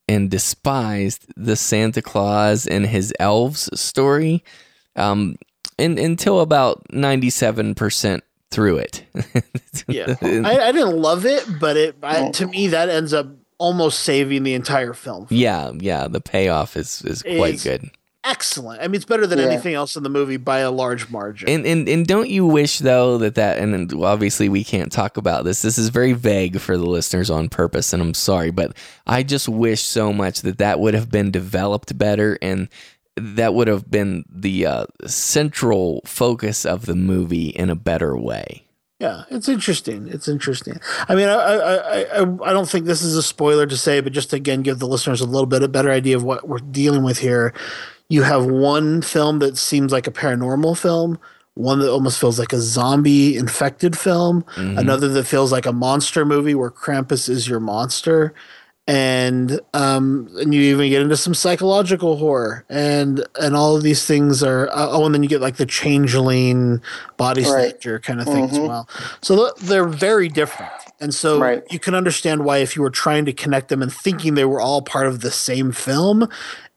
[0.08, 4.44] and despised the Santa Claus and his elves story
[4.96, 5.36] um
[5.78, 8.22] in, until about 97%
[8.52, 9.04] through it.
[9.88, 10.16] yeah.
[10.22, 13.26] I, I, didn't love it, but it I, to me that ends up
[13.58, 15.26] almost saving the entire film.
[15.32, 17.90] Yeah, yeah, the payoff is is quite it's, good
[18.24, 18.82] excellent.
[18.82, 19.46] I mean, it's better than yeah.
[19.46, 21.50] anything else in the movie by a large margin.
[21.50, 25.46] And, and and don't you wish though that that and obviously we can't talk about
[25.46, 25.62] this.
[25.62, 28.76] This is very vague for the listeners on purpose, and I'm sorry, but
[29.06, 32.70] I just wish so much that that would have been developed better and
[33.16, 38.64] that would have been the uh, central focus of the movie in a better way.
[39.00, 40.08] Yeah, it's interesting.
[40.08, 40.80] It's interesting.
[41.10, 44.14] I mean, I, I, I, I don't think this is a spoiler to say, but
[44.14, 47.04] just again give the listeners a little bit a better idea of what we're dealing
[47.04, 47.54] with here
[48.10, 51.20] you have one film that seems like a paranormal film,
[51.56, 54.78] one that almost feels like a zombie infected film, mm-hmm.
[54.78, 58.34] another that feels like a monster movie where Krampus is your monster.
[58.86, 64.06] And um, and you even get into some psychological horror, and and all of these
[64.06, 66.82] things are uh, oh, and then you get like the changeling
[67.16, 68.04] body snatcher right.
[68.04, 68.56] kind of thing mm-hmm.
[68.56, 68.90] as well.
[69.22, 71.64] So they're very different, and so right.
[71.72, 74.60] you can understand why if you were trying to connect them and thinking they were
[74.60, 76.28] all part of the same film,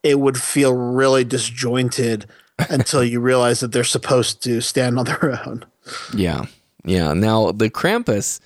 [0.03, 2.27] it would feel really disjointed
[2.71, 5.65] until you realize that they're supposed to stand on their own.
[6.15, 6.47] Yeah.
[6.85, 7.13] Yeah.
[7.13, 8.41] Now, the Krampus,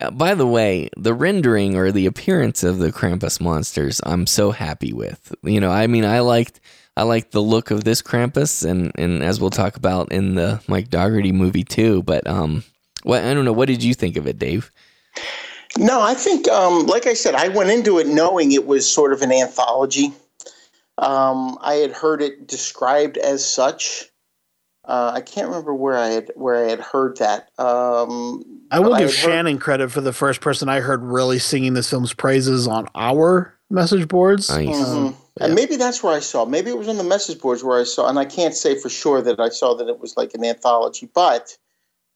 [0.00, 4.50] uh, by the way, the rendering or the appearance of the Krampus monsters, I'm so
[4.50, 5.34] happy with.
[5.42, 6.60] You know, I mean, I liked.
[6.98, 10.62] I liked the look of this Krampus, and, and as we'll talk about in the
[10.66, 12.02] Mike Dougherty movie too.
[12.02, 12.64] But um,
[13.02, 14.70] what I don't know, what did you think of it, Dave?
[15.78, 19.12] No, I think, um, like I said, I went into it knowing it was sort
[19.12, 20.12] of an anthology.
[20.98, 24.06] Um, I had heard it described as such.
[24.84, 27.50] Uh, I can't remember where I had where I had heard that.
[27.58, 31.38] Um, I will give I Shannon heard, credit for the first person I heard really
[31.38, 34.48] singing this film's praises on our message boards.
[34.48, 34.68] Nice.
[34.68, 35.06] Mm-hmm.
[35.06, 35.46] yeah.
[35.46, 36.44] And maybe that's where I saw.
[36.44, 38.88] Maybe it was on the message boards where I saw, and I can't say for
[38.88, 41.56] sure that I saw that it was like an anthology, but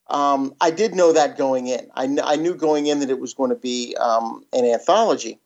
[0.09, 1.91] um, I did know that going in.
[1.95, 5.39] I, kn- I knew going in that it was going to be um, an anthology.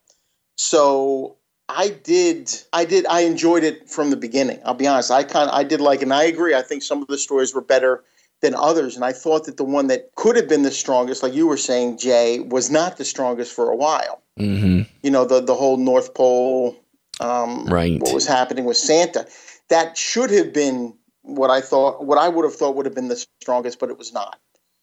[0.56, 1.36] So
[1.68, 2.50] I did.
[2.72, 3.06] I did.
[3.06, 4.60] I enjoyed it from the beginning.
[4.64, 5.10] I'll be honest.
[5.10, 5.50] I kind.
[5.50, 6.54] I did like, and I agree.
[6.54, 8.04] I think some of the stories were better
[8.42, 11.32] than others, and I thought that the one that could have been the strongest, like
[11.32, 14.20] you were saying, Jay, was not the strongest for a while.
[14.38, 14.82] Mm-hmm.
[15.02, 16.76] You know, the the whole North Pole,
[17.20, 18.00] um, right?
[18.00, 19.26] What was happening with Santa?
[19.70, 22.04] That should have been what I thought.
[22.04, 24.38] What I would have thought would have been the strongest, but it was not.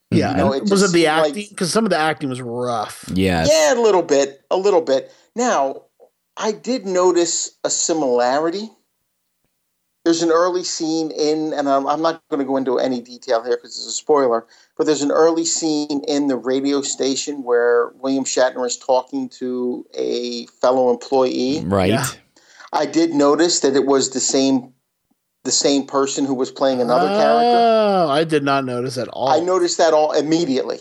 [0.10, 1.45] Yeah, you know, it was it the acting?
[1.49, 3.06] Because like, some of the acting was rough.
[3.14, 5.14] Yeah, yeah, a little bit, a little bit.
[5.36, 5.84] Now
[6.41, 8.72] I did notice a similarity.
[10.03, 13.43] There's an early scene in, and I'm, I'm not going to go into any detail
[13.43, 17.89] here because it's a spoiler, but there's an early scene in the radio station where
[17.99, 21.61] William Shatner is talking to a fellow employee.
[21.63, 21.89] Right.
[21.89, 22.07] Yeah.
[22.73, 24.73] I did notice that it was the same
[25.43, 27.57] the same person who was playing another oh, character.
[27.57, 29.30] Oh, I did not notice at all.
[29.30, 30.80] I noticed that all immediately.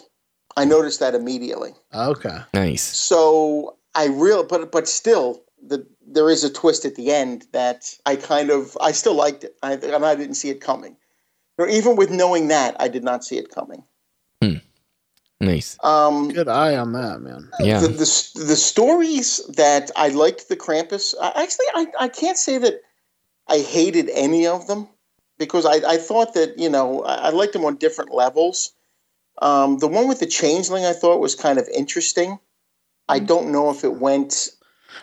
[0.56, 1.72] I noticed that immediately.
[1.94, 2.38] Okay.
[2.52, 2.82] Nice.
[2.82, 7.94] So I real, but but still, the there is a twist at the end that
[8.06, 9.56] I kind of I still liked it.
[9.62, 10.96] I and I didn't see it coming.
[11.58, 13.84] You know, even with knowing that, I did not see it coming.
[14.42, 14.56] Hmm.
[15.40, 15.78] Nice.
[15.82, 17.50] Um, Good eye on that, man.
[17.60, 17.80] Yeah.
[17.80, 21.14] The, the, the stories that I liked the Krampus.
[21.22, 22.82] Actually, I, I can't say that
[23.48, 24.86] I hated any of them
[25.38, 28.72] because I, I thought that you know I, I liked them on different levels.
[29.40, 32.38] Um, the one with the changeling I thought was kind of interesting.
[33.08, 34.50] I don't know if it went.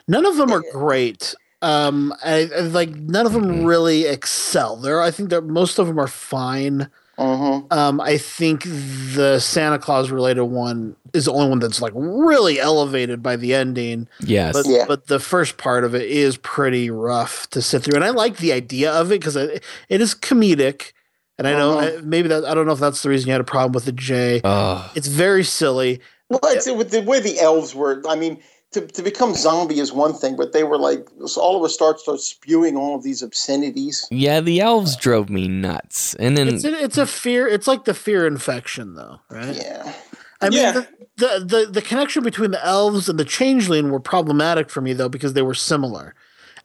[0.08, 1.36] None of them are great.
[1.62, 3.66] Um, I, I like none of them mm-hmm.
[3.66, 4.76] really excel.
[4.76, 6.90] There, I think that most of them are fine.
[7.18, 7.74] Mm-hmm.
[7.74, 12.60] Um, I think the Santa Claus related one is the only one that's like really
[12.60, 14.08] elevated by the ending.
[14.20, 14.86] Yes, but, yeah.
[14.88, 18.38] but the first part of it is pretty rough to sit through, and I like
[18.38, 20.92] the idea of it because it, it is comedic.
[21.40, 22.02] And I know uh-huh.
[22.04, 23.92] maybe that I don't know if that's the reason you had a problem with the
[23.92, 24.42] J.
[24.44, 24.88] Uh.
[24.96, 26.02] It's very silly.
[26.30, 28.02] Well, it's, with the way the elves were.
[28.08, 28.40] I mean,
[28.80, 32.00] to, to become zombie is one thing, but they were like all of us start
[32.00, 34.08] start spewing all of these obscenities.
[34.12, 37.48] Yeah, the elves drove me nuts, and then it's a, it's a fear.
[37.48, 39.56] It's like the fear infection, though, right?
[39.56, 39.94] Yeah.
[40.40, 40.72] I mean, yeah.
[40.72, 40.88] the,
[41.18, 45.10] the, the the connection between the elves and the changeling were problematic for me though
[45.10, 46.14] because they were similar,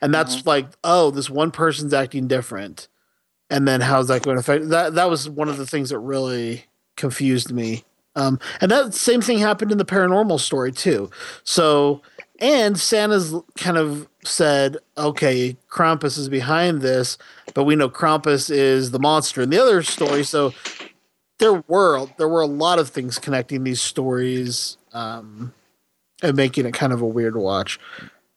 [0.03, 0.49] and that's mm-hmm.
[0.49, 2.89] like, oh, this one person's acting different.
[3.53, 4.95] and then how's that going to affect that?
[4.95, 6.65] That was one of the things that really
[6.97, 7.85] confused me.
[8.15, 11.11] Um, and that same thing happened in the paranormal story too.
[11.45, 12.03] So,
[12.41, 17.17] and Santa's kind of said, okay, Krampus is behind this,
[17.55, 20.25] but we know Krampus is the monster in the other story.
[20.25, 20.53] So
[21.39, 25.53] there were there were a lot of things connecting these stories um,
[26.23, 27.81] and making it kind of a weird watch.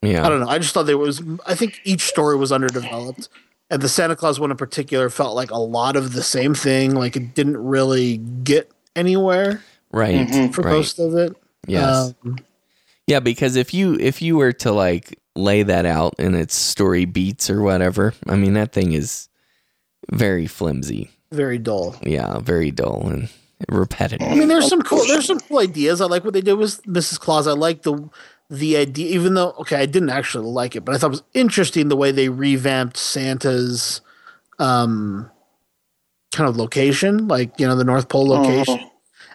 [0.02, 0.26] Yeah.
[0.26, 0.48] I don't know.
[0.48, 1.22] I just thought there was.
[1.46, 3.30] I think each story was underdeveloped,
[3.70, 6.96] and the Santa Claus one in particular felt like a lot of the same thing.
[6.96, 9.62] Like it didn't really get anywhere.
[9.92, 10.28] Right.
[10.28, 10.52] Mm-hmm.
[10.52, 10.72] For right.
[10.72, 11.36] most of it.
[11.68, 12.14] Yes.
[12.24, 12.38] Um,
[13.08, 17.06] Yeah, because if you if you were to like lay that out in its story
[17.06, 19.30] beats or whatever, I mean that thing is
[20.12, 21.12] very flimsy.
[21.32, 21.96] very dull.
[22.04, 23.30] Yeah, very dull and
[23.70, 24.28] repetitive.
[24.28, 25.06] I mean, there's some cool.
[25.06, 26.02] There's some cool ideas.
[26.02, 27.20] I like what they did with Mrs.
[27.20, 27.48] Claus.
[27.48, 28.10] I like the
[28.50, 31.24] the idea, even though okay, I didn't actually like it, but I thought it was
[31.34, 34.02] interesting the way they revamped Santa's
[34.60, 35.30] um
[36.36, 38.44] kind of location, like you know the North Pole uh-huh.
[38.44, 38.80] location,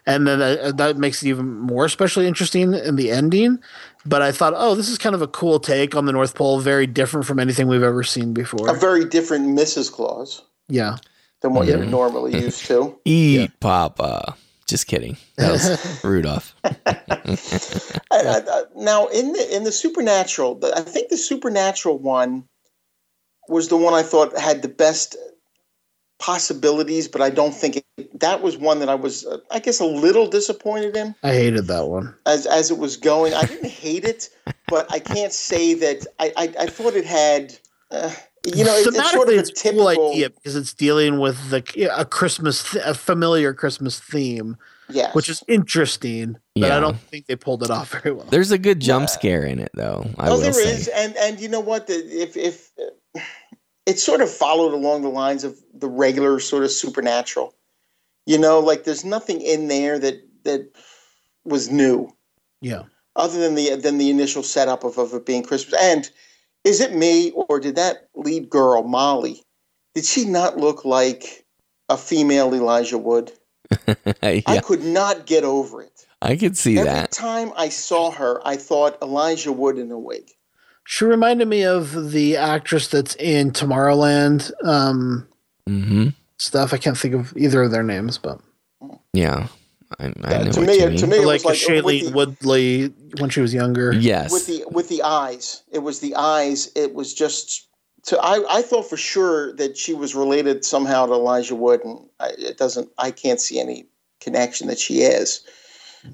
[0.05, 3.59] and then that, uh, that makes it even more especially interesting in the ending.
[4.05, 6.59] But I thought, oh, this is kind of a cool take on the North Pole,
[6.59, 8.69] very different from anything we've ever seen before.
[8.69, 9.91] A very different Mrs.
[9.91, 10.97] Claus yeah.
[11.41, 11.91] than what you're mm-hmm.
[11.91, 12.97] normally used to.
[13.05, 14.35] Eat Papa.
[14.67, 15.17] Just kidding.
[15.37, 16.55] That was Rudolph.
[16.63, 16.71] I,
[18.11, 22.45] I, I- now in the in the supernatural, the, I think the supernatural one
[23.49, 25.17] was the one I thought had the best
[26.21, 29.79] possibilities, but I don't think it, that was one that I was, uh, I guess,
[29.79, 32.13] a little disappointed in I hated that one.
[32.27, 33.33] as as it was going.
[33.33, 34.29] I didn't hate it,
[34.67, 37.57] but I can't say that I I, I thought it had.
[37.89, 38.13] Uh,
[38.45, 39.93] you know, it, it's sort of a it's a typical.
[39.95, 41.63] cool idea because it's dealing with the
[41.95, 44.57] a Christmas, th- a familiar Christmas theme,
[44.89, 46.33] yeah, which is interesting.
[46.55, 46.77] But Yeah.
[46.77, 48.25] I don't think they pulled it off very well.
[48.29, 50.07] There's a good jump scare in it though.
[50.17, 50.71] I oh, will there say.
[50.71, 51.87] is, and and you know what?
[51.87, 52.69] The, if if
[53.85, 57.55] it sort of followed along the lines of the regular sort of supernatural,
[58.25, 60.71] you know, like there's nothing in there that that
[61.43, 62.11] was new
[62.61, 62.83] Yeah,
[63.15, 65.79] other than the than the initial setup of, of it being Christmas.
[65.81, 66.09] And
[66.63, 69.43] is it me or did that lead girl Molly?
[69.95, 71.45] Did she not look like
[71.89, 73.31] a female Elijah Wood?
[74.21, 76.05] I could not get over it.
[76.21, 76.95] I could see Every that.
[76.95, 80.31] Every time I saw her, I thought Elijah Wood in a wig.
[80.85, 85.27] She reminded me of the actress that's in Tomorrowland um,
[85.67, 86.73] hmm stuff.
[86.73, 88.39] I can't think of either of their names, but
[89.13, 89.47] Yeah,
[89.99, 90.97] I, I Yeah, know to what me, you it- mean.
[90.97, 92.87] to me, it like, was like Shailene the- Woodley
[93.19, 93.93] when she was younger.
[93.93, 97.67] yes, with the with the eyes it was the eyes it was just
[98.03, 101.99] to I, I thought for sure that she was related somehow to elijah wood and
[102.19, 103.85] I, it doesn't i can't see any
[104.21, 105.41] connection that she is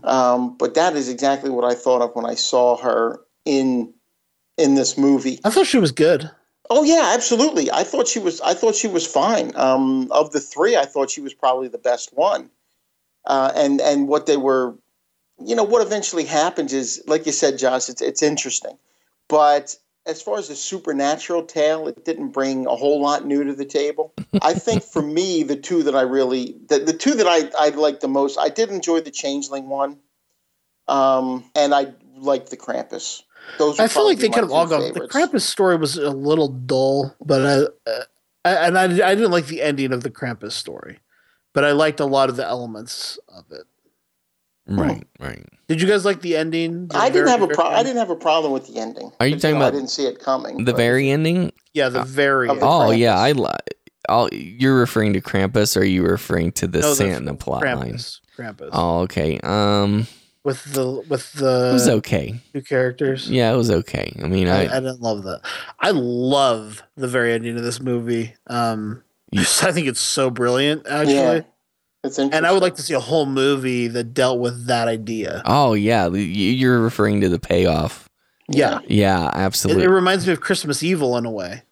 [0.03, 3.93] um, but that is exactly what i thought of when i saw her in
[4.57, 5.39] in this movie.
[5.43, 6.29] I thought she was good.
[6.69, 7.71] oh yeah absolutely.
[7.71, 9.55] I thought she was i thought she was fine.
[9.55, 12.49] Um, of the three i thought she was probably the best one.
[13.25, 14.75] Uh, and and what they were
[15.45, 18.77] you know what eventually happens is like you said josh it's, it's interesting.
[19.29, 19.75] But
[20.05, 23.65] as far as the supernatural tale it didn't bring a whole lot new to the
[23.65, 24.13] table.
[24.41, 27.69] I think for me the two that i really the, the two that i i
[27.69, 29.99] liked the most i did enjoy the changeling one
[30.87, 33.21] um, and i liked the krampus
[33.57, 34.81] those I feel like they probably could have all two gone.
[34.81, 35.15] The favorites.
[35.15, 38.03] Krampus story was a little dull, but I, uh,
[38.45, 40.99] I and I, I didn't like the ending of the Krampus story,
[41.53, 43.63] but I liked a lot of the elements of it.
[44.67, 45.45] right, right.
[45.67, 46.87] Did you guys like the ending?
[46.87, 49.11] The I didn't have a very pro- I didn't have a problem with the ending.
[49.19, 49.67] Are you But, talking about?
[49.73, 50.57] I didn't see it coming.
[50.65, 51.51] The but- very ending.
[51.73, 52.49] Yeah, the very.
[52.49, 52.71] of the end.
[52.73, 53.31] Oh yeah, I.
[53.33, 53.49] Li-
[54.09, 57.95] I'll, you're referring to Krampus, or are you referring to the No, Santa plot line?
[57.95, 58.19] Krampus.
[58.37, 58.69] Krampus.
[58.71, 59.37] Oh, okay.
[59.43, 60.07] Um,
[60.47, 62.39] With the with the it was okay.
[62.53, 63.29] two characters.
[63.29, 64.13] Yeah, it was okay.
[64.23, 65.41] I mean, I, I, I didn't love that.
[65.81, 68.33] I love the very ending of this movie.
[68.47, 71.15] Um, You- I think it's so brilliant, actually.
[71.15, 71.41] Yeah,
[72.05, 72.33] it's interesting.
[72.33, 75.41] And I would like to see a whole movie that dealt with that idea.
[75.45, 78.07] oh yeah, you- you're referring to the payoff.
[78.47, 79.83] Yeah, Yeah, absolutely.
[79.83, 81.63] it reminds me of Christmas Evil in a way,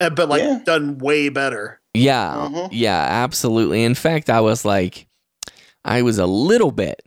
[0.00, 0.58] Uh, but like Yeah.
[0.64, 1.80] done way better.
[1.94, 2.68] Yeah, Mhm.
[2.72, 3.84] yeah, absolutely.
[3.84, 5.06] In fact, I was like,
[5.84, 7.00] I was a little bit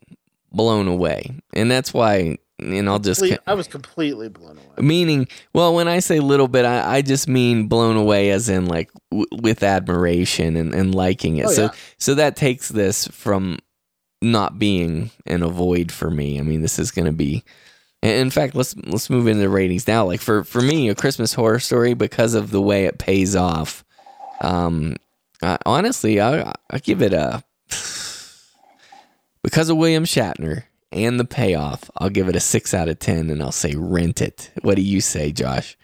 [0.52, 2.38] blown away, and that's why.
[2.62, 4.86] And I'll just I was completely blown away.
[4.86, 8.66] meaning, well, when I say little bit, I, I just mean blown away, as in
[8.66, 11.46] like w- with admiration and, and liking it.
[11.46, 11.72] Oh, so, yeah.
[12.00, 13.60] so that takes this from
[14.22, 16.38] not being an avoid for me.
[16.38, 17.46] I mean, this is going to be.
[18.02, 20.06] In fact, let's let's move into the ratings now.
[20.06, 23.86] Like for for me, a Christmas horror story because of the way it pays off.
[24.42, 24.96] Um,
[25.42, 27.44] uh, honestly, I I give it a
[29.44, 31.90] because of William Shatner and the payoff.
[31.98, 34.52] I'll give it a six out of ten, and I'll say rent it.
[34.62, 35.78] What do you say, Josh?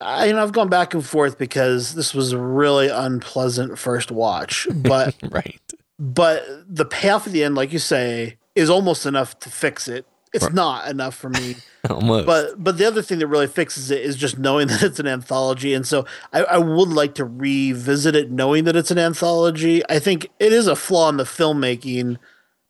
[0.00, 4.10] I, you know, I've gone back and forth because this was a really unpleasant first
[4.10, 5.60] watch, but right.
[5.98, 10.06] But the payoff at the end, like you say, is almost enough to fix it.
[10.32, 10.54] It's right.
[10.54, 11.56] not enough for me.
[11.90, 12.26] almost.
[12.26, 15.08] But but the other thing that really fixes it is just knowing that it's an
[15.08, 19.82] anthology, and so I, I would like to revisit it, knowing that it's an anthology.
[19.88, 22.18] I think it is a flaw in the filmmaking,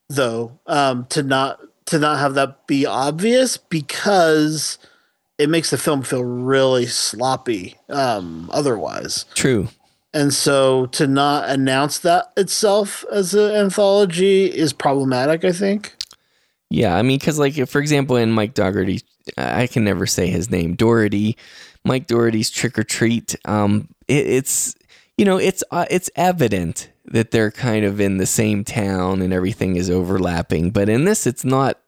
[0.08, 4.78] though, um, to not to not have that be obvious because
[5.38, 9.24] it makes the film feel really sloppy um, otherwise.
[9.34, 9.68] True.
[10.12, 15.94] And so to not announce that itself as an anthology is problematic, I think.
[16.70, 19.00] Yeah, I mean, because like for example, in Mike Dougherty,
[19.36, 21.36] I can never say his name, Doherty,
[21.84, 23.34] Mike Doherty's Trick 'r Treat.
[23.44, 24.74] Um, it, it's
[25.16, 29.32] you know, it's uh, it's evident that they're kind of in the same town and
[29.32, 31.80] everything is overlapping, but in this, it's not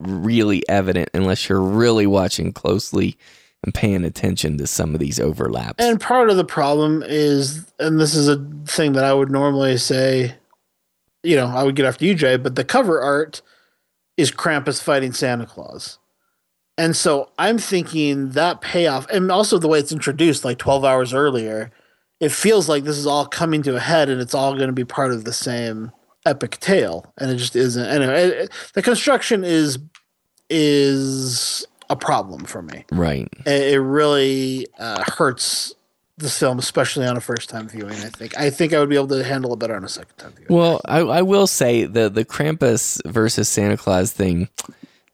[0.00, 3.16] really evident unless you're really watching closely
[3.62, 5.82] and paying attention to some of these overlaps.
[5.82, 8.36] And part of the problem is, and this is a
[8.66, 10.34] thing that I would normally say,
[11.22, 13.40] you know, I would get after you, Jay, but the cover art
[14.16, 15.98] is Krampus fighting Santa Claus.
[16.76, 21.14] And so I'm thinking that payoff, and also the way it's introduced, like 12 hours
[21.14, 21.70] earlier,
[22.24, 24.72] it feels like this is all coming to a head and it's all going to
[24.72, 25.92] be part of the same
[26.24, 27.12] epic tale.
[27.18, 27.84] And it just isn't.
[27.84, 29.78] Anyway, it, it, the construction is
[30.48, 32.86] is a problem for me.
[32.90, 33.28] Right.
[33.44, 35.74] It, it really uh, hurts
[36.16, 37.92] the film, especially on a first time viewing.
[37.92, 40.16] I think I think I would be able to handle it better on a second
[40.16, 40.48] time viewing.
[40.48, 44.48] Well, I, I will say the the Krampus versus Santa Claus thing,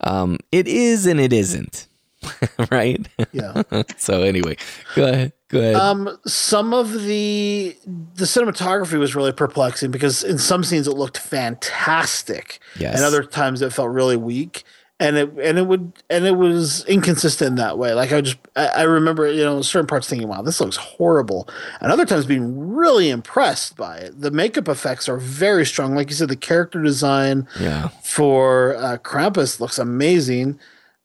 [0.02, 1.88] um, it is and it isn't,
[2.70, 3.04] right?
[3.32, 3.62] Yeah.
[3.96, 4.56] so anyway,
[4.94, 5.32] go ahead.
[5.51, 5.74] Go ahead.
[5.74, 7.77] Um, some of the
[8.14, 12.94] the cinematography was really perplexing because in some scenes it looked fantastic, yes.
[12.94, 14.64] and other times it felt really weak
[15.01, 17.94] and it and it would and it was inconsistent in that way.
[17.94, 21.48] Like I just I, I, remember you know certain parts thinking, wow, this looks horrible,
[21.81, 24.20] and other times being really impressed by it.
[24.20, 25.94] The makeup effects are very strong.
[25.94, 27.89] Like you said, the character design yeah.
[28.05, 30.60] for uh, Krampus looks amazing.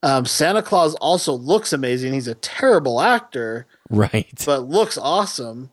[0.06, 2.14] Um, Santa Claus also looks amazing.
[2.14, 4.44] He's a terrible actor, right?
[4.46, 5.72] But looks awesome.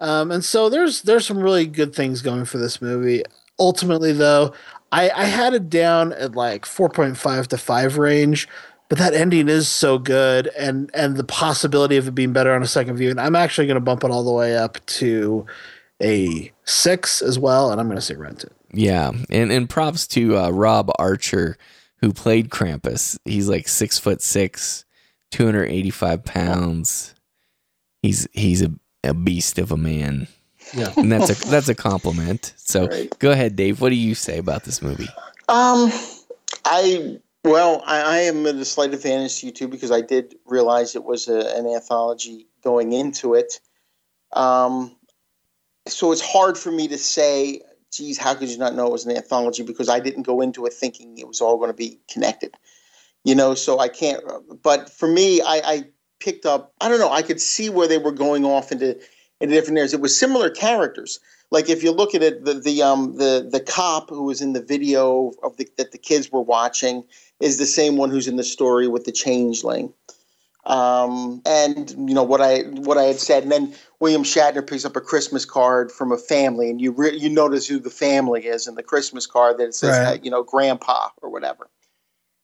[0.00, 3.22] Um, and so there's there's some really good things going for this movie.
[3.58, 4.52] Ultimately, though,
[4.92, 8.46] I, I had it down at like 4.5 to 5 range,
[8.90, 12.62] but that ending is so good and and the possibility of it being better on
[12.62, 13.08] a second view.
[13.08, 15.46] And I'm actually going to bump it all the way up to
[16.02, 18.52] a 6 as well, and I'm going to say rent it.
[18.74, 19.12] Yeah.
[19.30, 21.56] And and props to uh, Rob Archer
[22.00, 23.18] who played Krampus.
[23.24, 24.84] He's like six foot six,
[25.32, 27.14] 285 pounds.
[28.02, 28.72] He's he's a,
[29.04, 30.26] a beast of a man.
[30.74, 32.54] Yeah, and that's a that's a compliment.
[32.56, 33.18] So right.
[33.18, 33.80] go ahead, Dave.
[33.80, 35.08] What do you say about this movie?
[35.48, 35.90] Um,
[36.64, 40.36] I well, I, I am at a slight advantage to you too because I did
[40.46, 43.60] realize it was a, an anthology going into it.
[44.32, 44.94] Um,
[45.88, 47.62] so it's hard for me to say,
[48.00, 49.62] geez, how could you not know it was an anthology?
[49.62, 52.54] Because I didn't go into it thinking it was all going to be connected.
[53.24, 54.24] You know, so I can't.
[54.62, 55.84] But for me, I, I
[56.18, 56.72] picked up.
[56.80, 57.12] I don't know.
[57.12, 58.98] I could see where they were going off into
[59.40, 59.92] in different areas.
[59.92, 61.20] It was similar characters.
[61.50, 64.54] Like if you look at it, the the um the the cop who was in
[64.54, 67.04] the video of the that the kids were watching
[67.40, 69.92] is the same one who's in the story with the changeling.
[70.64, 74.84] Um, and you know what I what I had said, and then William Shatner picks
[74.84, 78.46] up a Christmas card from a family, and you re- you notice who the family
[78.46, 80.24] is in the Christmas card that it says right.
[80.24, 81.68] you know Grandpa or whatever.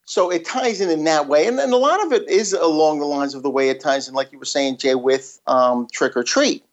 [0.05, 2.99] So it ties in in that way, and then a lot of it is along
[2.99, 5.87] the lines of the way it ties in, like you were saying, Jay, with um,
[5.91, 6.63] Trick 'r Treat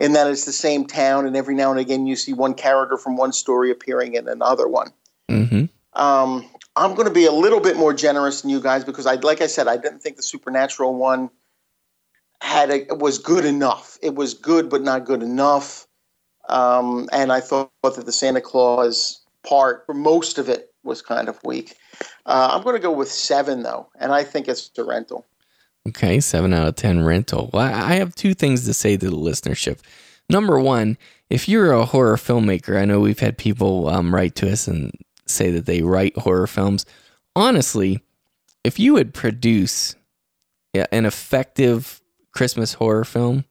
[0.00, 2.96] in that it's the same town, and every now and again you see one character
[2.96, 4.90] from one story appearing in another one.
[5.30, 5.64] Mm-hmm.
[6.00, 9.14] Um, I'm going to be a little bit more generous than you guys because I,
[9.16, 11.30] like I said, I didn't think the supernatural one
[12.44, 13.98] had a, was good enough.
[14.02, 15.86] It was good, but not good enough.
[16.50, 21.30] Um, and I thought that the Santa Claus part, for most of it, was kind
[21.30, 21.74] of weak.
[22.26, 25.24] Uh, I'm going to go with seven though, and I think it's a rental.
[25.88, 27.50] Okay, seven out of 10 rental.
[27.52, 29.80] Well, I have two things to say to the listenership.
[30.28, 30.98] Number one,
[31.30, 34.92] if you're a horror filmmaker, I know we've had people um, write to us and
[35.26, 36.84] say that they write horror films.
[37.36, 38.02] Honestly,
[38.64, 39.94] if you would produce
[40.74, 42.00] an effective
[42.34, 43.44] Christmas horror film,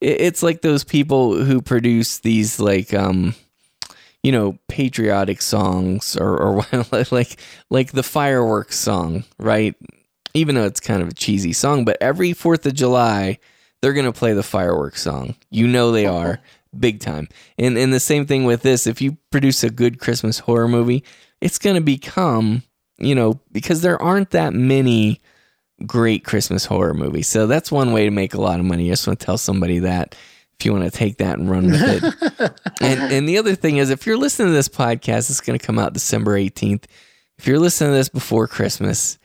[0.00, 3.34] it's like those people who produce these, like, um,
[4.22, 6.64] you know, patriotic songs or, or
[7.10, 7.40] like
[7.70, 9.74] like the fireworks song, right?
[10.34, 13.38] even though it's kind of a cheesy song, but every 4th of July,
[13.80, 15.34] they're going to play the fireworks song.
[15.50, 16.40] You know they are
[16.78, 17.28] big time.
[17.58, 21.02] And and the same thing with this, if you produce a good Christmas horror movie,
[21.40, 22.62] it's going to become,
[22.98, 25.20] you know, because there aren't that many
[25.86, 27.22] great Christmas horror movie.
[27.22, 28.88] So that's one way to make a lot of money.
[28.88, 30.14] I just want to tell somebody that
[30.58, 32.60] if you want to take that and run with it.
[32.80, 35.64] and, and the other thing is, if you're listening to this podcast, it's going to
[35.64, 36.84] come out December 18th.
[37.38, 39.18] If you're listening to this before Christmas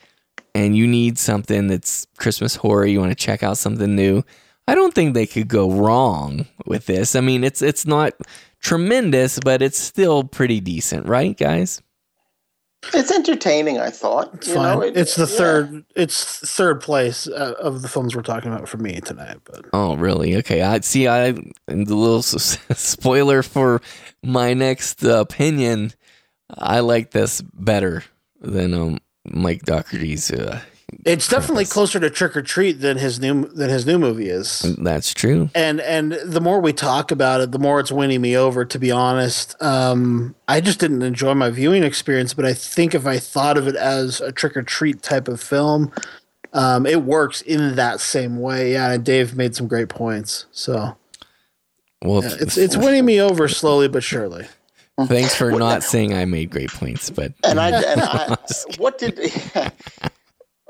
[0.53, 4.23] and you need something that's Christmas horror, you want to check out something new,
[4.67, 7.15] I don't think they could go wrong with this.
[7.15, 8.13] I mean, it's it's not
[8.61, 11.81] tremendous, but it's still pretty decent, right, guys?
[12.93, 13.79] It's entertaining.
[13.79, 14.33] I thought.
[14.35, 14.63] It's You fine.
[14.77, 15.37] know, it- it's the yeah.
[15.37, 15.85] third.
[15.95, 16.23] It's
[16.55, 19.37] third place uh, of the films we're talking about for me tonight.
[19.45, 20.35] But Oh, really?
[20.37, 20.61] Okay.
[20.61, 21.07] I see.
[21.07, 21.27] I
[21.67, 22.21] and the little
[22.75, 23.81] spoiler for
[24.23, 25.93] my next uh, opinion.
[26.57, 28.03] I like this better
[28.39, 30.31] than um Mike Doherty's.
[30.31, 30.61] Uh,
[31.03, 34.59] it's definitely closer to Trick 'r Treat than his new than his new movie is.
[34.77, 35.49] that's true.
[35.55, 38.65] And and the more we talk about it, the more it's winning me over.
[38.65, 42.33] To be honest, um, I just didn't enjoy my viewing experience.
[42.33, 45.41] But I think if I thought of it as a Trick 'r Treat type of
[45.41, 45.91] film,
[46.53, 48.73] um, it works in that same way.
[48.73, 50.45] Yeah, and Dave made some great points.
[50.51, 50.95] So
[52.03, 54.45] Well, yeah, it's it's winning me over slowly but surely.
[55.07, 58.37] thanks for not saying I made great points, but And I and I,
[58.77, 59.19] what did?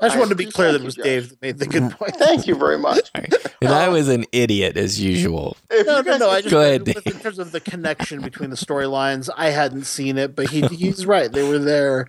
[0.00, 1.04] I just wanted to be clear that it was Josh.
[1.04, 2.16] Dave that made the good point.
[2.16, 3.10] Thank you very much.
[3.14, 5.56] and I was an idiot as usual.
[5.70, 6.28] If No, no, no.
[6.30, 9.84] I just Go ahead, with- in terms of the connection between the storylines, I hadn't
[9.84, 11.32] seen it, but he he's right.
[11.32, 12.08] They were there.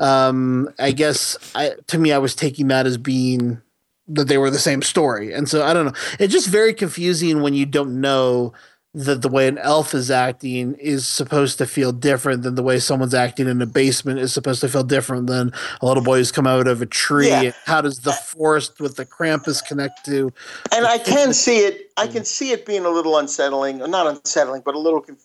[0.00, 3.60] Um, I guess I to me, I was taking that as being
[4.06, 5.92] that they were the same story, and so I don't know.
[6.18, 8.52] It's just very confusing when you don't know
[8.94, 12.78] that the way an elf is acting is supposed to feel different than the way
[12.78, 15.52] someone's acting in a basement is supposed to feel different than
[15.82, 17.28] a little boy who's come out of a tree.
[17.28, 17.52] Yeah.
[17.66, 20.32] How does the forest with the Krampus connect to?
[20.74, 21.90] and I can see it.
[21.96, 22.12] I hmm.
[22.12, 25.00] can see it being a little unsettling, not unsettling, but a little.
[25.00, 25.22] Conf-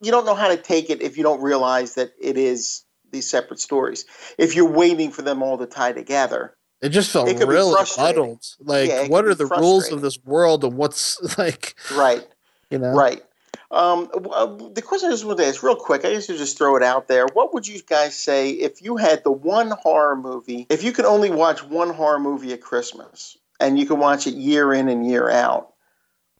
[0.00, 3.28] you don't know how to take it if you don't realize that it is these
[3.28, 4.04] separate stories.
[4.38, 8.44] If you're waiting for them all to tie together, It just felt It really muddled.
[8.60, 12.26] Like, Yeah, what are the rules of this world, and what's like, right?
[12.70, 12.92] You know?
[12.92, 13.22] Right.
[13.70, 16.56] Um, uh, the question I just wanted to ask, real quick, I guess you just
[16.56, 17.26] throw it out there.
[17.32, 21.04] What would you guys say if you had the one horror movie, if you could
[21.04, 25.06] only watch one horror movie at Christmas and you could watch it year in and
[25.06, 25.72] year out?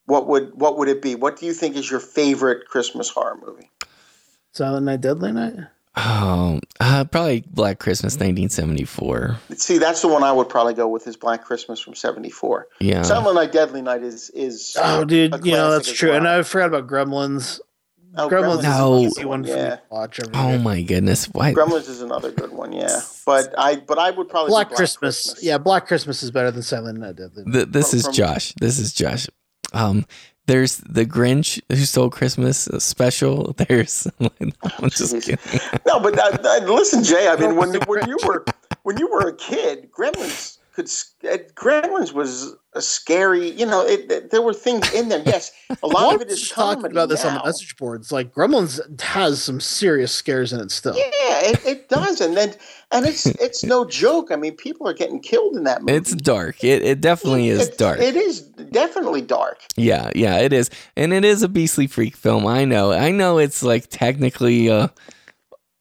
[0.05, 1.17] What would what would it be?
[1.17, 3.71] What do you think is your favorite Christmas horror movie?
[4.53, 5.55] Silent Night, Deadly Night.
[5.99, 9.39] Oh, uh, probably Black Christmas, 1974.
[9.57, 12.69] See, that's the one I would probably go with is Black Christmas from '74.
[12.81, 13.03] Yeah.
[13.03, 16.13] Silent Night, Deadly Night is is Oh, a dude, you know that's as true.
[16.13, 16.29] And.
[16.29, 17.61] I forgot about Gremlins.
[18.19, 18.95] Oh, Gremlins, Gremlins is No.
[18.95, 19.77] an easy one for me Yeah.
[19.77, 20.59] to watch every Oh year.
[20.59, 21.27] my goodness!
[21.27, 21.53] Why?
[21.55, 23.01] Gremlins is another good one, yeah.
[23.25, 25.35] But I but I would probably do Black, Christmas.
[25.43, 27.53] Yeah, Black Christmas is better than Silent Night, Deadly Night.
[27.53, 28.55] Th- this From- is from- Josh.
[28.61, 29.29] This is Josh.
[29.73, 30.05] Um,
[30.47, 33.53] there's the Grinch who stole Christmas special.
[33.69, 35.39] There's I'm just kidding.
[35.87, 36.15] No, but
[36.69, 37.29] listen, Jay.
[37.29, 38.45] I mean, when when you were
[38.83, 40.87] when you were a kid, Gremlins could
[41.55, 43.51] Gremlins was a scary.
[43.51, 45.23] You know, it, it- there were things in there.
[45.27, 45.51] Yes,
[45.83, 48.13] a lot of it is talking comedy about this on the message boards.
[48.13, 50.95] Like Gremlins has some serious scares in it still.
[50.97, 51.03] Yeah,
[51.51, 52.55] it, it does, and then
[52.93, 54.31] and it's it's no joke.
[54.31, 55.95] I mean, people are getting killed in that movie.
[55.99, 56.63] It's dark.
[56.63, 57.99] It it definitely is It- dark.
[57.99, 59.59] It is definitely dark.
[59.77, 62.47] Yeah, yeah, it is, and it is a beastly freak film.
[62.47, 63.39] I know, I know.
[63.39, 64.89] It's like technically, uh,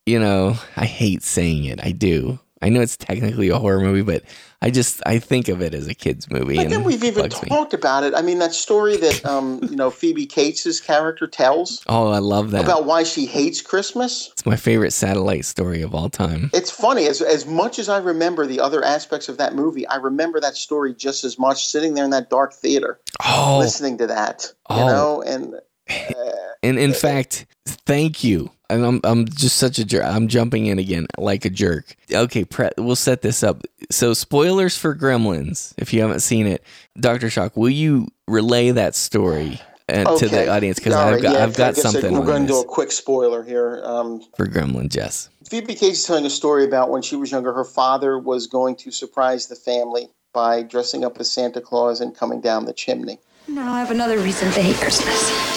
[0.05, 1.80] you know, I hate saying it.
[1.84, 2.39] I do.
[2.61, 4.23] I know it's technically a horror movie, but
[4.65, 6.55] I just I think of it as a kids movie.
[6.55, 7.49] But and then we've even bugs me.
[7.49, 8.15] talked about it.
[8.15, 12.49] I mean, that story that um, you know Phoebe Cates' character tells Oh, I love
[12.51, 12.63] that.
[12.63, 14.29] about why she hates Christmas.
[14.31, 16.49] it's my favorite satellite story of all time.
[16.51, 19.85] It's funny as as much as I remember the other aspects of that movie.
[19.87, 23.99] I remember that story just as much sitting there in that dark theater, Oh, listening
[23.99, 24.51] to that.
[24.71, 24.87] You Oh.
[24.87, 25.53] know, and
[26.65, 28.51] and in fact, thank you.
[28.69, 30.03] And I'm I'm just such a jerk.
[30.03, 31.95] I'm jumping in again like a jerk.
[32.11, 33.61] Okay, pre- we'll set this up.
[33.91, 35.73] So, spoilers for Gremlins.
[35.77, 36.63] If you haven't seen it,
[36.99, 40.79] Doctor Shock, will you relay that story uh, to the audience?
[40.79, 43.43] Because I've got yeah, I've got something We're going to this do a quick spoiler
[43.43, 43.81] here.
[43.85, 44.95] Um, for Gremlins.
[44.95, 45.29] Yes.
[45.47, 47.53] Phoebe Cates is telling a story about when she was younger.
[47.53, 52.15] Her father was going to surprise the family by dressing up as Santa Claus and
[52.17, 53.19] coming down the chimney.
[53.47, 55.55] Now I have another reason to hate Christmas.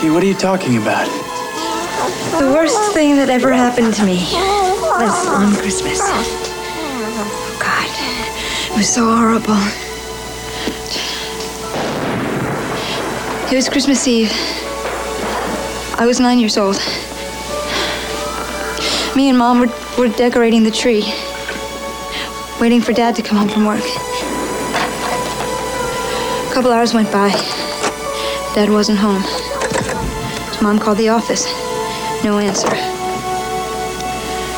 [0.00, 1.06] What are you talking about?
[2.38, 4.18] The worst thing that ever happened to me
[4.94, 5.98] was on Christmas.
[7.58, 7.88] God.
[8.70, 9.58] It was so horrible.
[13.50, 14.30] It was Christmas Eve.
[15.98, 16.76] I was nine years old.
[19.16, 21.12] Me and Mom were, were decorating the tree,
[22.60, 23.84] waiting for Dad to come home from work.
[26.50, 27.30] A couple hours went by.
[28.54, 29.24] Dad wasn't home.
[30.62, 31.46] Mom called the office.
[32.24, 32.68] No answer.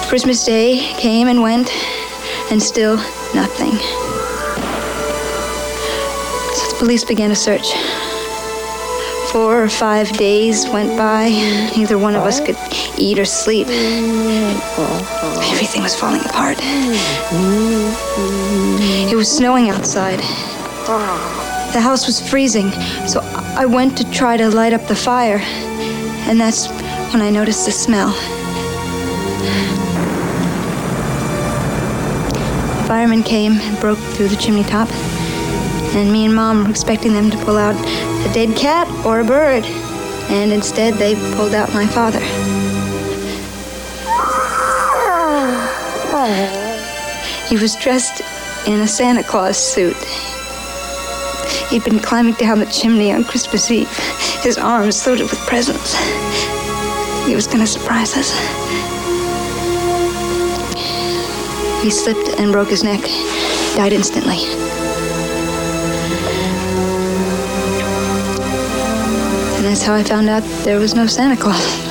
[0.08, 1.70] Christmas Day came and went,
[2.50, 2.98] and still
[3.34, 3.70] Nothing.
[6.54, 7.72] So the police began a search.
[9.30, 11.28] Four or five days went by.
[11.76, 12.56] Neither one of us could
[12.98, 13.68] eat or sleep.
[15.52, 16.58] Everything was falling apart.
[19.08, 20.18] It was snowing outside.
[21.72, 22.72] The house was freezing,
[23.06, 23.20] so
[23.54, 25.38] I went to try to light up the fire.
[26.30, 26.68] And that's
[27.12, 28.12] when I noticed the smell.
[32.86, 34.88] Firemen came and broke through the chimney top.
[35.92, 39.24] And me and Mom were expecting them to pull out a dead cat or a
[39.24, 39.64] bird.
[40.30, 42.20] And instead, they pulled out my father.
[47.48, 48.22] He was dressed
[48.68, 49.96] in a Santa Claus suit.
[51.70, 53.88] He'd been climbing down the chimney on Christmas Eve,
[54.42, 55.94] his arms loaded with presents.
[57.26, 58.32] He was going to surprise us.
[61.80, 63.00] He slipped and broke his neck,
[63.76, 64.38] died instantly.
[69.56, 71.88] And that's how I found out there was no Santa Claus.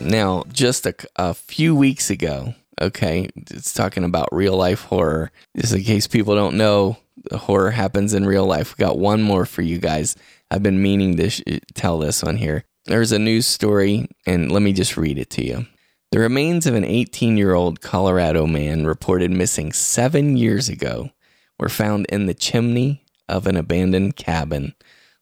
[0.00, 5.32] Now, just a, a few weeks ago, okay, it's talking about real life horror.
[5.56, 6.98] Just in case people don't know,
[7.38, 8.76] horror happens in real life.
[8.76, 10.16] We got one more for you guys.
[10.50, 12.64] I've been meaning to sh- eh, tell this one here.
[12.86, 15.66] There's a news story, and let me just read it to you.
[16.10, 21.10] The remains of an 18 year old Colorado man reported missing seven years ago
[21.58, 24.74] were found in the chimney of an abandoned cabin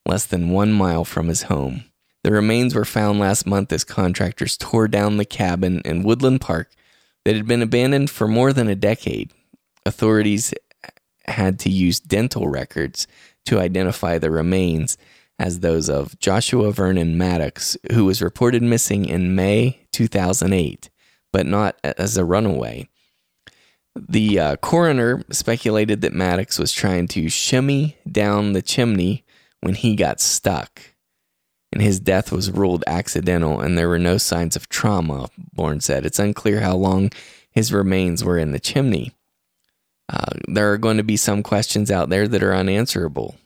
[0.06, 1.84] less than one mile from his home.
[2.24, 6.70] The remains were found last month as contractors tore down the cabin in Woodland Park
[7.24, 9.30] that had been abandoned for more than a decade.
[9.86, 10.52] Authorities
[11.30, 13.06] had to use dental records
[13.46, 14.96] to identify the remains
[15.38, 20.90] as those of Joshua Vernon Maddox, who was reported missing in May 2008,
[21.32, 22.88] but not as a runaway.
[23.96, 29.24] The uh, coroner speculated that Maddox was trying to shimmy down the chimney
[29.60, 30.80] when he got stuck
[31.72, 36.04] and his death was ruled accidental and there were no signs of trauma, Bourne said.
[36.04, 37.10] It's unclear how long
[37.50, 39.12] his remains were in the chimney.
[40.12, 43.36] Uh, there are going to be some questions out there that are unanswerable,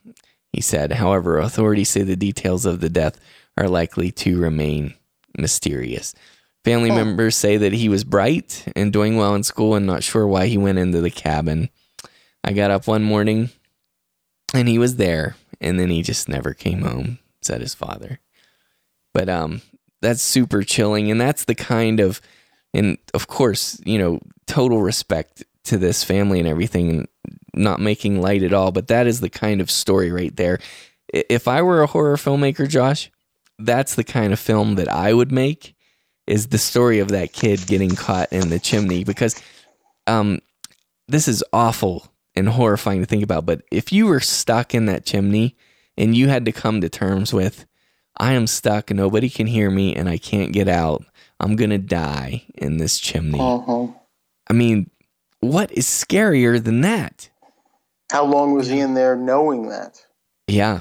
[0.51, 0.93] he said.
[0.93, 3.21] However, authorities say the details of the death
[3.59, 4.95] are likely to remain
[5.37, 6.15] mysterious.
[6.65, 6.95] Family oh.
[6.95, 10.47] members say that he was bright and doing well in school and not sure why
[10.47, 11.69] he went into the cabin.
[12.43, 13.51] I got up one morning
[14.55, 18.21] and he was there, and then he just never came home said his father.
[19.13, 19.63] But um,
[20.01, 22.21] that's super chilling, and that's the kind of,
[22.73, 27.09] and of course, you know, total respect to this family and everything, and
[27.55, 28.73] not making light at all.
[28.73, 30.59] But that is the kind of story right there.
[31.09, 33.11] If I were a horror filmmaker, Josh,
[33.59, 35.75] that's the kind of film that I would make.
[36.27, 39.41] Is the story of that kid getting caught in the chimney because,
[40.07, 40.41] um,
[41.07, 43.45] this is awful and horrifying to think about.
[43.45, 45.55] But if you were stuck in that chimney
[45.99, 47.67] and you had to come to terms with
[48.17, 51.05] I am stuck, nobody can hear me, and I can't get out.
[51.41, 53.41] I'm gonna die in this chimney.
[53.41, 53.89] Uh-huh.
[54.49, 54.91] I mean,
[55.51, 57.29] what is scarier than that?
[58.11, 60.05] How long was he in there knowing that?
[60.47, 60.81] Yeah.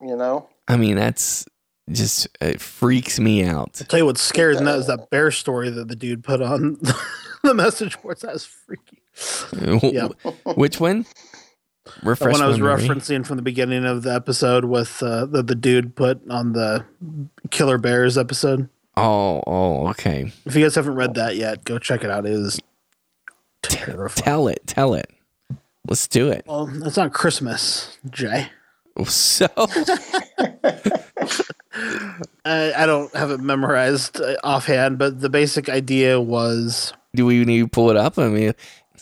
[0.00, 0.48] You know?
[0.68, 1.44] I mean, that's
[1.90, 3.78] just it freaks me out.
[3.80, 6.40] I'll tell you what's scarier than that is that bear story that the dude put
[6.40, 6.78] on
[7.42, 8.22] the message boards.
[8.22, 9.02] That's freaky.
[9.82, 10.08] yeah.
[10.54, 11.06] Which one?
[12.02, 12.76] Refresh the one I was memory.
[12.82, 16.84] referencing from the beginning of the episode with uh, the the dude put on the
[17.50, 18.68] Killer Bears episode.
[18.96, 20.32] Oh, oh, okay.
[20.44, 22.26] If you guys haven't read that yet, go check it out.
[22.26, 22.60] It is
[23.70, 24.24] terrifying.
[24.24, 25.10] Tell it, tell it.
[25.88, 26.44] Let's do it.
[26.46, 28.48] Well, it's not Christmas, Jay.
[29.06, 29.46] So
[32.44, 36.92] I, I don't have it memorized uh, offhand, but the basic idea was.
[37.14, 38.18] Do we need to pull it up?
[38.18, 38.52] I mean,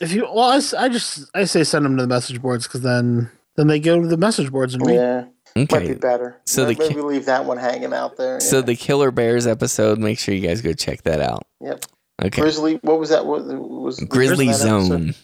[0.01, 2.83] if you, well, I, I just I say send them to the message boards because
[2.83, 4.95] then then they go to the message boards and read.
[4.95, 5.25] Yeah,
[5.57, 5.79] okay.
[5.79, 6.41] might be better.
[6.47, 8.41] So maybe, the, maybe leave that one hanging out there.
[8.41, 11.47] So the Killer Bears episode, make sure you guys go check that out.
[11.61, 11.85] Yep.
[12.23, 12.41] Okay.
[12.43, 13.27] Grizzly, what was that?
[13.27, 15.15] What was Grizzly Zone?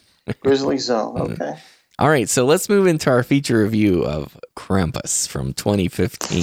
[0.41, 1.17] Grizzly Zone.
[1.21, 1.33] Uh-huh.
[1.33, 1.61] Okay.
[1.99, 6.43] All right, so let's move into our feature review of Krampus from 2015.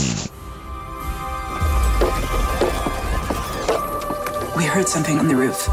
[4.56, 5.66] We heard something on the roof.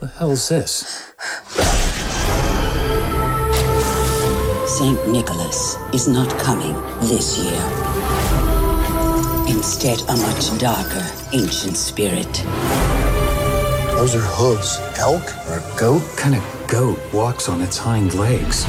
[0.00, 1.12] The hell's this?
[4.78, 5.08] St.
[5.08, 6.72] Nicholas is not coming
[7.08, 7.60] this year.
[9.54, 12.32] Instead, a much darker ancient spirit.
[13.94, 14.78] Those are hooves.
[14.98, 16.02] Elk or a goat?
[16.02, 18.66] What kind of goat walks on its hind legs?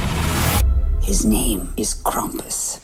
[1.01, 2.79] His name is Krampus.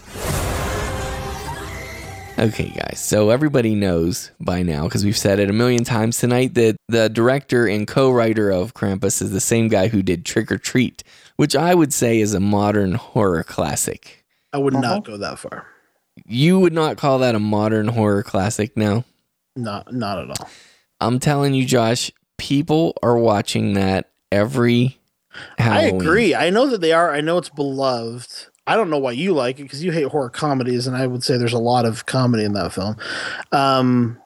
[2.39, 2.99] Okay, guys.
[2.99, 7.09] So everybody knows by now because we've said it a million times tonight that the
[7.09, 11.03] director and co-writer of Krampus is the same guy who did Trick 'r Treat,
[11.35, 14.23] which I would say is a modern horror classic.
[14.53, 14.99] I would not uh-huh.
[14.99, 15.67] go that far.
[16.25, 19.03] You would not call that a modern horror classic now?
[19.57, 20.49] Not not at all.
[21.01, 24.97] I'm telling you, Josh, people are watching that every
[25.57, 25.93] Halloween.
[25.93, 26.35] I agree.
[26.35, 27.11] I know that they are.
[27.11, 28.47] I know it's beloved.
[28.65, 31.23] I don't know why you like it because you hate horror comedies, and I would
[31.23, 32.97] say there's a lot of comedy in that film.
[33.51, 34.19] Um,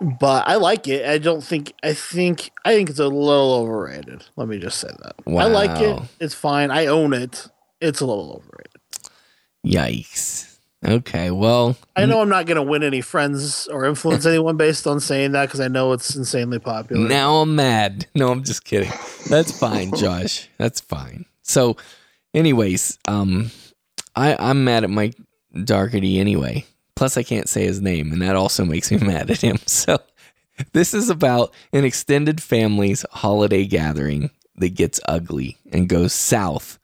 [0.00, 1.06] but I like it.
[1.06, 1.74] I don't think.
[1.82, 2.50] I think.
[2.64, 4.24] I think it's a little overrated.
[4.36, 5.26] Let me just say that.
[5.26, 5.42] Wow.
[5.42, 6.00] I like it.
[6.20, 6.70] It's fine.
[6.70, 7.48] I own it.
[7.80, 8.80] It's a little overrated.
[9.66, 10.49] Yikes.
[10.86, 14.86] Okay, well, I know I'm not going to win any friends or influence anyone based
[14.86, 17.06] on saying that because I know it's insanely popular.
[17.06, 18.06] Now I'm mad.
[18.14, 18.90] No, I'm just kidding.
[19.28, 20.48] That's fine, Josh.
[20.58, 21.26] That's fine.
[21.42, 21.76] So,
[22.34, 23.50] anyways, um,
[24.16, 25.16] I I'm mad at Mike
[25.54, 26.64] Darkety anyway.
[26.96, 29.58] Plus, I can't say his name, and that also makes me mad at him.
[29.66, 29.98] So,
[30.72, 36.78] this is about an extended family's holiday gathering that gets ugly and goes south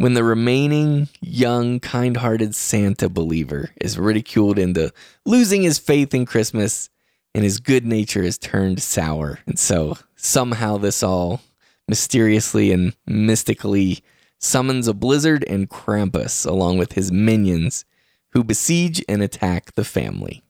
[0.00, 4.90] when the remaining young, kind hearted Santa believer is ridiculed into
[5.26, 6.88] losing his faith in Christmas
[7.34, 9.40] and his good nature is turned sour.
[9.46, 11.42] And so somehow this all
[11.86, 14.02] mysteriously and mystically
[14.38, 17.84] summons a blizzard and Krampus along with his minions
[18.30, 20.42] who besiege and attack the family.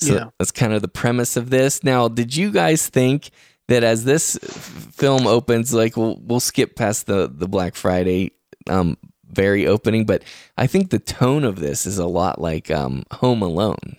[0.00, 0.24] So Yeah.
[0.36, 1.84] that's kind of the premise of this.
[1.84, 3.30] Now, did you guys think
[3.68, 8.32] that as this film opens, like we'll we'll skip past the the Black Friday
[8.68, 8.96] um
[9.28, 10.22] very opening, but
[10.56, 13.96] I think the tone of this is a lot like um Home Alone.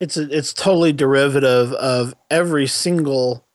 [0.00, 3.46] It's a, it's totally derivative of every single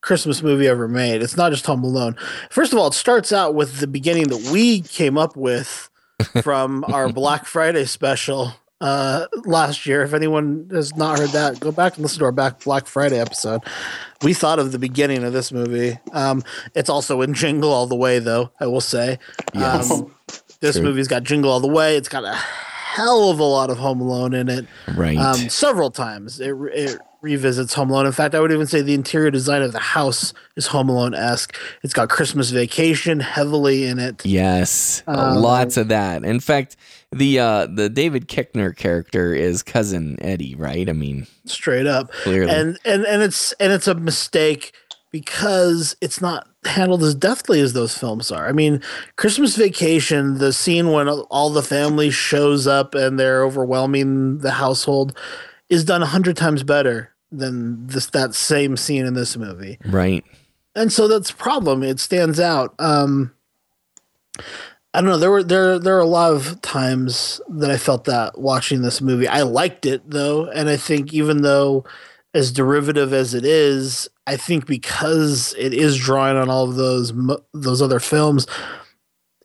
[0.00, 1.22] Christmas movie ever made.
[1.22, 2.16] It's not just Home Alone.
[2.50, 5.90] First of all, it starts out with the beginning that we came up with
[6.42, 10.02] from our Black Friday special uh, last year.
[10.02, 13.18] If anyone has not heard that, go back and listen to our back Black Friday
[13.18, 13.62] episode.
[14.22, 15.98] We thought of the beginning of this movie.
[16.12, 16.42] Um,
[16.74, 18.50] it's also in Jingle All the Way, though.
[18.58, 19.18] I will say,
[19.54, 19.90] Yes.
[19.90, 20.12] um,
[20.60, 20.84] this True.
[20.86, 21.96] movie's got Jingle All the Way.
[21.96, 24.66] It's got a hell of a lot of Home Alone in it
[24.96, 25.16] Right.
[25.16, 26.40] um, several times.
[26.40, 28.06] It, it revisits Home Alone.
[28.06, 31.14] In fact, I would even say the interior design of the house is Home Alone
[31.14, 31.56] esque.
[31.84, 34.26] It's got Christmas Vacation heavily in it.
[34.26, 36.24] Yes, Um, lots of that.
[36.24, 36.76] In fact,
[37.12, 40.88] the uh the David Koechner character is cousin Eddie, right?
[40.88, 42.10] I mean, straight up.
[42.12, 42.52] Clearly.
[42.52, 44.72] And and and it's and it's a mistake
[45.10, 48.46] because it's not handled as deftly as those films are.
[48.46, 48.82] I mean,
[49.16, 55.16] Christmas Vacation, the scene when all the family shows up and they're overwhelming the household,
[55.70, 59.78] is done a hundred times better than this that same scene in this movie.
[59.86, 60.24] right.
[60.74, 61.82] and so that's a problem.
[61.82, 62.74] It stands out.
[62.78, 63.32] Um,
[64.94, 65.18] I don't know.
[65.18, 69.00] There were there there are a lot of times that I felt that watching this
[69.00, 69.28] movie.
[69.28, 71.84] I liked it though, and I think even though
[72.34, 77.12] as derivative as it is, I think because it is drawing on all of those
[77.52, 78.46] those other films,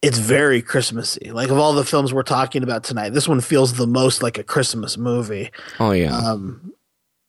[0.02, 1.32] it's very Christmassy.
[1.32, 4.38] Like of all the films we're talking about tonight, this one feels the most like
[4.38, 6.16] a Christmas movie Oh yeah.
[6.16, 6.74] um,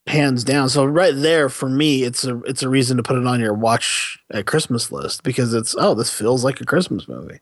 [0.07, 0.69] hands down.
[0.69, 3.55] So right there for me, it's a it's a reason to put it on your
[3.55, 7.41] watch at Christmas list because it's oh this feels like a Christmas movie.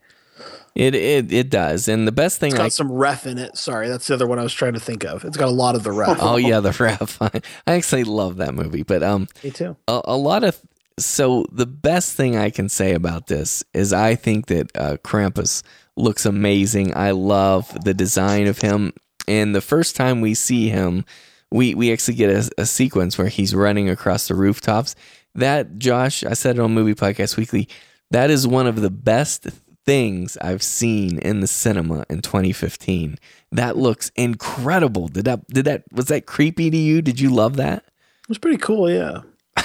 [0.74, 1.88] It it it does.
[1.88, 3.56] And the best thing It's I got some ref in it.
[3.56, 5.24] Sorry, that's the other one I was trying to think of.
[5.24, 6.18] It's got a lot of the ref.
[6.22, 7.20] Oh yeah, the ref.
[7.22, 9.76] I actually love that movie, but um me too.
[9.88, 10.60] a, a lot of
[10.98, 15.62] so the best thing I can say about this is I think that uh, Krampus
[15.96, 16.96] looks amazing.
[16.96, 18.92] I love the design of him,
[19.26, 21.04] and the first time we see him,
[21.50, 24.94] we we actually get a, a sequence where he's running across the rooftops.
[25.34, 27.68] That Josh, I said it on Movie Podcast Weekly.
[28.10, 29.46] That is one of the best
[29.84, 33.18] things I've seen in the cinema in 2015.
[33.50, 35.08] That looks incredible.
[35.08, 37.02] Did that did that was that creepy to you?
[37.02, 37.84] Did you love that?
[38.22, 39.22] It was pretty cool, yeah.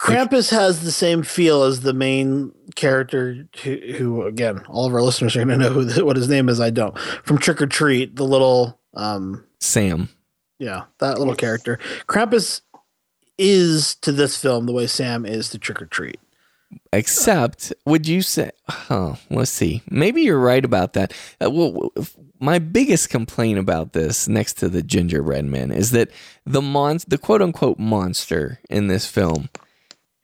[0.00, 5.02] Krampus has the same feel as the main character, who, who again, all of our
[5.02, 6.60] listeners are going to know who the, what his name is.
[6.60, 6.98] I don't.
[6.98, 10.08] From Trick 'r Treat, the little, um, Sam.
[10.58, 11.78] yeah, that little character.
[12.08, 12.62] Krampus
[13.38, 16.18] is to this film the way Sam is to Trick 'r Treat.
[16.92, 18.50] Except, would you say?
[18.90, 19.82] Oh, let's see.
[19.90, 21.12] Maybe you're right about that.
[21.44, 21.90] Uh, well,
[22.40, 26.10] my biggest complaint about this, next to the gingerbread man, is that
[26.46, 29.48] the mon- the quote unquote monster in this film,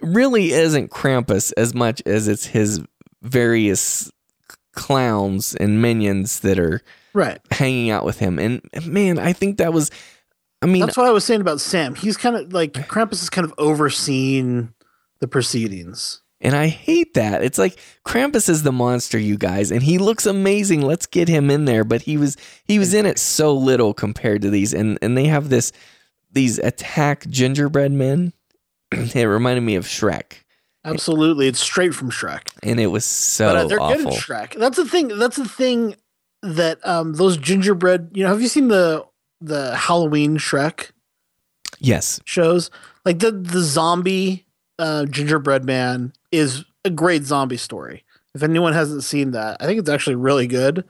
[0.01, 2.81] really isn't Krampus as much as it's his
[3.23, 4.11] various
[4.73, 6.83] clowns and minions that are
[7.13, 7.41] Right.
[7.51, 8.39] hanging out with him.
[8.39, 9.91] And man, I think that was.
[10.63, 11.95] I mean, That's what I was saying about Sam.
[11.95, 14.73] He's kind of like Krampus is kind of overseeing
[15.21, 16.23] the proceedings.
[16.41, 17.43] And I hate that.
[17.43, 20.83] It's like Krampus is the monster, you guys, and he looks amazing.
[20.83, 21.83] Let's get him in there.
[21.83, 25.25] But he was he was in it so little compared to these, and and they
[25.27, 25.73] have this
[26.33, 28.35] these attack gingerbread men.
[28.93, 30.35] it reminded me of Shrek,
[30.85, 32.51] Absolutely, it's straight from Shrek.
[32.63, 34.13] and it was so but uh, they're good awful.
[34.13, 34.59] at Shrek.
[34.59, 35.09] That's the thing.
[35.09, 35.97] That's the thing
[36.43, 38.11] that um those gingerbread.
[38.13, 39.07] You know, have you seen the
[39.41, 40.91] the Halloween Shrek
[41.79, 42.71] Yes, shows?
[43.05, 44.47] Like the the zombie
[44.79, 48.05] uh, gingerbread man is a great zombie story.
[48.35, 50.85] If anyone hasn't seen that, I think it's actually really good.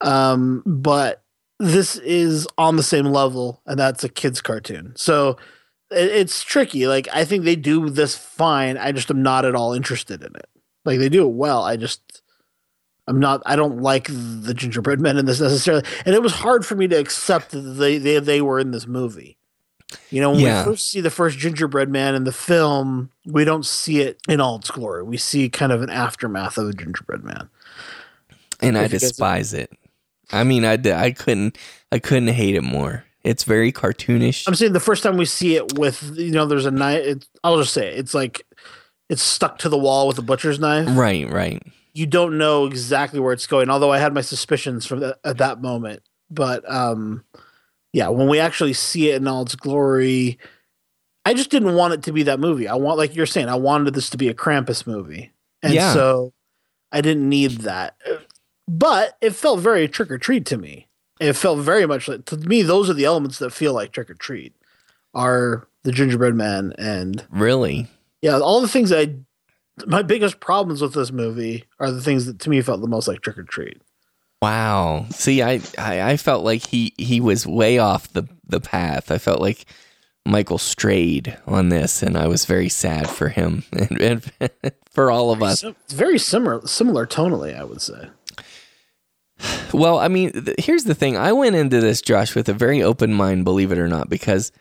[0.00, 1.22] Um, but
[1.58, 4.92] this is on the same level, and that's a kids' cartoon.
[4.96, 5.36] So
[5.90, 6.86] it, it's tricky.
[6.86, 8.76] Like I think they do this fine.
[8.76, 10.48] I just am not at all interested in it.
[10.84, 11.62] Like they do it well.
[11.62, 12.22] I just
[13.06, 13.42] I'm not.
[13.46, 16.88] I don't like the gingerbread men in this necessarily, and it was hard for me
[16.88, 19.38] to accept that they they they were in this movie.
[20.10, 20.64] You know, when Yeah.
[20.66, 24.40] we first see the first gingerbread man in the film, we don't see it in
[24.40, 25.02] all its glory.
[25.02, 27.48] We see kind of an aftermath of the gingerbread man.
[28.60, 29.70] and I If guys- despise it.
[30.32, 31.58] I mean, I, I couldn't
[31.92, 33.04] I couldn't hate it more.
[33.22, 34.46] It's very cartoonish.
[34.48, 37.18] I'm saying the first time we see it with you know, there's a knife.
[37.42, 38.46] I'll just say it, it's like
[39.10, 40.88] it's stuck to the wall with a butcher's knife.
[40.96, 41.62] Right, right.
[41.92, 43.68] You don't know exactly where it's going.
[43.70, 47.22] Although I had my suspicions from that, at that moment, but um,
[47.94, 50.36] yeah, when we actually see it in all its glory,
[51.24, 52.66] I just didn't want it to be that movie.
[52.66, 55.94] I want, like you're saying, I wanted this to be a Krampus movie, and Yeah.
[55.94, 56.32] so
[56.90, 57.96] I didn't need that.
[58.66, 60.88] But it felt very Trick 'r Treat to me.
[61.20, 62.62] It felt very much like to me.
[62.62, 64.54] Those are the elements that feel like Trick 'r Treat.
[65.14, 67.86] Are the gingerbread man and Really?
[68.22, 69.14] yeah, all the things I.
[69.86, 73.06] My biggest problems with this movie are the things that to me felt the most
[73.08, 73.80] like Trick 'r Treat.
[74.44, 75.06] Wow.
[75.08, 79.10] See, I, I, I felt like he, he was way off the, the path.
[79.10, 79.64] I felt like
[80.26, 84.32] Michael strayed on this, and I was very sad for him and, and
[84.90, 85.64] for all of us.
[85.64, 88.10] It's very similar, similar tonally, I would say.
[89.72, 91.16] Well, I mean, th- here's the thing.
[91.16, 94.52] I went into this, Josh, with a very open mind, believe it or not, because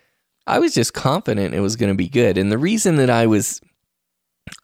[0.47, 2.37] I was just confident it was going to be good.
[2.37, 3.59] And the reason that I was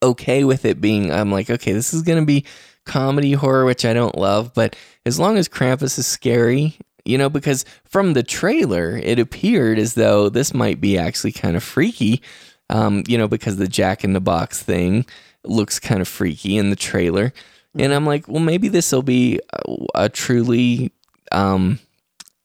[0.01, 2.45] okay with it being, I'm like, okay, this is going to be
[2.85, 4.76] comedy horror, which I don't love, but
[5.06, 9.93] as long as Krampus is scary, you know, because from the trailer, it appeared as
[9.93, 12.22] though this might be actually kind of freaky,
[12.69, 15.06] um, you know, because the Jack in the Box thing
[15.43, 17.34] looks kind of freaky in the trailer.
[17.77, 20.91] And I'm like, well, maybe this will be a, a truly,
[21.31, 21.80] um,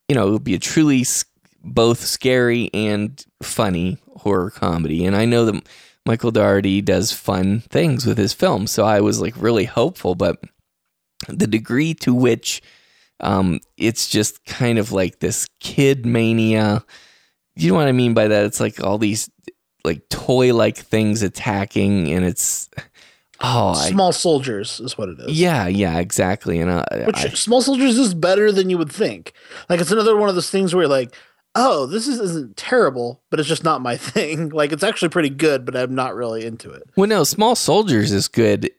[0.08, 1.04] you know, it'll be a truly
[1.62, 5.04] both scary and funny horror comedy.
[5.04, 5.66] And I know that
[6.06, 8.66] Michael Dougherty does fun things with his film.
[8.66, 10.14] so I was like really hopeful.
[10.14, 10.38] But
[11.28, 12.60] the degree to which
[13.20, 16.84] um, it's just kind of like this kid mania,
[17.56, 18.44] you know what I mean by that?
[18.44, 19.30] It's like all these
[19.84, 22.68] like toy like things attacking, and it's
[23.40, 25.40] oh, I, Small soldiers is what it is.
[25.40, 26.60] yeah, yeah, exactly.
[26.60, 29.32] And I, Which I, small soldiers is better than you would think.
[29.68, 31.14] Like it's another one of those things where like,
[31.54, 34.48] oh, this is, isn't terrible, but it's just not my thing.
[34.50, 36.82] Like it's actually pretty good, but I'm not really into it.
[36.96, 38.70] well, no, Small Soldiers is good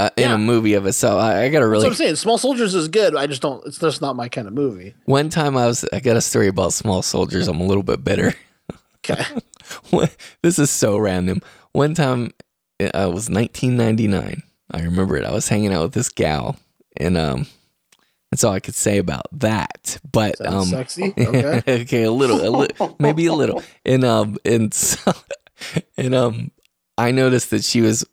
[0.00, 0.34] uh, in Yeah.
[0.34, 1.20] a movie of itself.
[1.22, 2.16] I, I got to That's really what I'm saying.
[2.16, 3.14] Small soldiers is good.
[3.16, 3.64] I just don't.
[3.66, 4.94] It's just not my kind of movie.
[5.04, 7.46] One time I was I got a story about small soldiers.
[7.48, 8.34] I'm a little bit bitter.
[8.98, 9.22] Okay.
[10.42, 11.40] this is so random.
[11.72, 12.32] One time
[12.80, 14.42] uh, it was 1999.
[14.70, 15.24] I remember it.
[15.24, 16.56] I was hanging out with this gal
[16.96, 17.46] and um
[18.32, 19.98] that's all I could say about that.
[20.10, 21.14] But um sexy.
[21.18, 21.62] Okay.
[21.82, 23.62] okay, a little, a little maybe a little.
[23.84, 25.12] And um and so
[25.96, 26.50] and um
[26.98, 28.04] I noticed that she was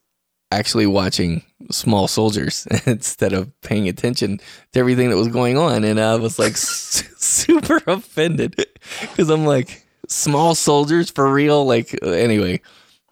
[0.52, 4.40] actually watching small soldiers instead of paying attention
[4.74, 8.56] to everything that was going on and i was like super offended
[9.02, 12.60] because i'm like small soldiers for real like anyway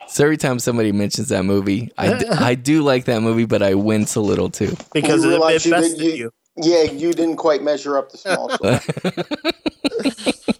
[0.07, 3.61] so every time somebody mentions that movie i, d- I do like that movie but
[3.61, 6.31] i wince a little too Because You it, realize it you vested did- you.
[6.57, 10.51] Yeah, you didn't quite measure up the small soldier.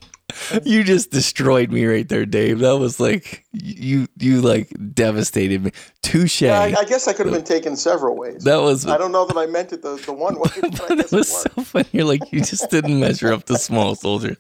[0.63, 5.71] you just destroyed me right there dave that was like you you like devastated me
[6.01, 8.43] touche Yeah, I, I guess I could have been taken several ways.
[8.43, 10.49] That was- I don't know that I meant it the, the one way.
[10.61, 11.89] But I it guess was it so funny.
[11.91, 14.37] You're like, you just didn't measure up the small soldiers.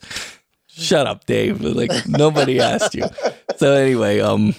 [0.67, 1.61] Shut up, Dave.
[1.61, 3.05] Like nobody asked you.
[3.57, 4.53] So anyway, um,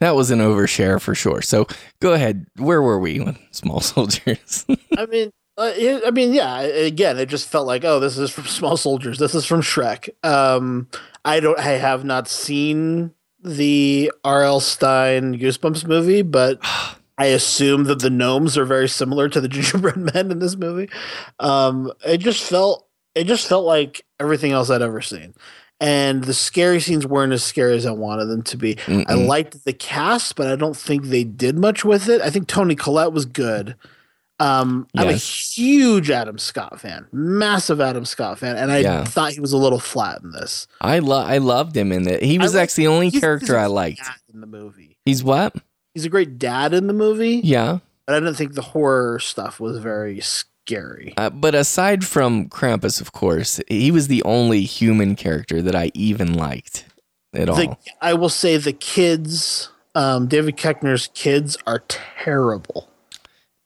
[0.00, 1.40] that was an overshare for sure.
[1.40, 1.66] So
[2.00, 2.46] go ahead.
[2.56, 4.66] Where were we with small soldiers?
[4.98, 6.60] I mean, uh, it, I mean, yeah.
[6.60, 9.18] Again, it just felt like, oh, this is from Small Soldiers.
[9.18, 10.08] This is from Shrek.
[10.24, 10.88] Um,
[11.24, 11.58] I don't.
[11.58, 13.12] I have not seen
[13.42, 14.60] the R.L.
[14.60, 16.58] Stine Goosebumps movie, but
[17.18, 20.90] I assume that the gnomes are very similar to the gingerbread men in this movie.
[21.38, 22.88] Um, it just felt.
[23.14, 25.34] It just felt like everything else I'd ever seen,
[25.78, 28.74] and the scary scenes weren't as scary as I wanted them to be.
[28.74, 29.04] Mm-mm.
[29.06, 32.20] I liked the cast, but I don't think they did much with it.
[32.22, 33.76] I think Toni Collette was good.
[34.40, 39.04] Um, I'm a huge Adam Scott fan, massive Adam Scott fan, and I Yeah.
[39.04, 40.66] thought he was a little flat in this.
[40.80, 42.22] I lo- I loved him in it.
[42.22, 44.00] He was actually the only character he's I liked.
[44.32, 44.98] in the movie.
[45.04, 45.54] He's what?
[45.94, 47.78] He's a great dad in the movie, Yeah.
[48.06, 51.14] but I didn't think the horror stuff was very scary.
[51.16, 55.92] Uh, but aside from Krampus, of course, he was the only human character that I
[55.94, 56.86] even liked
[57.32, 57.78] at all.
[58.00, 62.88] I will say the kids, um, David Koechner's kids are terrible.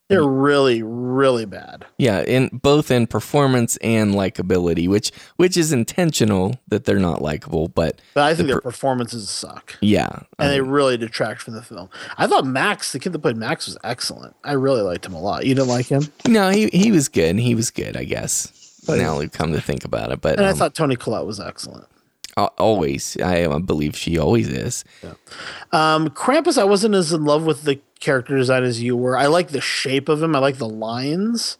[0.08, 1.84] They're really, really bad.
[1.98, 7.68] yeah, in both in performance and likability, which which is intentional that they're not likable,
[7.68, 9.76] but But I think the their per- performances suck.
[9.82, 10.08] yeah,
[10.38, 11.90] And they um, really detract from the film.
[12.16, 14.34] I thought Max, the kid that played Max, was excellent.
[14.44, 15.44] I really liked him a lot.
[15.44, 16.04] You didn't like him?
[16.26, 17.36] no, he he was good.
[17.38, 18.82] He was good, I guess.
[18.86, 21.26] But- now we've come to think about it, but And I um, thought Toni Collette
[21.26, 21.86] was excellent.
[22.56, 24.84] always, I, I believe she always is.
[25.72, 29.16] Um, Krampus, I wasn't as in love with the character design as you were.
[29.16, 30.34] I like the shape of him.
[30.34, 31.58] I like the lines.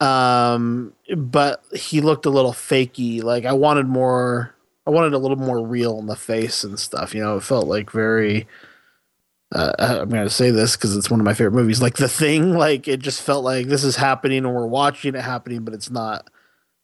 [0.00, 3.22] Um, but he looked a little fakey.
[3.22, 4.54] Like I wanted more.
[4.86, 7.14] I wanted a little more real in the face and stuff.
[7.14, 8.46] You know, it felt like very.
[9.54, 11.80] Uh, I'm going to say this because it's one of my favorite movies.
[11.80, 15.22] Like the thing, like it just felt like this is happening and we're watching it
[15.22, 16.28] happening, but it's not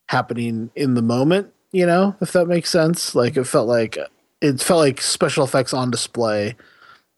[0.08, 1.52] happening in the moment.
[1.72, 3.14] You know, if that makes sense.
[3.14, 3.98] Like it felt like
[4.40, 6.56] it felt like special effects on display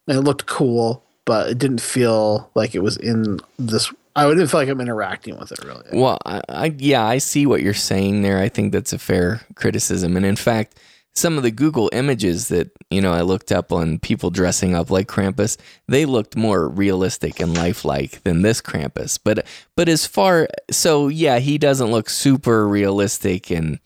[0.06, 3.92] and it looked cool, but it didn't feel like it was in this.
[4.14, 5.84] I didn't feel like I'm interacting with it really.
[5.92, 8.38] Well, I, I yeah, I see what you're saying there.
[8.38, 10.78] I think that's a fair criticism, and in fact,
[11.12, 14.90] some of the Google images that you know I looked up on people dressing up
[14.90, 15.58] like Krampus,
[15.88, 19.18] they looked more realistic and lifelike than this Krampus.
[19.22, 23.80] But but as far so yeah, he doesn't look super realistic and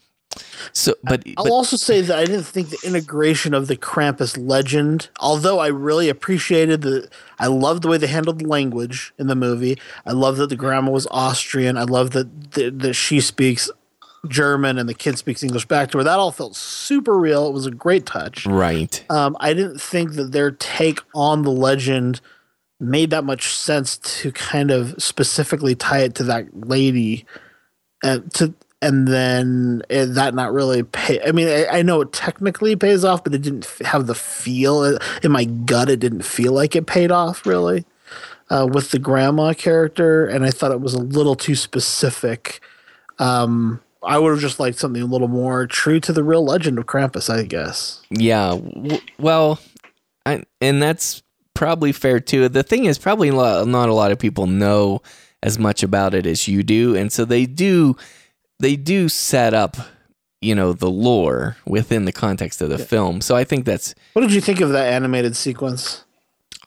[0.73, 0.95] so.
[1.03, 5.09] But I'll but also say that I didn't think the integration of the Krampus legend,
[5.21, 7.09] although I really appreciated the,
[7.39, 9.79] I loved the way they handled the language in the movie.
[10.07, 11.77] I love that the grandma was Austrian.
[11.77, 13.71] I love that that, that she speaks
[14.29, 16.05] German and the kid speaks English back to her.
[16.05, 17.47] That all felt super real.
[17.49, 18.47] It was a great touch.
[18.47, 22.21] right, Um, I didn't think that their take on the legend
[22.79, 27.27] made that much sense to kind of specifically tie it to that lady,
[28.03, 31.21] and to and then eh, that not really pay.
[31.23, 34.99] I mean, I, I know it technically pays off, but it didn't have the feel
[35.23, 35.91] in my gut.
[35.91, 37.85] It didn't feel like it paid off really
[38.49, 42.61] uh, with the grandma character, and I thought it was a little too specific.
[43.19, 46.79] Um, I would have just liked something a little more true to the real legend
[46.79, 48.01] of Krampus, I guess.
[48.11, 48.57] yeah.
[48.57, 49.61] W- well,
[50.25, 52.49] I, and that's probably fair too.
[52.49, 55.03] The thing is, probably not a lot of people know
[55.43, 57.95] as much about it as you do, and so they do
[58.61, 59.77] they do set up
[60.41, 63.21] you know the lore within the context of the film.
[63.21, 66.05] So I think that's What did you think of that animated sequence?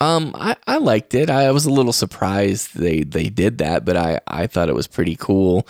[0.02, 1.30] um I, I liked it.
[1.30, 4.88] I was a little surprised they they did that, but I I thought it was
[4.88, 5.68] pretty cool.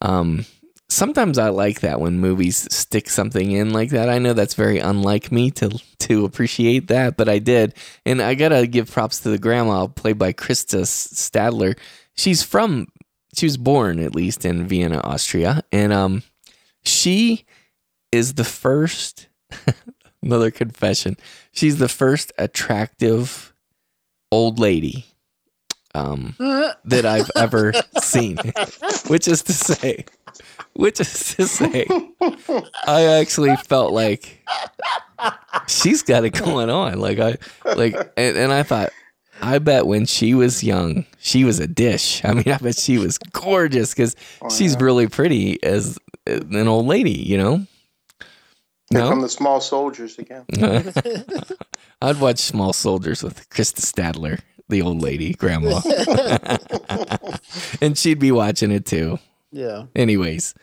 [0.00, 0.44] Um
[0.88, 4.08] sometimes I like that when movies stick something in like that.
[4.10, 7.74] I know that's very unlike me to to appreciate that, but I did.
[8.04, 11.78] And I got to give props to the grandma played by Krista Stadler.
[12.14, 12.88] She's from
[13.34, 16.22] she was born at least in Vienna, Austria, and um
[16.84, 17.44] she
[18.10, 19.28] is the first
[20.22, 21.16] another confession.
[21.52, 23.52] She's the first attractive
[24.30, 25.06] old lady
[25.94, 28.38] um that I've ever seen.
[29.08, 30.04] Which is to say
[30.74, 31.86] which is to say
[32.86, 34.46] I actually felt like
[35.68, 36.98] she's got it going on.
[36.98, 38.90] Like I like and, and I thought
[39.42, 42.24] I bet when she was young, she was a dish.
[42.24, 44.14] I mean, I bet she was gorgeous because
[44.50, 47.56] she's really pretty as an old lady, you know?
[48.90, 49.08] Here No?
[49.08, 50.44] come the small soldiers again.
[52.02, 55.80] I'd watch Small Soldiers with Krista Stadler, the old lady, grandma.
[57.80, 59.18] and she'd be watching it too.
[59.52, 59.84] Yeah.
[59.94, 60.54] Anyways,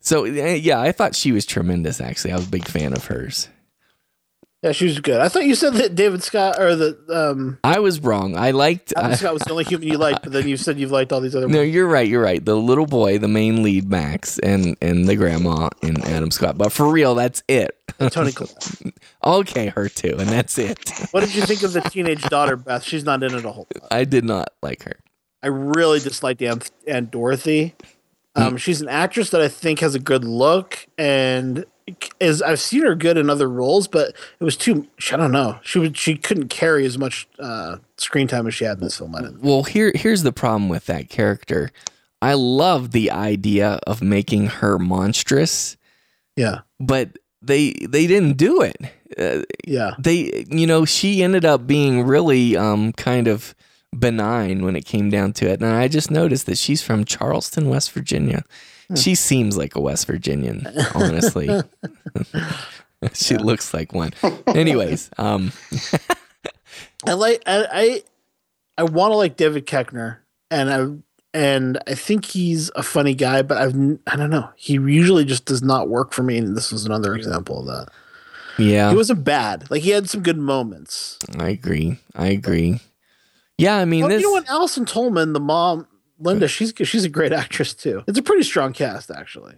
[0.00, 2.32] so eh, yeah, I thought she was tremendous, actually.
[2.32, 3.48] I was a big fan of hers.
[4.62, 5.20] Yeah, she was good.
[5.20, 8.36] I thought you said that David Scott or the um I was wrong.
[8.36, 8.92] I liked.
[8.96, 11.12] Adam I- Scott was the only human you liked, but then you said you've liked
[11.12, 11.54] all these other ones.
[11.54, 11.72] No, ones.
[11.72, 12.08] you're right.
[12.08, 12.44] You're right.
[12.44, 16.58] The little boy, the main lead, Max, and and the grandma and Adam Scott.
[16.58, 17.76] But for real, that's it.
[18.00, 18.32] And Toni
[19.24, 20.90] okay, her too, and that's it.
[21.12, 22.82] What did you think of the teenage daughter, Beth?
[22.82, 23.88] She's not in it a whole lot.
[23.92, 24.96] I did not like her.
[25.42, 27.74] I really disliked Aunt, Aunt Dorothy.
[28.34, 31.64] Um, she's an actress that I think has a good look and
[32.20, 34.86] is I've seen her good in other roles, but it was too.
[35.12, 35.58] I don't know.
[35.62, 38.98] She would she couldn't carry as much uh, screen time as she had in this
[38.98, 39.14] film.
[39.14, 39.42] I didn't.
[39.42, 41.70] Well, here here's the problem with that character.
[42.20, 45.76] I love the idea of making her monstrous,
[46.36, 46.60] Yeah.
[46.80, 47.10] but
[47.42, 48.76] they they didn't do it.
[49.16, 53.54] Uh, yeah, they you know she ended up being really um kind of
[53.96, 57.68] benign when it came down to it, and I just noticed that she's from Charleston,
[57.68, 58.44] West Virginia.
[58.96, 61.48] She seems like a West Virginian, honestly.
[63.12, 63.40] she yeah.
[63.40, 64.12] looks like one.
[64.46, 65.52] Anyways, um,
[67.06, 68.02] I like I I,
[68.78, 70.18] I want to like David Koechner,
[70.50, 73.74] and I and I think he's a funny guy, but I've
[74.06, 74.50] I don't know.
[74.56, 77.88] He usually just does not work for me, and this was another example of that.
[78.58, 79.70] Yeah, he wasn't bad.
[79.70, 81.18] Like he had some good moments.
[81.38, 81.98] I agree.
[82.16, 82.80] I agree.
[83.58, 84.22] Yeah, I mean, well, this...
[84.22, 84.48] you know what?
[84.48, 85.86] Allison Tolman, the mom,
[86.18, 88.02] Linda, she's she's a great actress too.
[88.06, 89.54] It's a pretty strong cast, actually.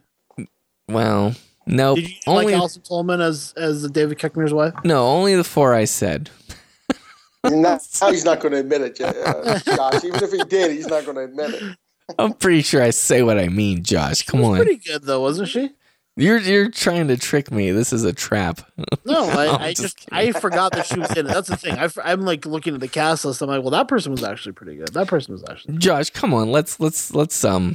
[0.89, 1.35] Well,
[1.67, 2.47] no, Did you only...
[2.47, 4.75] like Allison Tolman as as David Koechner's wife?
[4.85, 6.31] No, only the four I said.
[7.45, 7.79] now
[8.11, 10.05] he's not going to admit it, uh, Josh.
[10.05, 11.77] Even if he did, he's not going to admit it.
[12.19, 14.25] I'm pretty sure I say what I mean, Josh.
[14.25, 14.57] Come on.
[14.57, 15.71] Pretty good though, wasn't she?
[16.21, 17.71] You're you're trying to trick me.
[17.73, 18.61] This is a trap.
[19.07, 21.31] No, I, I just, I forgot that she was in it.
[21.31, 21.77] That's the thing.
[21.79, 23.43] I, am like looking at the cast list.
[23.43, 24.93] I'm like, well, that person was actually pretty good.
[24.93, 25.79] That person was actually.
[25.79, 26.53] Josh, come on.
[26.53, 27.75] Let's let's let's um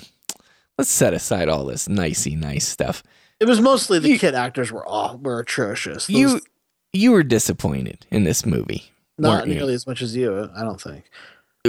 [0.78, 3.04] let's set aside all this nicey nice stuff.
[3.40, 6.08] It was mostly the you, kid actors were all were atrocious.
[6.08, 6.42] Those, you
[6.94, 8.92] you were disappointed in this movie.
[9.18, 9.76] Not nearly you?
[9.76, 10.50] as much as you.
[10.56, 11.10] I don't think.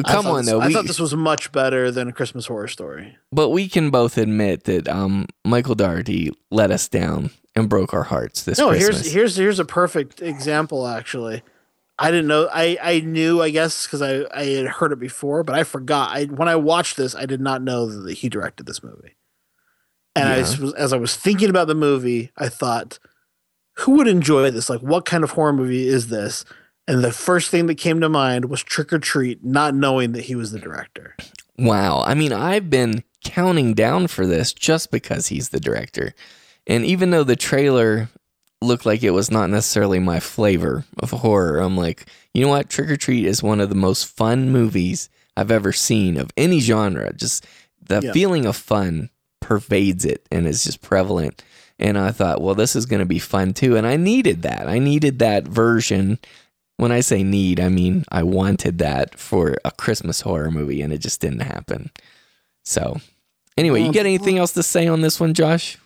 [0.04, 0.60] Come on, this, though.
[0.60, 3.16] I we, thought this was much better than a Christmas Horror Story.
[3.32, 8.02] But we can both admit that um, Michael Dougherty let us down and broke our
[8.04, 9.00] hearts this no, Christmas.
[9.00, 10.86] here's here's here's a perfect example.
[10.86, 11.42] Actually,
[11.98, 12.48] I didn't know.
[12.52, 13.40] I I knew.
[13.40, 16.10] I guess because I I had heard it before, but I forgot.
[16.10, 19.16] I when I watched this, I did not know that he directed this movie.
[20.14, 20.70] And yeah.
[20.74, 22.98] I as I was thinking about the movie, I thought,
[23.78, 24.68] who would enjoy this?
[24.68, 26.44] Like, what kind of horror movie is this?
[26.88, 30.24] And the first thing that came to mind was Trick 'r Treat, not knowing that
[30.24, 31.16] he was the director.
[31.58, 32.02] Wow.
[32.02, 36.14] I mean, I've been counting down for this just because he's the director.
[36.66, 38.08] And even though the trailer
[38.62, 42.70] looked like it was not necessarily my flavor of horror, I'm like, you know what?
[42.70, 46.60] Trick 'r Treat is one of the most fun movies I've ever seen of any
[46.60, 47.12] genre.
[47.12, 47.46] Just
[47.82, 48.12] the yeah.
[48.12, 49.10] feeling of fun
[49.40, 51.42] pervades it and is just prevalent.
[51.78, 53.76] And I thought, well, this is going to be fun too.
[53.76, 54.66] And I needed that.
[54.66, 56.18] I needed that version
[56.76, 60.92] when I say need, I mean I wanted that for a Christmas horror movie and
[60.92, 61.90] it just didn't happen.
[62.64, 62.98] So,
[63.56, 65.78] anyway, you got anything else to say on this one, Josh?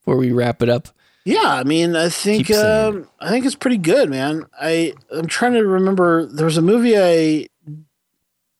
[0.00, 0.88] Before we wrap it up?
[1.24, 4.46] Yeah, I mean, I think um, I think it's pretty good, man.
[4.60, 6.24] I I'm trying to remember.
[6.26, 7.48] There was a movie I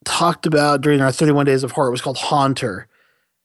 [0.03, 1.89] talked about during our 31 Days of Horror.
[1.89, 2.87] It was called Haunter.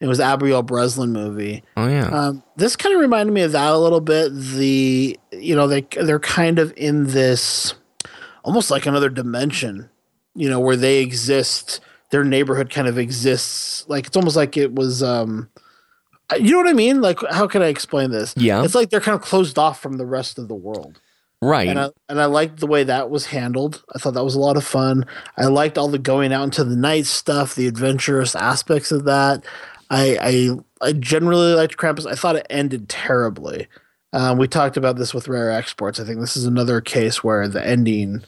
[0.00, 1.62] It was Abigail Breslin movie.
[1.76, 2.08] Oh yeah.
[2.08, 4.34] Um, this kind of reminded me of that a little bit.
[4.34, 7.74] The you know they they're kind of in this
[8.42, 9.88] almost like another dimension,
[10.34, 11.80] you know, where they exist.
[12.10, 13.86] Their neighborhood kind of exists.
[13.88, 15.02] Like it's almost like it was.
[15.02, 15.48] um
[16.38, 17.00] You know what I mean?
[17.00, 18.34] Like how can I explain this?
[18.36, 21.00] Yeah, it's like they're kind of closed off from the rest of the world.
[21.40, 21.68] Right.
[21.68, 23.82] And I, and I liked the way that was handled.
[23.92, 25.04] I thought that was a lot of fun.
[25.36, 29.44] I liked all the going out into the night stuff, the adventurous aspects of that.
[29.90, 30.16] I
[30.80, 32.06] I, I generally liked Krampus.
[32.06, 33.66] I thought it ended terribly.
[34.12, 35.98] Um, we talked about this with Rare Exports.
[35.98, 38.22] I think this is another case where the ending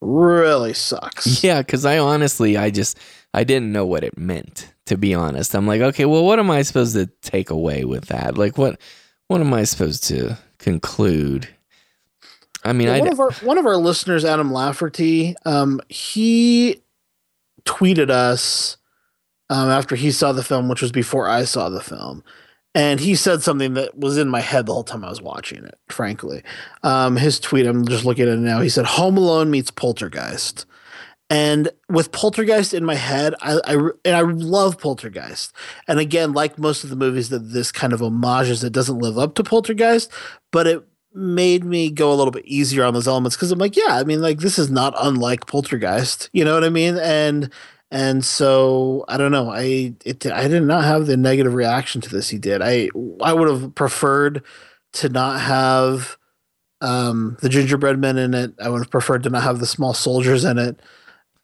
[0.00, 1.42] really sucks.
[1.44, 2.98] Yeah, because I honestly, I just,
[3.34, 4.72] I didn't know what it meant.
[4.86, 8.06] To be honest, I'm like, okay, well, what am I supposed to take away with
[8.06, 8.38] that?
[8.38, 8.80] Like, what,
[9.26, 11.46] what am I supposed to conclude?
[12.64, 16.82] I mean, one of our one of our listeners, Adam Lafferty, um, he
[17.64, 18.78] tweeted us
[19.50, 22.24] um, after he saw the film, which was before I saw the film,
[22.78, 25.64] and he said something that was in my head the whole time I was watching
[25.64, 25.76] it.
[25.88, 26.44] Frankly,
[26.84, 27.66] um, his tweet.
[27.66, 28.60] I'm just looking at it now.
[28.60, 30.64] He said, "Home Alone meets Poltergeist."
[31.28, 33.74] And with Poltergeist in my head, I, I
[34.04, 35.52] and I love Poltergeist.
[35.88, 39.18] And again, like most of the movies that this kind of homages, it doesn't live
[39.18, 40.12] up to Poltergeist,
[40.52, 43.76] but it made me go a little bit easier on those elements because I'm like,
[43.76, 46.96] yeah, I mean, like this is not unlike Poltergeist, you know what I mean?
[46.96, 47.50] And
[47.90, 49.50] and so I don't know.
[49.50, 52.28] I it I did not have the negative reaction to this.
[52.28, 52.60] He did.
[52.62, 52.90] I
[53.22, 54.42] I would have preferred
[54.94, 56.16] to not have
[56.80, 58.52] um, the gingerbread men in it.
[58.60, 60.80] I would have preferred to not have the small soldiers in it.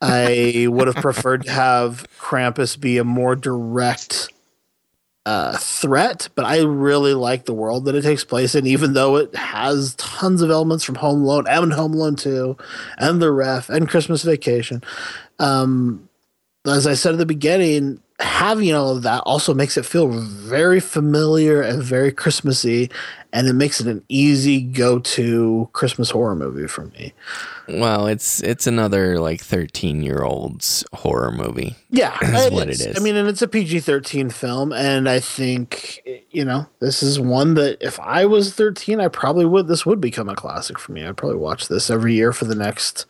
[0.00, 4.28] I would have preferred to have Krampus be a more direct
[5.24, 9.16] uh, threat, but I really like the world that it takes place in, even though
[9.16, 12.56] it has tons of elements from Home Alone and Home Alone 2
[12.98, 14.82] and The Ref and Christmas Vacation.
[15.38, 16.08] Um,
[16.66, 20.80] as I said at the beginning, having all of that also makes it feel very
[20.80, 22.90] familiar and very Christmassy,
[23.32, 27.12] and it makes it an easy go-to Christmas horror movie for me.
[27.68, 31.74] Well, it's it's another like thirteen year old's horror movie.
[31.90, 32.96] Yeah, is what it is.
[32.96, 37.18] I mean, and it's a PG thirteen film, and I think you know this is
[37.18, 39.66] one that if I was thirteen, I probably would.
[39.66, 41.04] This would become a classic for me.
[41.04, 43.06] I'd probably watch this every year for the next,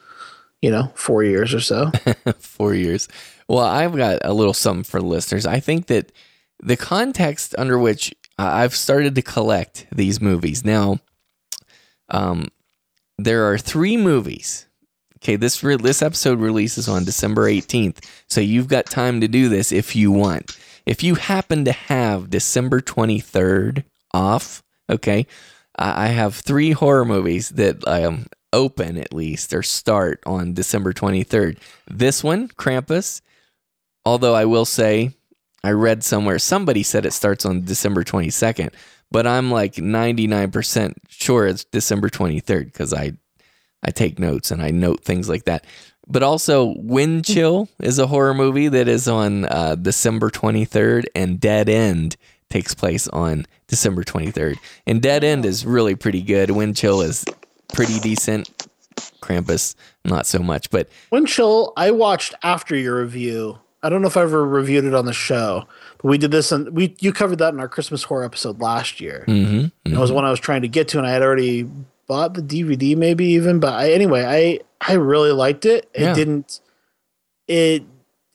[0.63, 1.91] you know, four years or so.
[2.39, 3.09] four years.
[3.49, 5.47] Well, I've got a little something for listeners.
[5.47, 6.13] I think that
[6.63, 10.99] the context under which I've started to collect these movies now,
[12.09, 12.49] um,
[13.19, 14.67] there are three movies.
[15.19, 19.49] Okay, this re- this episode releases on December 18th, so you've got time to do
[19.49, 20.59] this if you want.
[20.85, 25.27] If you happen to have December 23rd off, okay,
[25.77, 30.93] I I have three horror movies that um, open at least or start on December
[30.93, 31.59] 23rd.
[31.91, 33.23] This one, Krampus,
[34.05, 35.13] although I will say
[35.63, 38.71] I read somewhere somebody said it starts on December 22nd,
[39.11, 43.13] but I'm like 99% sure it's December 23rd because I
[43.83, 45.67] I take notes and I note things like that.
[46.07, 51.41] But also, Wind Chill is a horror movie that is on uh, December 23rd, and
[51.41, 52.17] Dead End
[52.51, 54.57] takes place on December 23rd.
[54.87, 56.51] And Dead End is really pretty good.
[56.51, 57.25] Wind Chill is
[57.73, 58.51] pretty decent.
[59.23, 59.75] Krampus,
[60.05, 60.71] not so much.
[60.71, 63.59] But Wind Chill, I watched after your review.
[63.85, 65.67] I don't know if I ever reviewed it on the show,
[65.99, 69.01] but we did this and we you covered that in our Christmas horror episode last
[69.01, 69.25] year.
[69.29, 71.69] Mhm, That was one I was trying to get to, and I had already
[72.09, 73.61] bought the DVD, maybe even.
[73.61, 75.89] But I, anyway, I I really liked it.
[75.95, 76.15] It Yeah.
[76.15, 76.61] didn't.
[77.47, 77.85] It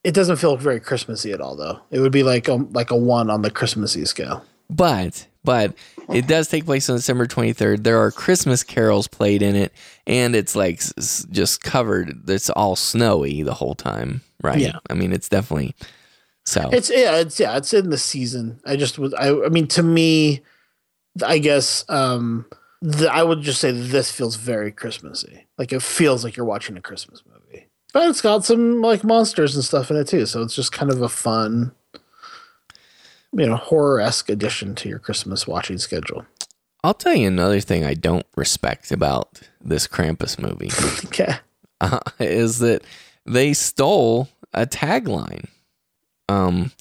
[0.03, 1.79] it doesn't feel very Christmassy at all, though.
[1.91, 4.43] It would be like a like a one on the Christmassy scale.
[4.69, 5.73] But but
[6.13, 7.83] it does take place on December 23rd.
[7.83, 9.71] There are Christmas carols played in it,
[10.09, 12.29] and it's like s- just covered.
[12.29, 14.59] It's all snowy the whole time, right?
[14.59, 14.79] Yeah.
[14.89, 15.75] I mean, it's definitely
[16.45, 16.69] so.
[16.73, 18.59] It's yeah, it's yeah, it's in the season.
[18.65, 20.41] I just was I I mean to me,
[21.23, 22.45] I guess um
[22.81, 25.45] the, I would just say this feels very Christmassy.
[25.57, 27.67] Like it feels like you're watching a Christmas movie.
[27.93, 30.91] But it's got some like monsters and stuff in it too, so it's just kind
[30.91, 31.71] of a fun
[33.31, 36.25] you know, horror esque addition to your Christmas watching schedule.
[36.83, 40.69] I'll tell you another thing I don't respect about this Krampus movie.
[41.07, 41.35] okay.
[41.81, 42.83] Uh, is that
[43.25, 45.45] they stole a tagline.
[46.29, 46.71] Um,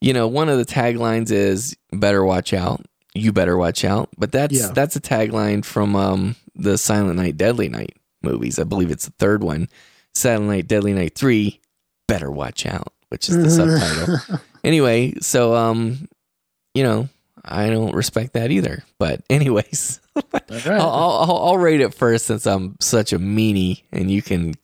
[0.00, 2.84] you know, one of the taglines is "Better watch out."
[3.14, 4.10] You better watch out.
[4.18, 4.70] But that's Yeah.
[4.74, 8.58] that's a tagline from um the Silent Night, Deadly Night movies.
[8.58, 9.68] I believe it's the third one.
[10.14, 11.60] Silent Night, Deadly Night three.
[12.08, 14.40] Better watch out, which is the subtitle.
[14.62, 16.08] Anyway, so um,
[16.74, 17.08] you know,
[17.46, 18.82] I don't respect that either.
[18.98, 20.24] But anyways, I'll,
[20.80, 24.54] I'll, I'll I'll rate it first since I'm such a meanie, and you can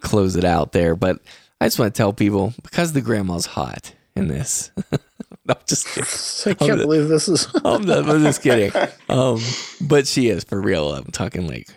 [0.00, 0.94] close it out there.
[0.96, 1.20] But
[1.60, 4.70] I just want to tell people because the grandma's hot in this.
[5.48, 6.52] I'm just kidding.
[6.52, 8.72] I can't I'm- believe this is I'm, not- I'm just kidding.
[9.08, 9.40] Um,
[9.80, 10.92] but she is for real.
[10.92, 11.68] I'm talking like,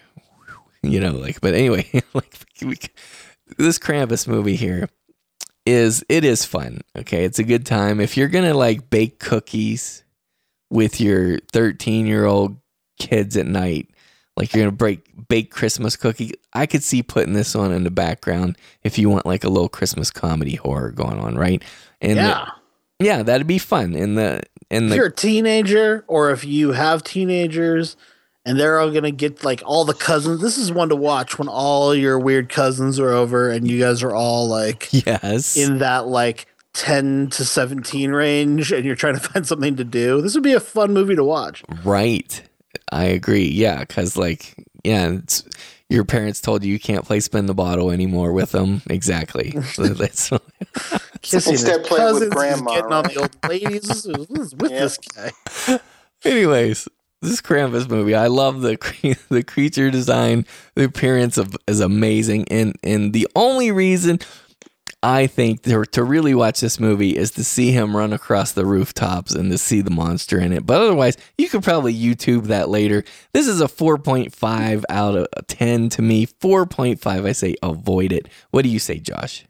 [0.82, 1.40] you know, like.
[1.42, 2.78] But anyway, like we,
[3.58, 4.90] this Krampus movie here
[5.66, 6.82] is it is fun.
[6.98, 10.04] Okay, it's a good time if you're gonna like bake cookies
[10.70, 12.58] with your 13 year old
[13.00, 13.90] kids at night.
[14.38, 16.34] Like you're gonna break bake Christmas cookie.
[16.54, 19.68] I could see putting this on in the background if you want like a little
[19.70, 21.62] Christmas comedy horror going on, right?
[22.02, 22.46] And the- Yeah.
[23.00, 23.96] yeah, that'd be fun.
[23.96, 27.98] In the in if the you're a teenager or if you have teenagers
[28.46, 31.48] and they're all gonna get like all the cousins this is one to watch when
[31.50, 36.08] all your weird cousins are over and you guys are all like yes in that
[36.08, 40.44] like 10 to 17 range and you're trying to find something to do this would
[40.44, 42.42] be a fun movie to watch Right.
[42.92, 43.48] I agree.
[43.48, 45.44] Yeah, because like, yeah, it's,
[45.90, 48.82] your parents told you you can't play spin the bottle anymore with them.
[48.90, 49.50] Exactly.
[49.78, 50.30] That's
[51.22, 54.56] kissing Instead, play it with grandma, getting on the old ladies This is- what is
[54.56, 55.80] with this guy
[56.24, 56.88] Anyways,
[57.22, 58.78] this Krampus movie, I love the
[59.30, 60.46] the creature design.
[60.76, 64.20] The appearance of is amazing, and and the only reason
[65.02, 68.66] I think to, to really watch this movie is to see him run across the
[68.66, 70.66] rooftops and to see the monster in it.
[70.66, 73.04] But otherwise, you could probably YouTube that later.
[73.34, 76.26] This is a 4.5 out of 10 to me.
[76.26, 78.28] 4.5, I say avoid it.
[78.52, 79.46] What do you say, Josh?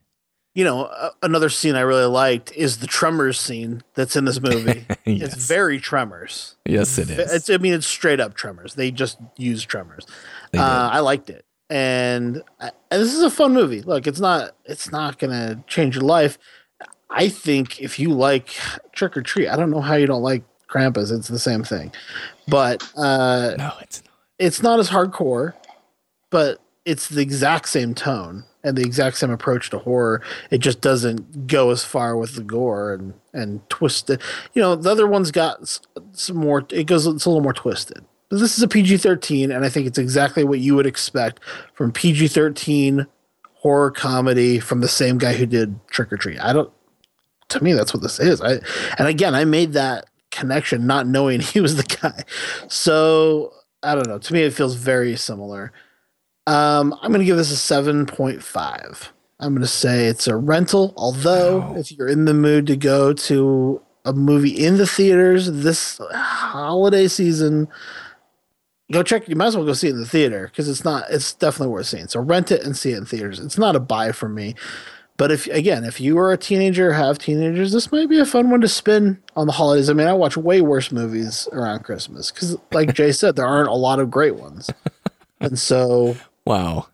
[0.56, 4.42] you know, uh, another scene I really liked is the Tremors scene that's in this
[4.42, 4.86] movie.
[5.06, 6.56] It's very Tremors.
[6.66, 7.32] Yes, it is.
[7.32, 8.76] It's, I mean, it's straight up Tremors.
[8.76, 10.06] They just use Tremors.
[10.54, 13.82] Uh, I liked it, and, I, and this is a fun movie.
[13.82, 16.38] Look, it's not it's not gonna change your life.
[17.10, 18.50] I think if you like
[18.94, 21.12] Trick 'r Treat, I don't know how you don't like Krampus.
[21.12, 21.92] It's the same thing,
[22.48, 24.14] but uh, no, it's not.
[24.40, 25.54] It's not as hardcore,
[26.30, 28.46] but it's the exact same tone.
[28.64, 30.22] and the exact same approach to horror.
[30.52, 34.22] It just doesn't go as far with the gore and and twisted.
[34.54, 35.80] You know, the other one's got
[36.14, 36.66] some more.
[36.72, 37.08] It goes.
[37.08, 38.06] It's a little more twisted.
[38.32, 41.40] This is a PG thirteen, and I think it's exactly what you would expect
[41.74, 43.08] from PG thirteen
[43.54, 46.40] horror comedy from the same guy who did Trick 'r Treat.
[46.40, 46.72] I don't.
[47.50, 48.42] To me, that's what this is.
[48.42, 48.60] I
[48.98, 52.24] and again, I made that connection not knowing he was the guy.
[52.68, 53.54] So
[53.84, 54.20] I don't know.
[54.20, 55.72] To me, it feels very similar.
[56.48, 59.10] Um, I'm going to give this a 7.5.
[59.40, 60.94] I'm going to say it's a rental.
[60.98, 61.76] Although, wow.
[61.76, 67.08] if you're in the mood to go to a movie in the theaters this holiday
[67.08, 67.68] season,
[68.92, 69.28] go check.
[69.28, 71.06] You might as well go see it in the theater because it's not.
[71.10, 72.08] It's definitely worth seeing.
[72.08, 73.40] So rent it and see it in theaters.
[73.40, 74.56] It's not a buy for me.
[75.20, 78.50] But if again, if you are a teenager, have teenagers, this might be a fun
[78.50, 79.90] one to spin on the holidays.
[79.90, 83.68] I mean, I watch way worse movies around Christmas because, like Jay said, there aren't
[83.68, 84.70] a lot of great ones,
[85.42, 86.88] and so wow,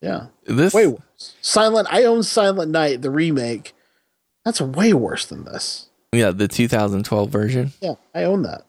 [0.00, 1.34] yeah, this way worse.
[1.42, 1.86] Silent.
[1.90, 3.74] I own Silent Night, the remake.
[4.42, 5.90] That's way worse than this.
[6.12, 7.72] Yeah, the 2012 version.
[7.82, 8.64] Yeah, I own that.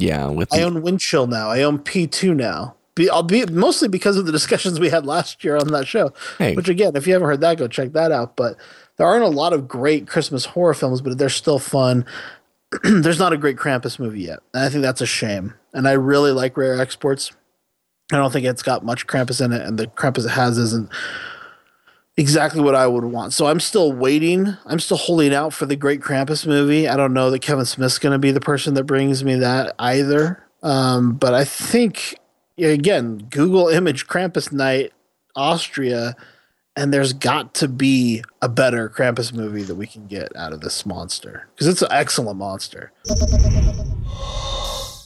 [0.00, 1.50] Yeah, with the- I own Windchill now.
[1.50, 2.74] I own P2 now.
[2.94, 6.12] Be, I'll be mostly because of the discussions we had last year on that show.
[6.38, 6.54] Hey.
[6.54, 8.34] Which again, if you haven't heard that, go check that out.
[8.36, 8.56] But
[8.96, 12.04] there aren't a lot of great Christmas horror films, but they're still fun.
[12.82, 15.54] There's not a great Krampus movie yet, and I think that's a shame.
[15.72, 17.32] And I really like Rare Exports.
[18.12, 20.90] I don't think it's got much Krampus in it, and the Krampus it has isn't
[22.20, 23.32] exactly what I would want.
[23.32, 24.56] So I'm still waiting.
[24.66, 26.86] I'm still holding out for the great Krampus movie.
[26.86, 29.74] I don't know that Kevin Smith's going to be the person that brings me that
[29.78, 30.44] either.
[30.62, 32.18] Um, but I think
[32.58, 34.92] again, Google image Krampus Night,
[35.34, 36.14] Austria,
[36.76, 40.60] and there's got to be a better Krampus movie that we can get out of
[40.60, 42.92] this monster because it's an excellent monster.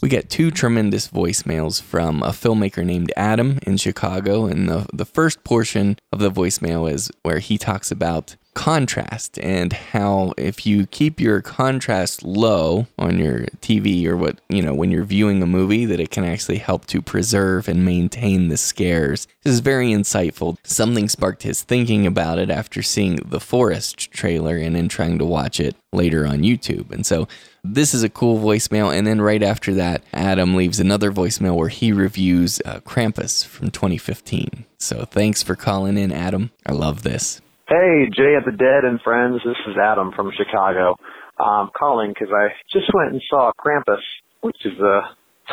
[0.05, 4.44] We get two tremendous voicemails from a filmmaker named Adam in Chicago.
[4.44, 9.72] And the, the first portion of the voicemail is where he talks about contrast and
[9.72, 14.90] how if you keep your contrast low on your TV or what, you know, when
[14.90, 19.26] you're viewing a movie, that it can actually help to preserve and maintain the scares.
[19.43, 20.59] This is very insightful.
[20.64, 25.24] Something sparked his thinking about it after seeing the Forest trailer and then trying to
[25.24, 26.90] watch it later on YouTube.
[26.90, 27.26] And so
[27.65, 28.97] this is a cool voicemail.
[28.97, 33.70] And then right after that, Adam leaves another voicemail where he reviews uh, Krampus from
[33.70, 34.66] 2015.
[34.78, 36.51] So thanks for calling in, Adam.
[36.66, 37.41] I love this.
[37.66, 39.41] Hey, Jay of the Dead and friends.
[39.45, 40.97] This is Adam from Chicago.
[41.41, 44.03] I'm calling because I just went and saw Krampus,
[44.43, 45.01] which is a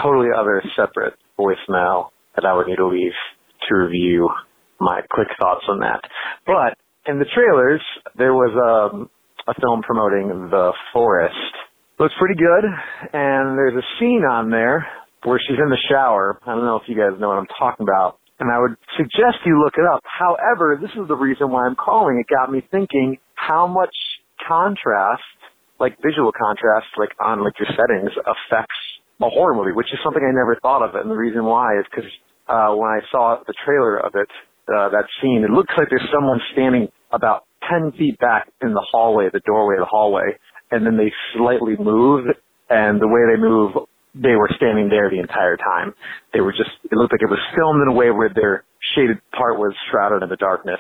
[0.03, 3.13] totally other separate voicemail that I would need to leave
[3.69, 4.29] to review
[4.79, 6.01] my quick thoughts on that.
[6.45, 6.77] But
[7.09, 7.81] in the trailers,
[8.17, 9.09] there was um,
[9.47, 11.35] a film promoting The Forest.
[11.99, 12.65] Looks pretty good,
[13.13, 14.87] and there's a scene on there
[15.23, 16.39] where she's in the shower.
[16.45, 19.45] I don't know if you guys know what I'm talking about and I would suggest
[19.45, 20.01] you look it up.
[20.03, 22.17] However, this is the reason why I'm calling.
[22.17, 23.93] It got me thinking how much
[24.47, 25.21] contrast,
[25.79, 28.81] like visual contrast, like on like your settings affects
[29.21, 30.95] a horror movie, which is something I never thought of.
[30.95, 32.09] And the reason why is because
[32.49, 34.29] uh, when I saw the trailer of it,
[34.73, 38.85] uh, that scene, it looks like there's someone standing about 10 feet back in the
[38.89, 40.33] hallway, the doorway of the hallway,
[40.71, 42.25] and then they slightly move,
[42.69, 45.93] and the way they move they were standing there the entire time.
[46.33, 48.63] They were just, it looked like it was filmed in a way where their
[48.95, 50.79] shaded part was shrouded in the darkness.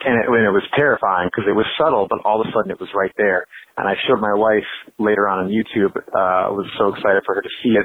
[0.00, 2.72] And it, and it was terrifying because it was subtle, but all of a sudden
[2.72, 3.44] it was right there.
[3.76, 4.64] And I showed my wife
[4.96, 5.92] later on on YouTube.
[5.92, 7.84] Uh, I was so excited for her to see it.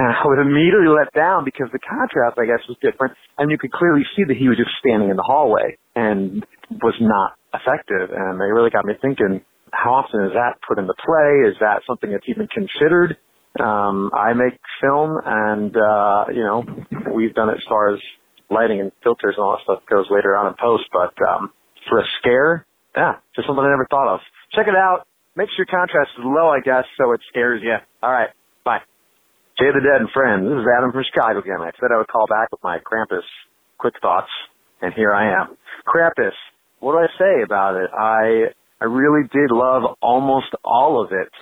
[0.00, 3.12] And I was immediately let down because the contrast, I guess, was different.
[3.36, 6.40] And you could clearly see that he was just standing in the hallway and
[6.80, 8.08] was not effective.
[8.08, 11.48] And it really got me thinking, how often is that put into play?
[11.48, 13.16] Is that something that's even considered?
[13.58, 16.64] Um, I make film and, uh, you know,
[17.14, 18.00] we've done it as far as
[18.50, 21.52] lighting and filters and all that stuff goes later on in post, but, um,
[21.88, 22.66] for a scare,
[22.96, 24.20] yeah, just something I never thought of.
[24.54, 25.06] Check it out.
[25.36, 27.76] Make sure your contrast is low, I guess, so it scares you.
[28.02, 28.30] All right.
[28.64, 28.80] Bye.
[29.58, 30.44] Jay the Dead and friends.
[30.48, 31.60] This is Adam from Chicago again.
[31.60, 33.26] I said I would call back with my Krampus
[33.78, 34.30] quick thoughts,
[34.82, 35.56] and here I am.
[35.86, 36.34] Krampus.
[36.80, 37.90] What do I say about it?
[37.92, 41.32] I, I really did love almost all of it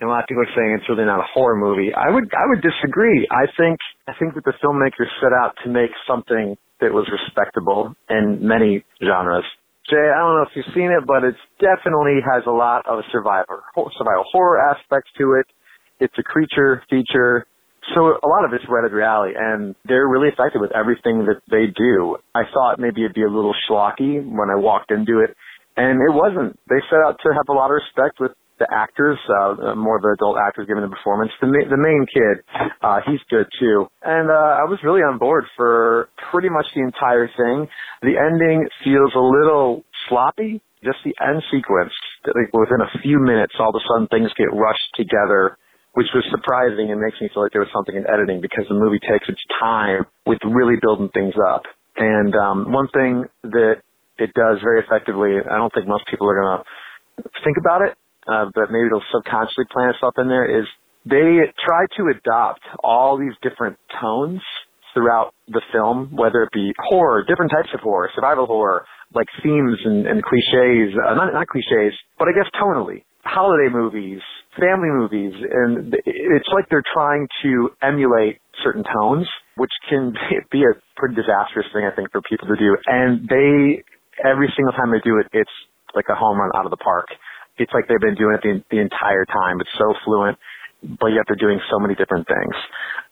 [0.00, 1.90] and a lot of people are saying it's really not a horror movie.
[1.92, 3.26] I would I would disagree.
[3.30, 7.94] I think I think that the filmmakers set out to make something that was respectable
[8.08, 9.44] in many genres.
[9.90, 13.02] Jay, I don't know if you've seen it, but it definitely has a lot of
[13.10, 15.46] survivor survival horror aspects to it.
[15.98, 17.46] It's a creature feature.
[17.94, 21.72] So a lot of it's right alley, and they're really effective with everything that they
[21.72, 22.18] do.
[22.34, 25.34] I thought maybe it'd be a little schlocky when I walked into it,
[25.78, 26.58] and it wasn't.
[26.68, 30.02] They set out to have a lot of respect with the actors, uh, more of
[30.02, 31.30] the adult actors giving the performance.
[31.40, 32.42] The ma- the main kid,
[32.82, 36.82] uh, he's good too, and uh, I was really on board for pretty much the
[36.82, 37.70] entire thing.
[38.02, 40.60] The ending feels a little sloppy.
[40.82, 41.90] Just the end sequence,
[42.26, 45.58] like within a few minutes, all of a sudden things get rushed together
[45.94, 48.74] which was surprising and makes me feel like there was something in editing because the
[48.74, 51.62] movie takes its time with really building things up.
[51.96, 53.82] And um, one thing that
[54.18, 57.96] it does very effectively, I don't think most people are going to think about it,
[58.26, 60.66] uh, but maybe it'll subconsciously plant itself in there, is
[61.06, 64.40] they try to adopt all these different tones
[64.92, 68.84] throughout the film, whether it be horror, different types of horror, survival horror,
[69.14, 73.04] like themes and, and cliches, uh, not, not cliches, but I guess tonally.
[73.24, 74.20] Holiday movies,
[74.58, 79.26] family movies, and it's like they're trying to emulate certain tones,
[79.56, 80.12] which can
[80.50, 82.76] be a pretty disastrous thing, I think, for people to do.
[82.86, 83.82] And they,
[84.24, 85.50] every single time they do it, it's
[85.94, 87.06] like a home run out of the park.
[87.58, 89.60] It's like they've been doing it the, the entire time.
[89.60, 90.38] It's so fluent,
[90.82, 92.54] but yet they're doing so many different things.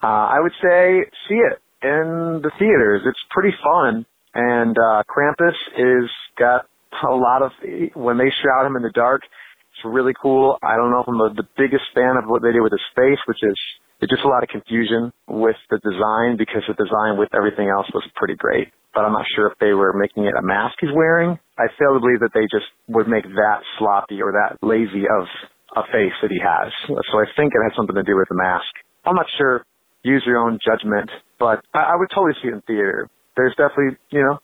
[0.03, 3.03] Uh, I would say see it in the theaters.
[3.05, 4.07] It's pretty fun.
[4.35, 6.67] And, uh, Krampus is got
[7.03, 7.53] a lot of,
[7.95, 10.59] when they shroud him in the dark, it's really cool.
[10.63, 12.87] I don't know if I'm the, the biggest fan of what they did with his
[12.95, 13.57] face, which is
[14.01, 17.87] it's just a lot of confusion with the design because the design with everything else
[17.95, 18.69] was pretty great.
[18.97, 21.39] But I'm not sure if they were making it a mask he's wearing.
[21.59, 25.29] I fail to believe that they just would make that sloppy or that lazy of
[25.77, 26.73] a face that he has.
[26.89, 28.73] So I think it has something to do with the mask.
[29.05, 29.65] I'm not sure.
[30.03, 33.11] Use your own judgment, but I, I would totally see it in theater.
[33.37, 34.39] There's definitely, you know,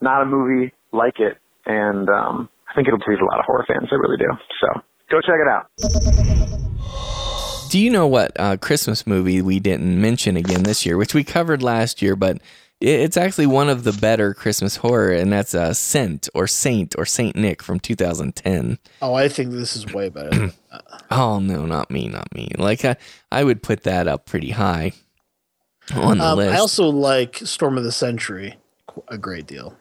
[0.00, 1.36] not a movie like it,
[1.66, 3.88] and um, I think it'll please a lot of horror fans.
[3.92, 4.30] I really do.
[4.60, 4.80] So
[5.10, 5.68] go check it out.
[7.70, 11.24] Do you know what uh, Christmas movie we didn't mention again this year, which we
[11.24, 12.38] covered last year, but
[12.80, 17.04] it's actually one of the better Christmas horror, and that's uh, Sint or Saint or
[17.04, 18.78] Saint Nick from 2010.
[19.02, 20.52] Oh, I think this is way better.
[21.10, 22.50] oh no, not me, not me.
[22.56, 22.96] Like I,
[23.32, 24.92] I would put that up pretty high
[25.94, 26.54] on the um, list.
[26.54, 28.56] I also like Storm of the Century
[29.08, 29.76] a great deal.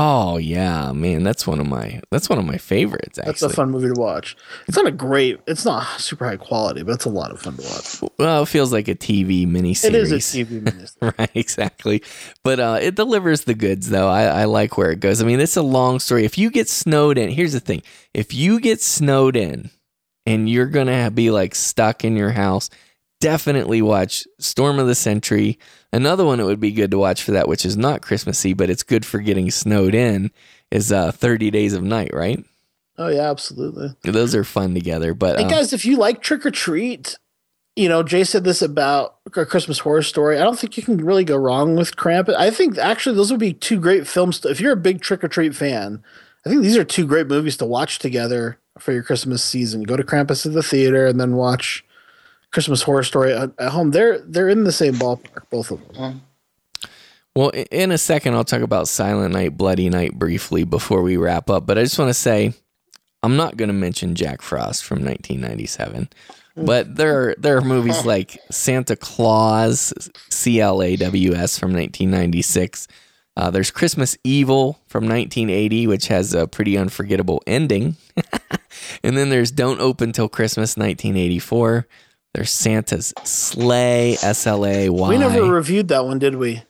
[0.00, 3.18] Oh yeah, man, that's one of my that's one of my favorites.
[3.18, 4.36] Actually, That's a fun movie to watch.
[4.68, 7.56] It's not a great, it's not super high quality, but it's a lot of fun
[7.56, 8.12] to watch.
[8.16, 9.84] Well, it feels like a TV miniseries.
[9.86, 11.18] It is a TV miniseries.
[11.18, 12.04] right, exactly.
[12.44, 14.08] But uh, it delivers the goods, though.
[14.08, 15.20] I, I like where it goes.
[15.20, 16.24] I mean, it's a long story.
[16.24, 17.82] If you get snowed in, here's the thing:
[18.14, 19.70] if you get snowed in,
[20.26, 22.70] and you're gonna be like stuck in your house,
[23.20, 25.58] definitely watch Storm of the Century.
[25.92, 28.70] Another one that would be good to watch for that, which is not Christmassy, but
[28.70, 30.30] it's good for getting snowed in,
[30.70, 32.44] is uh, 30 Days of Night, right?
[32.98, 33.94] Oh yeah, absolutely.
[34.02, 35.14] Those are fun together.
[35.14, 37.16] But Hey uh, guys, if you like Trick 'r Treat,
[37.76, 40.36] you know Jay said this about a Christmas Horror Story.
[40.36, 42.34] I don't think you can really go wrong with Krampus.
[42.34, 44.40] I think actually those would be two great films.
[44.40, 46.02] To, if you're a big Trick 'r Treat fan,
[46.44, 49.84] I think these are two great movies to watch together for your Christmas season.
[49.84, 51.84] Go to Krampus at the theater and then watch
[52.52, 53.90] Christmas Horror Story at, at home.
[53.90, 56.22] They're they're in the same ballpark, both of them.
[57.34, 61.48] Well, in a second, I'll talk about Silent Night, Bloody Night briefly before we wrap
[61.48, 61.66] up.
[61.66, 62.52] But I just want to say,
[63.22, 66.08] I'm not going to mention Jack Frost from 1997.
[66.56, 69.92] But there are there are movies like Santa Claus,
[70.30, 72.88] CLAWS from 1996.
[73.36, 77.96] Uh, there's Christmas Evil from 1980, which has a pretty unforgettable ending.
[79.04, 81.86] and then there's Don't Open Till Christmas 1984.
[82.38, 85.08] There's Santa's Slay, S L A Y.
[85.08, 86.62] We never reviewed that one, did we?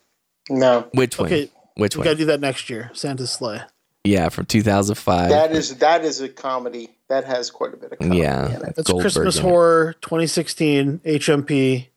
[0.49, 0.87] No.
[0.95, 1.27] Which one?
[1.27, 2.05] Okay, Which we one?
[2.05, 2.89] got to do that next year.
[2.95, 3.61] Santa's Slay.
[4.03, 5.29] Yeah, from 2005.
[5.29, 6.89] That is that is a comedy.
[7.07, 8.17] That has quite a bit of comedy.
[8.17, 8.75] yeah, in it.
[8.77, 9.41] That's Goldberg Christmas it.
[9.43, 11.87] horror 2016 HMP.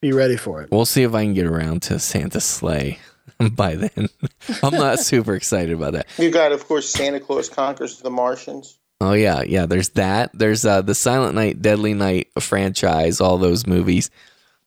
[0.00, 0.70] Be ready for it.
[0.70, 3.00] We'll see if I can get around to Santa's Slay
[3.52, 4.08] by then.
[4.62, 6.06] I'm not super excited about that.
[6.16, 8.77] You got, of course, Santa Claus conquers the Martians.
[9.00, 9.66] Oh yeah, yeah.
[9.66, 10.30] There's that.
[10.34, 13.20] There's uh, the Silent Night, Deadly Night franchise.
[13.20, 14.10] All those movies.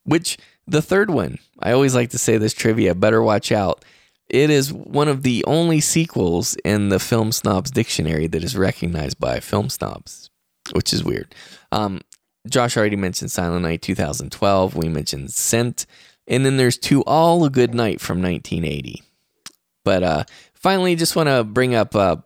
[0.04, 2.96] Which the third one, I always like to say this trivia.
[2.96, 3.84] Better watch out.
[4.30, 9.20] It is one of the only sequels in the Film Snobs Dictionary that is recognized
[9.20, 10.30] by film snobs,
[10.72, 11.36] which is weird.
[11.74, 12.00] Um,
[12.50, 14.76] Josh already mentioned Silent Night 2012.
[14.76, 15.86] We mentioned Sint,
[16.28, 19.04] and then there's To All a Good Night from 1980.
[19.84, 22.18] But uh, finally, just want to bring up uh,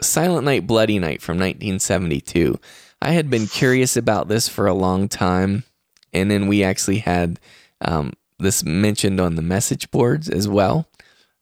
[0.00, 2.58] Silent Night, Bloody Night from 1972.
[3.00, 5.64] I had been curious about this for a long time,
[6.12, 7.38] and then we actually had
[7.80, 10.86] um, this mentioned on the message boards as well.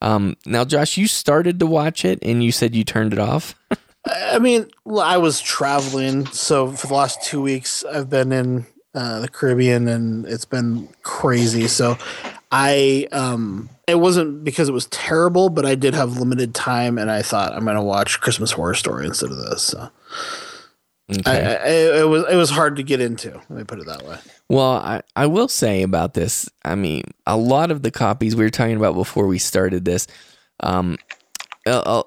[0.00, 3.54] Um, now, Josh, you started to watch it, and you said you turned it off.
[4.06, 4.68] I mean,
[5.00, 9.86] I was traveling, so for the last two weeks, I've been in uh, the Caribbean,
[9.86, 11.68] and it's been crazy.
[11.68, 11.96] So,
[12.50, 17.10] I um, it wasn't because it was terrible, but I did have limited time, and
[17.10, 19.62] I thought I'm going to watch Christmas Horror Story instead of this.
[19.62, 19.90] So.
[21.10, 21.30] Okay.
[21.30, 23.32] I, I, it was it was hard to get into.
[23.32, 24.16] Let me put it that way.
[24.48, 28.44] Well, I, I will say about this, I mean, a lot of the copies we
[28.44, 30.06] were talking about before we started this,
[30.60, 30.96] um,
[31.66, 32.02] uh, uh,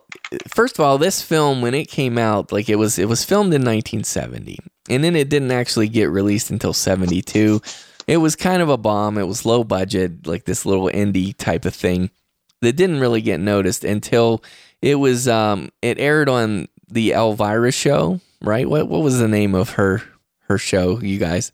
[0.54, 3.54] first of all, this film when it came out, like it was it was filmed
[3.54, 4.60] in 1970,
[4.90, 7.62] and then it didn't actually get released until 72.
[8.08, 9.18] It was kind of a bomb.
[9.18, 12.12] It was low budget, like this little indie type of thing
[12.62, 14.44] that didn't really get noticed until
[14.82, 18.70] it was um, it aired on the Elvira show, right?
[18.70, 20.04] What what was the name of her
[20.48, 21.52] her show, you guys?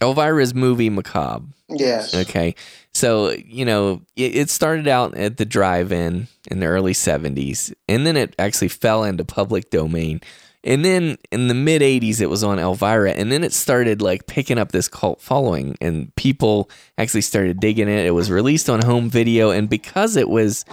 [0.00, 1.46] Elvira's movie Macabre.
[1.68, 2.14] Yes.
[2.14, 2.54] Okay.
[2.92, 7.74] So, you know, it, it started out at the drive in in the early 70s,
[7.88, 10.20] and then it actually fell into public domain.
[10.66, 14.26] And then in the mid 80s, it was on Elvira, and then it started like
[14.26, 16.68] picking up this cult following, and people
[16.98, 18.04] actually started digging it.
[18.04, 20.64] It was released on home video, and because it was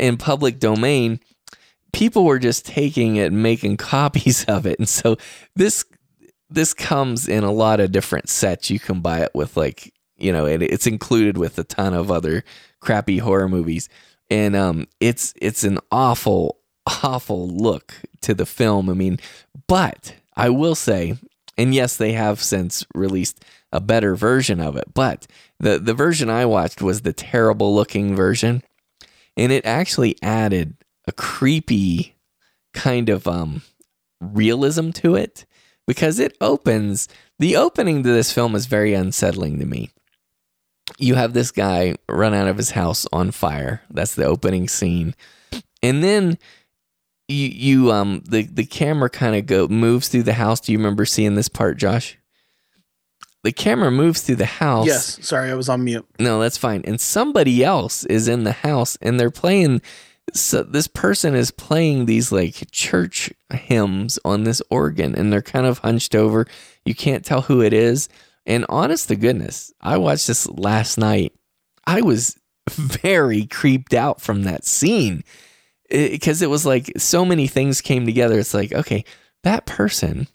[0.00, 1.20] in public domain,
[1.92, 4.80] people were just taking it and making copies of it.
[4.80, 5.16] And so
[5.54, 5.84] this
[6.50, 8.68] this comes in a lot of different sets.
[8.68, 12.10] You can buy it with like you know it, it's included with a ton of
[12.10, 12.42] other
[12.80, 13.88] crappy horror movies,
[14.28, 16.58] and um, it's it's an awful
[17.04, 17.94] awful look
[18.26, 18.90] to the film.
[18.90, 19.18] I mean,
[19.66, 21.16] but I will say,
[21.56, 25.26] and yes, they have since released a better version of it, but
[25.58, 28.62] the the version I watched was the terrible looking version,
[29.36, 30.74] and it actually added
[31.06, 32.14] a creepy
[32.74, 33.62] kind of um
[34.20, 35.46] realism to it
[35.86, 37.08] because it opens
[37.38, 39.90] the opening to this film is very unsettling to me.
[40.98, 43.82] You have this guy run out of his house on fire.
[43.90, 45.14] That's the opening scene.
[45.82, 46.38] And then
[47.28, 50.60] you you um the the camera kind of go moves through the house.
[50.60, 52.18] Do you remember seeing this part, Josh?
[53.42, 54.86] The camera moves through the house.
[54.86, 55.24] Yes.
[55.24, 56.04] Sorry, I was on mute.
[56.18, 56.82] No, that's fine.
[56.84, 59.82] And somebody else is in the house and they're playing
[60.34, 65.66] so this person is playing these like church hymns on this organ and they're kind
[65.66, 66.46] of hunched over.
[66.84, 68.08] You can't tell who it is.
[68.44, 71.32] And honest to goodness, I watched this last night.
[71.86, 72.36] I was
[72.70, 75.22] very creeped out from that scene
[75.88, 78.38] because it, it was like so many things came together.
[78.38, 79.04] It's like, okay,
[79.44, 80.28] that person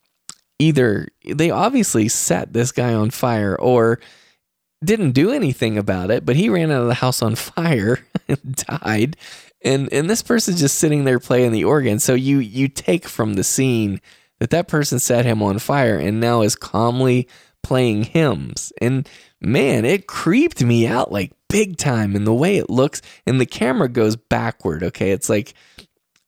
[0.59, 3.99] either they obviously set this guy on fire or
[4.83, 8.55] didn't do anything about it, but he ran out of the house on fire and
[8.55, 9.17] died.
[9.63, 11.99] And and this person's just sitting there playing the organ.
[11.99, 14.01] So you you take from the scene
[14.39, 17.27] that that person set him on fire and now is calmly
[17.61, 18.73] playing hymns.
[18.81, 19.07] And
[19.41, 23.45] man it creeped me out like big time and the way it looks and the
[23.45, 25.11] camera goes backward okay?
[25.11, 25.53] It's like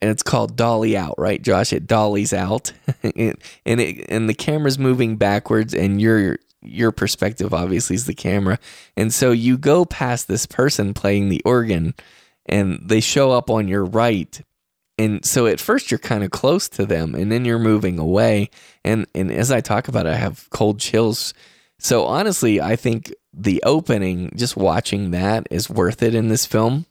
[0.01, 1.71] and it's called dolly out right josh?
[1.71, 2.73] It dollies out
[3.03, 8.57] and it and the camera's moving backwards and your your perspective obviously is the camera.
[8.95, 11.93] And so you go past this person playing the organ
[12.45, 14.41] and they show up on your right
[14.97, 18.49] and so at first you're kind of close to them and then you're moving away.
[18.83, 21.33] And and as i talk about it i have cold chills
[21.83, 26.85] so honestly i think the opening just watching that is worth it in this film.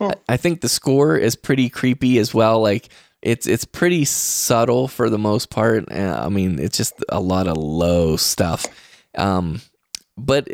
[0.00, 2.88] I, I think the score is pretty creepy as well like
[3.22, 5.90] it's it's pretty subtle for the most part.
[5.90, 8.66] I mean it's just a lot of low stuff.
[9.16, 9.60] Um
[10.18, 10.48] but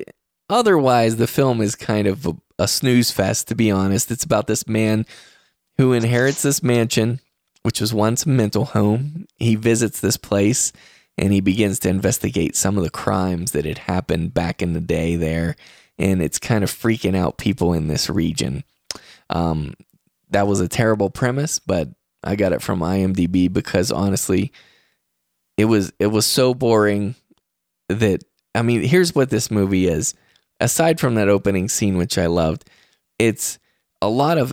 [0.49, 4.11] otherwise the film is kind of a, a snooze fest to be honest.
[4.11, 5.07] It's about this man
[5.77, 7.21] who inherits this mansion
[7.63, 9.27] which was once a mental home.
[9.37, 10.73] He visits this place
[11.19, 14.81] and he begins to investigate some of the crimes that had happened back in the
[14.81, 15.57] day there
[15.99, 18.63] and it's kind of freaking out people in this region.
[19.29, 19.75] Um,
[20.31, 21.89] that was a terrible premise but
[22.23, 24.53] i got it from imdb because honestly
[25.57, 27.15] it was it was so boring
[27.89, 28.23] that
[28.55, 30.15] i mean here's what this movie is.
[30.61, 32.69] Aside from that opening scene, which I loved,
[33.19, 33.61] it's
[34.03, 34.53] a lot of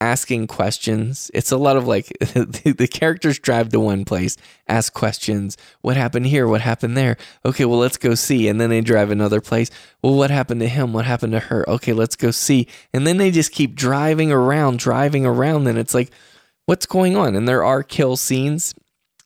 [0.00, 1.30] asking questions.
[1.32, 4.36] It's a lot of like the, characters drive to one place,
[4.68, 5.56] ask questions.
[5.80, 6.46] What happened here?
[6.46, 7.16] What happened there?
[7.44, 8.48] Okay, well, let's go see.
[8.48, 9.70] And then they drive another place.
[10.02, 10.92] Well, what happened to him?
[10.92, 11.68] What happened to her?
[11.68, 12.68] Okay, let's go see.
[12.92, 15.66] And then they just keep driving around, driving around.
[15.66, 16.10] And it's like,
[16.66, 17.34] what's going on?
[17.36, 18.74] And there are kill scenes.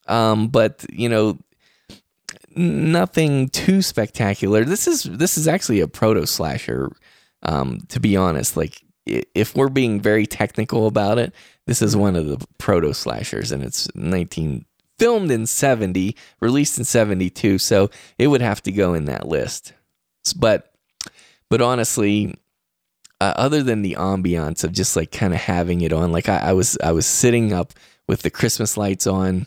[0.07, 1.39] Um, but you know,
[2.57, 4.65] nothing too spectacular.
[4.65, 6.91] This is this is actually a proto slasher.
[7.43, 8.83] Um, to be honest, like
[9.35, 11.35] if we're being very technical about it,
[11.67, 14.65] this is one of the proto slashers, and it's 19
[14.99, 19.73] filmed in 70, released in 72, so it would have to go in that list.
[20.37, 20.73] But
[21.51, 22.35] but honestly,
[23.20, 26.39] uh, other than the ambiance of just like kind of having it on, like I,
[26.39, 27.73] I was I was sitting up
[28.07, 29.47] with the Christmas lights on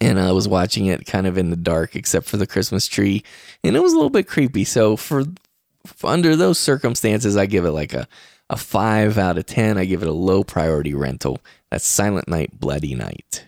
[0.00, 3.22] and I was watching it kind of in the dark, except for the Christmas tree,
[3.64, 4.64] and it was a little bit creepy.
[4.64, 5.24] So for,
[5.86, 8.06] for under those circumstances, I give it like a
[8.48, 9.78] a five out of ten.
[9.78, 11.40] I give it a low priority rental.
[11.70, 13.44] That's Silent Night, Bloody Night.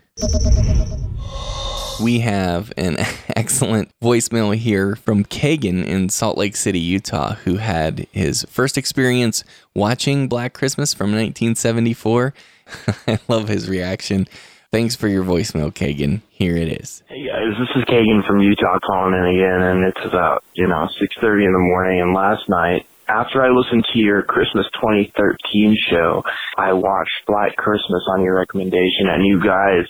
[2.02, 2.97] we have an
[3.36, 9.44] excellent voicemail here from Kagan in Salt Lake City, Utah, who had his first experience
[9.75, 12.35] watching Black Christmas from 1974.
[13.07, 14.27] I love his reaction.
[14.70, 16.20] Thanks for your voicemail, Kagan.
[16.28, 17.02] Here it is.
[17.09, 20.89] Hey guys, this is Kagan from Utah calling in again, and it's about you know
[21.01, 22.01] 6:30 in the morning.
[22.02, 26.23] And last night, after I listened to your Christmas 2013 show,
[26.57, 29.87] I watched Black Christmas on your recommendation, and you guys,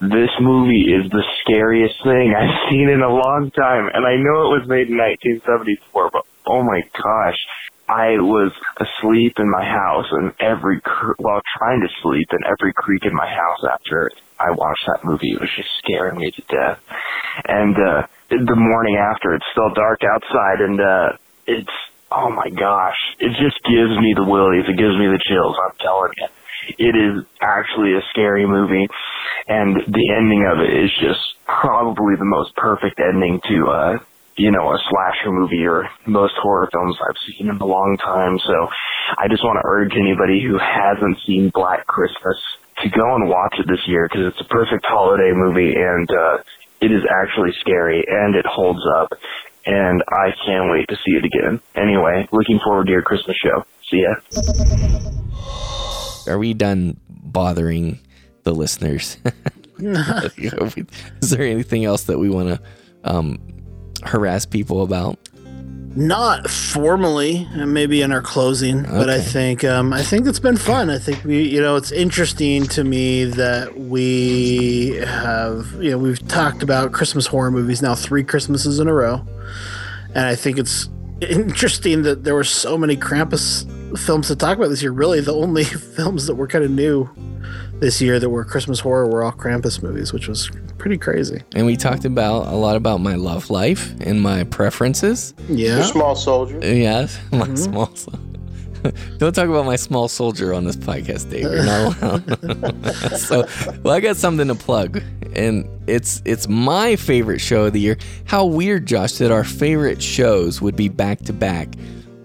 [0.00, 3.88] this movie is the scariest thing I've seen in a long time.
[3.94, 7.38] And I know it was made in 1974, but oh my gosh.
[7.88, 12.74] I was asleep in my house and every, cr- while trying to sleep and every
[12.74, 16.42] creak in my house after I watched that movie it was just scaring me to
[16.42, 16.80] death.
[17.46, 21.12] And, uh, the morning after it's still dark outside and, uh,
[21.46, 21.72] it's,
[22.10, 24.64] oh my gosh, it just gives me the willies.
[24.68, 25.56] It gives me the chills.
[25.56, 26.26] I'm telling you.
[26.78, 28.86] It is actually a scary movie
[29.46, 33.98] and the ending of it is just probably the most perfect ending to, uh,
[34.36, 38.38] you know, a slasher movie or most horror films I've seen in a long time.
[38.38, 38.68] So
[39.16, 42.36] I just want to urge anybody who hasn't seen Black Christmas
[42.82, 46.38] to go and watch it this year because it's a perfect holiday movie and, uh,
[46.80, 49.10] it is actually scary and it holds up
[49.68, 51.60] and I can't wait to see it again.
[51.74, 53.66] Anyway, looking forward to your Christmas show.
[53.90, 54.14] See ya.
[56.26, 57.98] Are we done bothering
[58.44, 59.18] the listeners?
[59.78, 62.60] Is there anything else that we want to
[63.04, 63.38] um,
[64.02, 65.18] harass people about?
[65.98, 70.90] Not formally, maybe in our closing, but I think um, I think it's been fun.
[70.90, 76.24] I think we, you know, it's interesting to me that we have, you know, we've
[76.28, 79.26] talked about Christmas horror movies now three Christmases in a row,
[80.14, 80.88] and I think it's
[81.20, 83.66] interesting that there were so many Krampus
[83.98, 84.92] films to talk about this year.
[84.92, 85.64] Really, the only
[85.96, 87.10] films that were kind of new
[87.80, 91.42] this year that were Christmas horror were all Krampus movies, which was pretty crazy.
[91.54, 95.34] And we talked about a lot about my love life and my preferences.
[95.48, 95.76] Yeah.
[95.76, 96.58] Your small soldier.
[96.62, 97.56] Yes, my mm-hmm.
[97.56, 98.22] small soldier.
[99.18, 101.42] Don't talk about my small soldier on this podcast, Dave.
[101.42, 103.18] You're not allowed.
[103.18, 103.46] so,
[103.82, 105.02] well, I got something to plug,
[105.34, 107.98] and it's it's my favorite show of the year.
[108.24, 111.74] How weird, Josh, that our favorite shows would be back to back.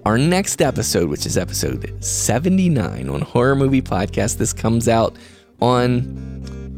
[0.06, 5.16] Our next episode, which is episode 79 on Horror Movie Podcast, this comes out
[5.64, 6.24] on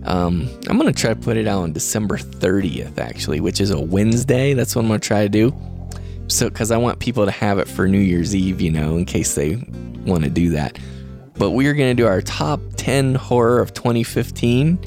[0.05, 3.79] um, I'm gonna try to put it out on December 30th, actually, which is a
[3.79, 4.53] Wednesday.
[4.53, 5.55] That's what I'm gonna try to do.
[6.27, 9.05] So, because I want people to have it for New Year's Eve, you know, in
[9.05, 9.55] case they
[10.05, 10.77] want to do that.
[11.37, 14.79] But we are gonna do our top 10 horror of 2015.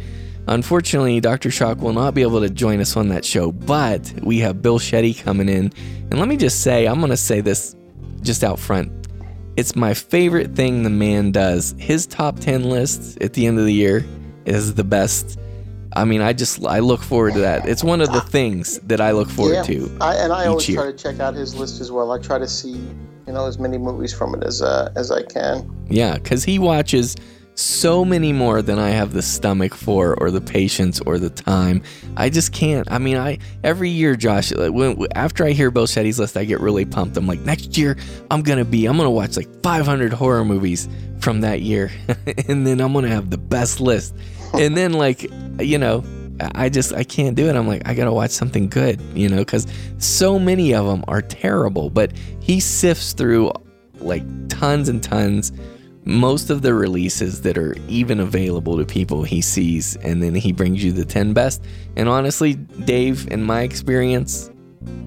[0.46, 1.50] Unfortunately, Dr.
[1.50, 4.78] Shock will not be able to join us on that show, but we have Bill
[4.78, 5.72] Shetty coming in.
[6.10, 7.74] And let me just say, I'm gonna say this
[8.22, 8.97] just out front.
[9.58, 11.74] It's my favorite thing the man does.
[11.78, 14.06] His top 10 list at the end of the year
[14.44, 15.36] is the best.
[15.96, 17.68] I mean, I just I look forward to that.
[17.68, 19.98] It's one of the things that I look forward yeah, to.
[20.00, 20.80] I, and I always year.
[20.80, 22.12] try to check out his list as well.
[22.12, 22.74] I try to see,
[23.26, 25.68] you know, as many movies from it as uh, as I can.
[25.90, 27.16] Yeah, because he watches
[27.58, 31.82] so many more than I have the stomach for, or the patience, or the time.
[32.16, 32.90] I just can't.
[32.90, 36.60] I mean, I every year, Josh, when after I hear Bill Shetty's list, I get
[36.60, 37.16] really pumped.
[37.16, 37.96] I'm like, next year,
[38.30, 40.88] I'm gonna be, I'm gonna watch like 500 horror movies
[41.18, 41.90] from that year,
[42.48, 44.14] and then I'm gonna have the best list.
[44.54, 45.30] And then, like,
[45.60, 46.04] you know,
[46.54, 47.56] I just I can't do it.
[47.56, 49.66] I'm like, I gotta watch something good, you know, because
[49.98, 51.90] so many of them are terrible.
[51.90, 53.52] But he sifts through
[54.00, 55.50] like tons and tons
[56.08, 60.52] most of the releases that are even available to people he sees and then he
[60.52, 61.62] brings you the 10 best
[61.96, 64.50] and honestly dave in my experience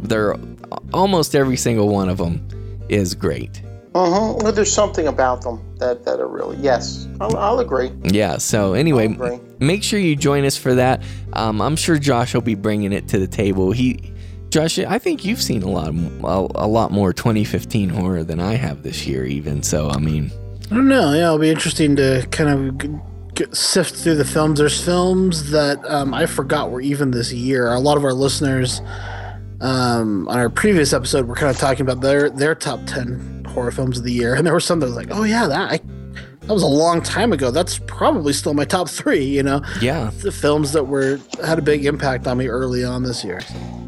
[0.03, 0.35] they're
[0.93, 2.47] almost every single one of them
[2.88, 3.63] is great
[3.93, 4.41] Mm-hmm.
[4.41, 7.09] Well, there's something about them that that are really yes.
[7.19, 7.91] I'll, I'll agree.
[8.03, 9.41] yeah so anyway agree.
[9.59, 13.09] make sure you join us for that um, i'm sure josh will be bringing it
[13.09, 14.13] to the table he
[14.47, 18.53] josh i think you've seen a lot a, a lot more 2015 horror than i
[18.53, 20.31] have this year even so i mean
[20.72, 21.11] I don't know.
[21.11, 24.58] Yeah, it'll be interesting to kind of g- g- sift through the films.
[24.58, 27.74] There's films that um, I forgot were even this year.
[27.74, 28.80] A lot of our listeners
[29.59, 33.72] um, on our previous episode were kind of talking about their their top ten horror
[33.72, 35.80] films of the year, and there were some that was like, oh yeah, that I,
[36.51, 37.49] that was a long time ago.
[37.49, 39.23] That's probably still my top three.
[39.23, 43.03] You know, yeah the films that were had a big impact on me early on
[43.03, 43.39] this year.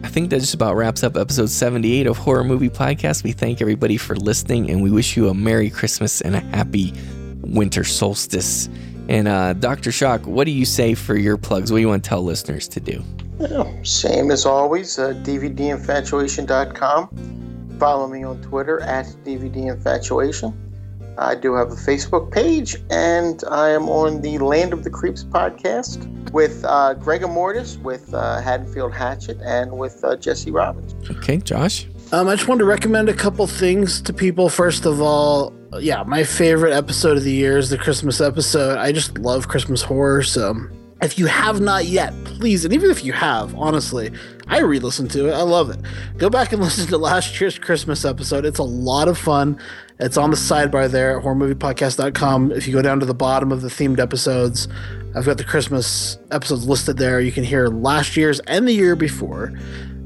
[0.02, 3.26] I think that just about wraps up episode 78 of Horror Movie Podcast.
[3.26, 6.94] We thank everybody for listening and we wish you a Merry Christmas and a happy
[7.42, 8.70] winter solstice.
[9.10, 9.92] And uh, Dr.
[9.92, 11.70] Shock, what do you say for your plugs?
[11.70, 13.04] What do you want to tell listeners to do?
[13.42, 14.98] Yeah, same as always.
[14.98, 17.78] Uh, DVDinfatuation.com.
[17.78, 20.73] Follow me on Twitter at DVDinfatuation.
[21.18, 25.24] I do have a Facebook page, and I am on the Land of the Creeps
[25.24, 30.96] podcast with uh, Gregor Mortis, with uh, Haddonfield Hatchet, and with uh, Jesse Robbins.
[31.10, 31.88] Okay, Josh.
[32.12, 34.50] Um, I just wanted to recommend a couple things to people.
[34.50, 38.78] First of all, yeah, my favorite episode of the year is the Christmas episode.
[38.78, 40.56] I just love Christmas horror, so
[41.04, 44.12] if you have not yet, please, and even if you have, honestly,
[44.48, 45.34] I re listen to it.
[45.34, 45.80] I love it.
[46.18, 48.46] Go back and listen to last year's Christmas episode.
[48.46, 49.60] It's a lot of fun.
[50.00, 52.52] It's on the sidebar there at horrormoviepodcast.com.
[52.52, 54.68] If you go down to the bottom of the themed episodes,
[55.16, 57.22] I've got the Christmas episodes listed there.
[57.22, 59.54] You can hear last year's and the year before.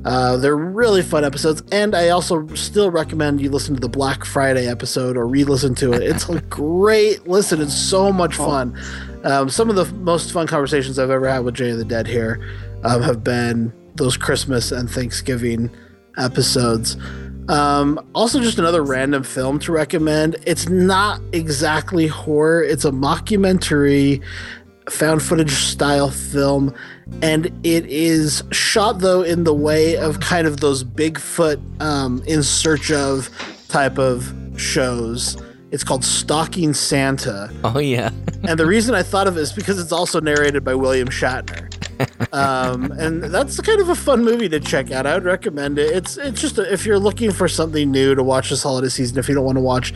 [0.06, 4.24] Uh, they're really fun episodes, and I also still recommend you listen to the Black
[4.24, 6.02] Friday episode or re-listen to it.
[6.02, 8.78] It's a great listen; it's so much fun.
[9.24, 12.08] Um, some of the most fun conversations I've ever had with Jay of the Dead
[12.08, 12.40] here
[12.84, 15.70] um, have been those Christmas and Thanksgiving
[16.18, 16.96] episodes.
[17.50, 20.36] Um, also, just another random film to recommend.
[20.46, 24.22] It's not exactly horror; it's a mockumentary,
[24.90, 26.74] found footage style film,
[27.22, 32.44] and it is shot though in the way of kind of those Bigfoot um, in
[32.44, 33.30] search of
[33.70, 35.42] type of shows.
[35.72, 37.52] It's called Stalking Santa.
[37.64, 38.10] Oh yeah.
[38.44, 41.77] and the reason I thought of it is because it's also narrated by William Shatner.
[42.32, 45.06] Um, and that's kind of a fun movie to check out.
[45.06, 45.96] I would recommend it.
[45.96, 49.18] It's it's just a, if you're looking for something new to watch this holiday season,
[49.18, 49.94] if you don't want to watch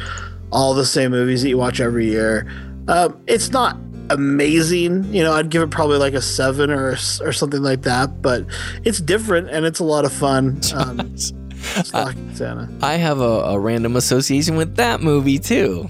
[0.51, 2.51] all the same movies that you watch every year,
[2.87, 3.77] um, it's not
[4.09, 5.13] amazing.
[5.13, 8.21] You know, I'd give it probably like a seven or or something like that.
[8.21, 8.45] But
[8.83, 10.59] it's different and it's a lot of fun.
[10.75, 11.15] Um,
[11.61, 12.67] Santa.
[12.81, 15.89] I have a, a random association with that movie too.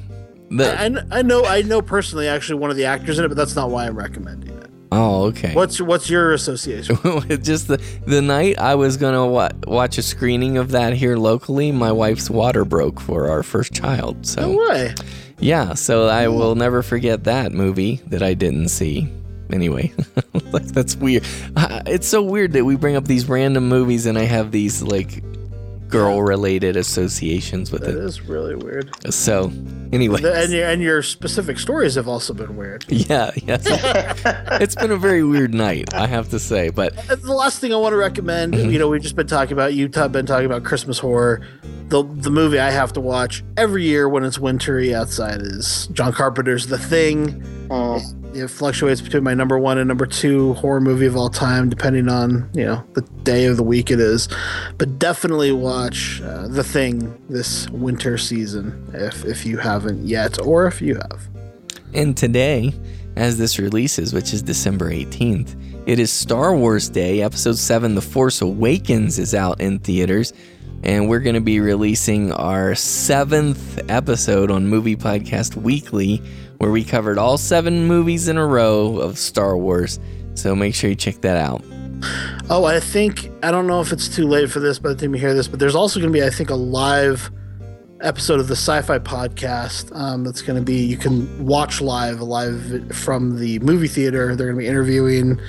[0.59, 3.55] I, I- know I know personally actually one of the actors in it, but that's
[3.55, 4.50] not why I'm recommending it.
[4.91, 5.53] Oh, okay.
[5.53, 6.97] What's what's your association?
[7.43, 11.71] just the the night I was gonna wa- watch a screening of that here locally,
[11.71, 14.25] my wife's water broke for our first child.
[14.25, 14.93] So No way.
[15.39, 19.07] yeah, so I will never forget that movie that I didn't see.
[19.51, 19.93] Anyway,
[20.51, 21.25] like that's weird.
[21.57, 24.81] Uh, It's so weird that we bring up these random movies and I have these
[24.81, 25.21] like
[25.91, 28.03] girl related associations with That it.
[28.03, 28.89] is really weird.
[29.13, 29.51] So
[29.91, 32.85] anyway, and your and your specific stories have also been weird.
[32.89, 33.63] yeah, yes,
[34.61, 36.69] it's been a very weird night, I have to say.
[36.69, 38.69] But the last thing I want to recommend, Mm-hmm.
[38.71, 41.41] you know, we've just been talking about Utah, been talking about Christmas horror.
[41.89, 46.13] The the movie I have to watch every year when it's wintry outside is John
[46.13, 47.43] Carpenter's The Thing.
[48.33, 52.07] It fluctuates between my number one and number two horror movie of all time, depending
[52.09, 54.29] on you know the day of the week it is.
[54.77, 60.67] But definitely watch uh, The Thing this winter season if if you haven't yet, or
[60.67, 61.27] if you have.
[61.93, 62.73] And today,
[63.15, 67.21] as this releases, which is December 18th, it is Star Wars Day.
[67.21, 70.31] Episode 7, The Force Awakens, is out in theaters.
[70.83, 76.21] And we're going to be releasing our seventh episode on Movie Podcast Weekly,
[76.61, 79.99] where we covered all seven movies in a row of Star Wars.
[80.35, 81.63] So make sure you check that out.
[82.51, 85.15] Oh, I think I don't know if it's too late for this by the time
[85.15, 87.31] you hear this, but there's also going to be, I think, a live
[88.01, 89.95] episode of the Sci-Fi Podcast.
[89.95, 94.35] Um, that's going to be you can watch live, live from the movie theater.
[94.35, 95.41] They're going to be interviewing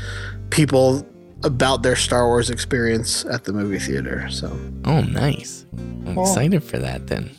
[0.49, 1.07] people
[1.44, 4.31] about their Star Wars experience at the movie theater.
[4.31, 4.49] So,
[4.86, 5.66] Oh, nice.
[6.07, 7.31] I'm excited for that then.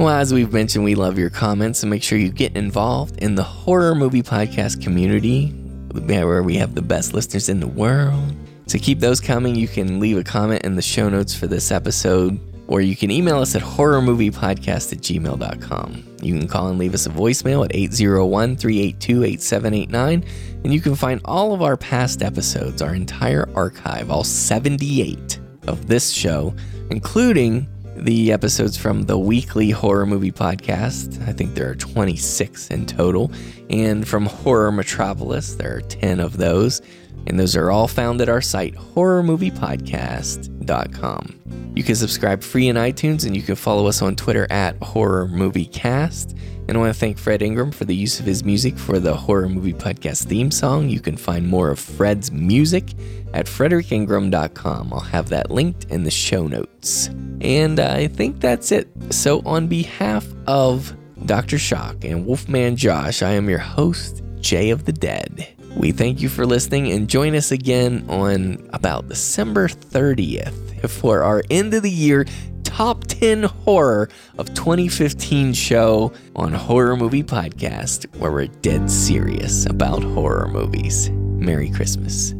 [0.00, 3.34] Well, as we've mentioned, we love your comments and make sure you get involved in
[3.34, 5.48] the horror movie podcast community
[5.92, 8.34] where we have the best listeners in the world.
[8.66, 9.56] So keep those coming.
[9.56, 13.10] You can leave a comment in the show notes for this episode, or you can
[13.10, 16.16] email us at horrormoviepodcast at gmail.com.
[16.22, 20.24] You can call and leave us a voicemail at 801 382 8789,
[20.64, 25.88] and you can find all of our past episodes, our entire archive, all 78 of
[25.88, 26.54] this show,
[26.90, 27.68] including
[28.00, 31.20] the episodes from the weekly horror movie podcast.
[31.28, 33.30] I think there are 26 in total.
[33.68, 36.80] And from Horror Metropolis, there are 10 of those.
[37.26, 41.40] And those are all found at our site, horrormoviepodcast.com.
[41.74, 45.28] You can subscribe free in iTunes and you can follow us on Twitter at Horror
[45.28, 46.36] Movie Cast.
[46.68, 49.14] And I want to thank Fred Ingram for the use of his music for the
[49.14, 50.88] Horror Movie Podcast theme song.
[50.88, 52.90] You can find more of Fred's music
[53.34, 54.92] at fredericingram.com.
[54.92, 57.08] I'll have that linked in the show notes.
[57.40, 58.88] And I think that's it.
[59.10, 60.94] So, on behalf of
[61.26, 61.58] Dr.
[61.58, 65.48] Shock and Wolfman Josh, I am your host, Jay of the Dead.
[65.80, 71.42] We thank you for listening and join us again on about December 30th for our
[71.48, 72.26] end of the year
[72.64, 80.02] top 10 horror of 2015 show on Horror Movie Podcast, where we're dead serious about
[80.02, 81.08] horror movies.
[81.08, 82.32] Merry Christmas.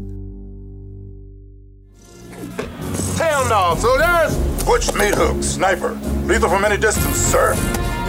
[3.17, 4.37] Hell no, soldiers!
[4.67, 5.95] Butch meat hook, sniper.
[6.25, 7.55] Lethal from any distance, sir.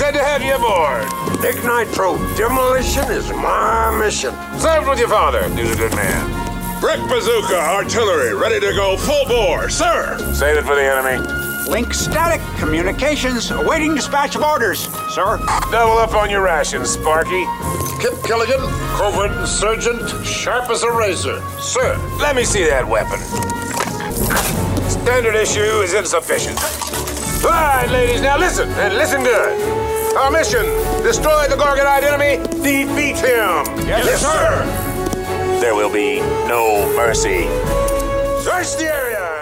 [0.01, 1.03] Good to have you aboard.
[1.43, 4.33] Nick Nitro, demolition is my mission.
[4.59, 5.47] Served with your father.
[5.49, 6.81] He's a good man.
[6.81, 10.17] Brick bazooka, artillery, ready to go full bore, sir.
[10.33, 11.23] Save it for the enemy.
[11.69, 12.41] Link static.
[12.57, 15.37] Communications awaiting dispatch of orders, sir.
[15.69, 17.45] Double up on your rations, Sparky.
[18.01, 21.39] Kip Killigan, covert insurgent, sharp as a razor.
[21.59, 23.19] Sir, let me see that weapon.
[24.89, 26.59] Standard issue is insufficient.
[27.43, 30.15] All right, ladies, now listen, and listen good.
[30.15, 30.63] Our mission,
[31.01, 33.65] destroy the Gorgonite enemy, defeat him.
[33.87, 35.59] Yes, yes sir.
[35.59, 37.47] There will be no mercy.
[38.43, 39.40] Search the area.